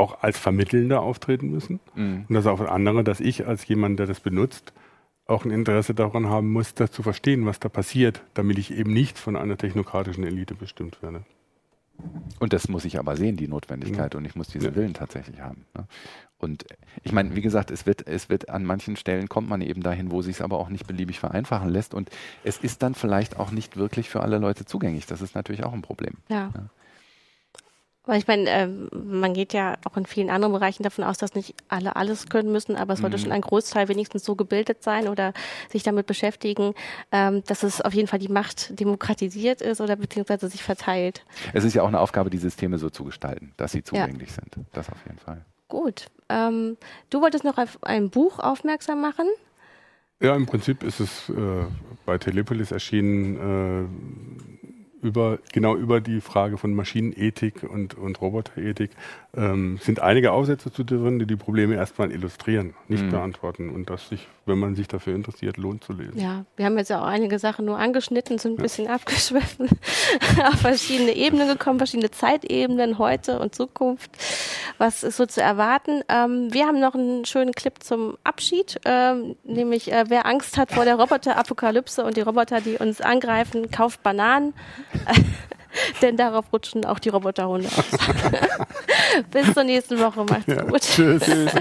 auch 0.01 0.22
als 0.22 0.38
Vermittelnde 0.38 1.01
auftreten 1.01 1.51
müssen. 1.51 1.78
Mhm. 1.94 2.24
Und 2.28 2.34
das 2.34 2.46
auch 2.46 2.59
das 2.59 2.68
andere, 2.68 3.05
dass 3.05 3.20
ich 3.20 3.46
als 3.46 3.66
jemand, 3.68 3.98
der 3.98 4.07
das 4.07 4.20
benutzt, 4.20 4.72
auch 5.26 5.44
ein 5.44 5.51
Interesse 5.51 5.94
daran 5.94 6.26
haben 6.28 6.51
muss, 6.51 6.74
das 6.74 6.90
zu 6.90 7.03
verstehen, 7.03 7.46
was 7.46 7.61
da 7.61 7.68
passiert, 7.68 8.24
damit 8.34 8.59
ich 8.59 8.72
eben 8.72 8.92
nicht 8.92 9.18
von 9.18 9.36
einer 9.36 9.57
technokratischen 9.57 10.24
Elite 10.24 10.55
bestimmt 10.55 11.03
werde. 11.03 11.24
Und 12.40 12.53
das 12.53 12.68
muss 12.68 12.84
ich 12.84 12.98
aber 12.98 13.16
sehen, 13.16 13.36
die 13.36 13.46
Notwendigkeit. 13.46 14.14
Und 14.14 14.24
ich 14.24 14.34
muss 14.34 14.48
diesen 14.48 14.70
Ja. 14.70 14.74
Willen 14.74 14.94
tatsächlich 14.94 15.40
haben. 15.40 15.66
Ne? 15.76 15.86
Und 16.38 16.64
ich 17.03 17.12
meine, 17.12 17.36
wie 17.36 17.42
gesagt, 17.42 17.70
es 17.70 17.84
wird, 17.84 18.07
es 18.07 18.30
wird 18.30 18.48
an 18.48 18.64
manchen 18.64 18.96
Stellen 18.96 19.28
kommt 19.28 19.51
man 19.51 19.61
eben 19.61 19.82
dahin, 19.82 20.11
wo 20.11 20.22
sich 20.22 20.36
es 20.36 20.40
aber 20.40 20.59
auch 20.59 20.70
nicht 20.70 20.86
beliebig 20.86 21.20
vereinfachen 21.20 21.68
lässt. 21.68 21.92
Und 21.92 22.09
es 22.42 22.57
ist 22.57 22.82
dann 22.82 22.94
vielleicht 22.94 23.38
auch 23.38 23.51
nicht 23.51 23.76
wirklich 23.76 24.09
für 24.09 24.22
alle 24.22 24.38
Leute 24.38 24.64
zugänglich. 24.64 25.05
Das 25.05 25.20
ist 25.20 25.34
natürlich 25.34 25.62
auch 25.62 25.74
ein 25.74 25.82
Problem. 25.82 26.14
Ja. 26.28 26.51
Ja. 26.55 26.70
Weil 28.11 28.18
ich 28.18 28.26
meine, 28.26 28.50
ähm, 28.50 28.88
man 28.92 29.34
geht 29.34 29.52
ja 29.52 29.76
auch 29.84 29.96
in 29.96 30.04
vielen 30.04 30.30
anderen 30.30 30.52
Bereichen 30.52 30.82
davon 30.82 31.04
aus, 31.04 31.16
dass 31.18 31.36
nicht 31.36 31.54
alle 31.68 31.94
alles 31.94 32.26
können 32.26 32.50
müssen, 32.50 32.74
aber 32.74 32.94
es 32.94 33.00
sollte 33.00 33.16
Mhm. 33.16 33.20
schon 33.20 33.30
ein 33.30 33.40
Großteil 33.40 33.86
wenigstens 33.86 34.24
so 34.24 34.34
gebildet 34.34 34.82
sein 34.82 35.06
oder 35.06 35.32
sich 35.70 35.84
damit 35.84 36.06
beschäftigen, 36.08 36.74
ähm, 37.12 37.44
dass 37.46 37.62
es 37.62 37.80
auf 37.80 37.94
jeden 37.94 38.08
Fall 38.08 38.18
die 38.18 38.26
Macht 38.28 38.78
demokratisiert 38.80 39.61
ist 39.61 39.80
oder 39.80 39.94
beziehungsweise 39.94 40.48
sich 40.48 40.64
verteilt. 40.64 41.24
Es 41.52 41.62
ist 41.62 41.74
ja 41.74 41.82
auch 41.84 41.86
eine 41.88 42.00
Aufgabe, 42.00 42.30
die 42.30 42.38
Systeme 42.38 42.78
so 42.78 42.90
zu 42.90 43.04
gestalten, 43.04 43.52
dass 43.56 43.70
sie 43.70 43.84
zugänglich 43.84 44.32
sind. 44.32 44.56
Das 44.72 44.90
auf 44.90 44.98
jeden 45.06 45.20
Fall. 45.20 45.44
Gut. 45.68 46.06
Ähm, 46.28 46.78
du 47.11 47.20
wolltest 47.20 47.44
noch 47.44 47.58
auf 47.58 47.78
ein 47.82 48.11
Buch 48.11 48.40
aufmerksam 48.40 49.00
machen. 49.00 49.26
Ja, 50.20 50.34
im 50.34 50.46
Prinzip 50.46 50.82
ist 50.82 50.98
es 50.98 51.28
äh, 51.28 51.64
bei 52.06 52.18
Telepolis 52.18 52.72
erschienen, 52.72 53.36
äh, 54.59 54.59
über, 55.03 55.38
genau 55.53 55.76
über 55.76 56.01
die 56.01 56.20
Frage 56.20 56.59
von 56.59 56.74
Maschinenethik 56.74 57.62
und, 57.62 57.94
und 57.96 58.20
Roboterethik. 58.20 58.90
Ähm, 59.36 59.78
sind 59.80 60.01
einige 60.01 60.32
Aufsätze 60.32 60.72
zu 60.72 60.82
drin, 60.84 61.18
die 61.20 61.26
die 61.26 61.36
Probleme 61.36 61.74
erstmal 61.76 62.11
illustrieren, 62.11 62.74
nicht 62.88 63.05
Mhm. 63.05 63.11
beantworten. 63.11 63.70
Und 63.70 63.88
das 63.88 64.09
sich, 64.09 64.26
wenn 64.46 64.59
man 64.59 64.74
sich 64.74 64.88
dafür 64.88 65.14
interessiert, 65.14 65.57
lohnt 65.57 65.84
zu 65.84 65.92
lesen. 65.92 66.18
Ja, 66.18 66.44
wir 66.57 66.64
haben 66.66 66.76
jetzt 66.78 66.88
ja 66.90 67.01
auch 67.01 67.07
einige 67.07 67.38
Sachen 67.38 67.64
nur 67.64 67.78
angeschnitten, 67.78 68.38
sind 68.38 68.59
ein 68.59 68.62
bisschen 68.62 68.88
abgeschwiffen, 68.88 69.68
auf 70.44 70.61
verschiedene 70.61 71.14
Ebenen 71.14 71.46
gekommen, 71.48 71.78
verschiedene 71.78 72.11
Zeitebenen, 72.11 72.98
heute 72.98 73.38
und 73.38 73.55
Zukunft. 73.55 74.11
Was 74.78 75.03
ist 75.05 75.16
so 75.16 75.26
zu 75.26 75.40
erwarten? 75.40 76.03
Ähm, 76.09 76.53
wir 76.53 76.66
haben 76.66 76.80
noch 76.80 76.94
einen 76.94 77.24
schönen 77.24 77.53
Clip 77.53 77.74
zum 77.82 78.16
Abschied, 78.24 78.80
ähm, 78.84 79.36
nämlich 79.44 79.92
äh, 79.92 80.05
wer 80.09 80.26
Angst 80.26 80.57
hat 80.59 80.72
vor 80.72 80.84
der 80.84 80.96
Roboterapokalypse 80.96 82.05
und 82.05 82.16
die 82.16 82.22
Roboter, 82.22 82.61
die 82.61 82.76
uns 82.76 83.01
angreifen, 83.01 83.70
kauft 83.70 84.03
Bananen. 84.03 84.55
Denn 86.03 86.16
darauf 86.16 86.53
rutschen 86.53 86.84
auch 86.84 86.99
die 86.99 87.11
Roboterhunde 87.11 87.68
aus. 87.68 87.84
Bis 89.30 89.55
zur 89.55 89.64
nächsten 89.64 89.99
Woche. 90.01 90.24
Macht's 90.24 90.47
Ja, 90.47 90.62
gut. 90.62 90.80
tschüss. 90.80 91.22